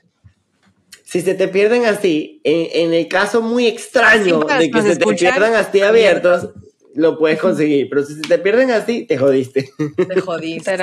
Si 1.04 1.22
se 1.22 1.36
te 1.36 1.48
pierden 1.48 1.86
así, 1.86 2.42
en, 2.44 2.88
en 2.88 2.94
el 2.94 3.08
caso 3.08 3.42
muy 3.42 3.66
extraño 3.68 4.42
para 4.42 4.60
de 4.60 4.70
que 4.70 4.82
se 4.82 4.96
te 4.98 5.06
pierdan 5.16 5.54
así 5.54 5.80
abiertos, 5.82 6.50
lo 6.96 7.18
puedes 7.18 7.40
conseguir, 7.40 7.88
pero 7.90 8.04
si 8.04 8.16
se 8.16 8.22
te 8.22 8.38
pierden 8.40 8.72
así, 8.72 9.06
te 9.06 9.18
jodiste. 9.18 9.70
Te 9.96 10.20
jodiste. 10.20 10.76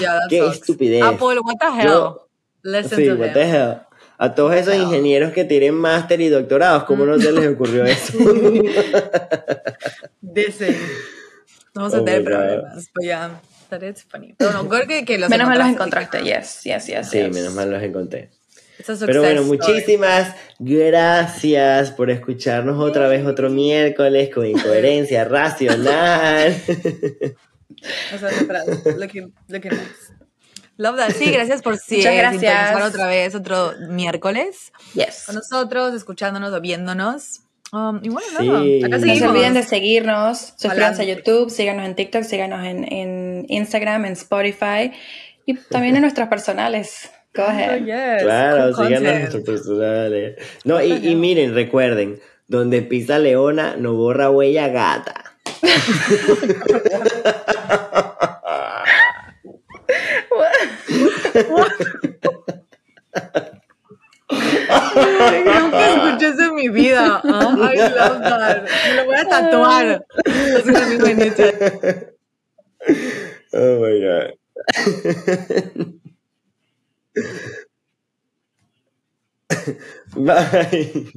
Yeah, 0.00 0.20
Qué 0.30 0.38
sucks. 0.38 0.54
estupidez. 0.60 1.02
Apple, 1.02 1.40
what 1.44 1.56
the 1.60 1.66
hell? 1.66 1.86
Yo- 1.88 2.20
Listen 2.62 2.98
Sí, 2.98 3.06
to 3.08 3.16
what 3.16 3.32
them. 3.32 3.34
the 3.34 3.44
hell. 3.44 3.80
A 4.16 4.34
todos 4.34 4.54
esos 4.54 4.74
ingenieros 4.74 5.32
que 5.32 5.44
tienen 5.44 5.74
máster 5.74 6.20
y 6.20 6.28
doctorados, 6.28 6.84
¿cómo 6.84 7.04
no 7.04 7.18
se 7.18 7.32
les 7.32 7.52
ocurrió 7.52 7.84
eso? 7.84 8.16
Dicen. 10.20 10.76
Vamos 11.74 11.94
a 11.94 11.98
Oh 11.98 12.04
tener 12.04 12.24
problemas. 12.24 12.90
No, 14.38 14.68
creo 14.68 14.86
que, 14.86 15.04
que 15.04 15.18
los 15.18 15.28
Menos 15.28 15.48
mal 15.48 15.58
los 15.58 15.68
encontraste. 15.68 16.22
yes, 16.22 16.60
yes, 16.62 16.86
yes. 16.86 17.10
sí, 17.10 17.18
yes. 17.18 17.34
menos 17.34 17.54
mal 17.54 17.70
los 17.70 17.82
encontré. 17.82 18.30
A 18.88 19.06
Pero 19.06 19.22
bueno, 19.22 19.42
muchísimas 19.44 20.34
gracias 20.58 21.90
por 21.92 22.10
escucharnos 22.10 22.78
otra 22.78 23.08
vez 23.08 23.24
otro 23.24 23.48
miércoles 23.48 24.30
con 24.34 24.46
incoherencia 24.46 25.24
racional. 25.28 26.54
La 28.10 28.18
frase. 28.18 28.96
Looking, 28.98 29.32
looking 29.48 29.70
nice. 29.70 30.23
Love 30.76 30.96
that. 30.96 31.10
Sí, 31.12 31.30
gracias 31.30 31.62
por 31.62 31.78
sí, 31.78 31.98
Muchas 31.98 32.14
gracias. 32.16 32.82
otra 32.84 33.06
vez 33.06 33.34
otro 33.34 33.72
miércoles 33.90 34.72
Yes. 34.94 35.24
con 35.26 35.36
nosotros, 35.36 35.94
escuchándonos 35.94 36.52
o 36.52 36.60
viéndonos. 36.60 37.40
Um, 37.72 38.00
y 38.02 38.08
bueno, 38.08 38.28
Sí. 38.38 38.46
nada, 38.46 38.58
acá 38.60 38.98
No 38.98 39.06
No 39.06 39.14
se 39.16 39.26
olviden 39.28 39.54
de 39.54 39.62
seguirnos, 39.62 40.54
suscríbanse 40.56 41.02
a. 41.02 41.04
YouTube, 41.06 41.50
síganos 41.50 41.86
en 41.86 41.94
TikTok, 41.94 42.22
síganos 42.22 42.64
en, 42.66 42.92
en 42.92 43.46
Instagram, 43.48 44.04
en 44.04 44.12
Spotify 44.12 44.92
y 45.46 45.54
también 45.54 45.96
en 45.96 46.02
nuestras 46.02 46.28
personales. 46.28 47.10
Go 47.34 47.42
Oh, 47.42 47.46
ahead. 47.50 47.78
yes, 47.84 48.22
claro, 48.22 48.74
cool 48.76 48.86
síganos 48.86 49.12
content. 49.12 49.20
nuestros 49.32 49.42
personales. 49.44 50.36
No, 50.64 50.80
y, 50.82 50.92
y 51.08 51.16
miren, 51.16 51.54
recuerden, 51.54 52.20
donde 52.46 52.82
pisa 52.82 53.18
leona 53.18 53.74
no 53.76 53.94
borra 53.94 54.30
huella 54.30 54.68
gata. 54.68 55.24
Ay, 64.68 65.44
Nunca 65.44 65.94
escuché 65.94 66.28
eso 66.28 66.42
en 66.42 66.54
mi 66.54 66.68
vida. 66.68 67.20
Ah, 67.24 67.56
I 67.72 67.76
love 67.76 68.20
that. 68.22 68.68
Me 68.86 68.94
lo 68.94 69.04
voy 69.06 69.16
a 69.16 69.28
tatuar. 69.28 70.06
Es 70.24 70.66
misma 70.66 71.12
nicha. 71.12 71.52
Oh 73.52 73.80
my 73.80 74.00
god. 74.00 74.34
Bye. 80.16 81.12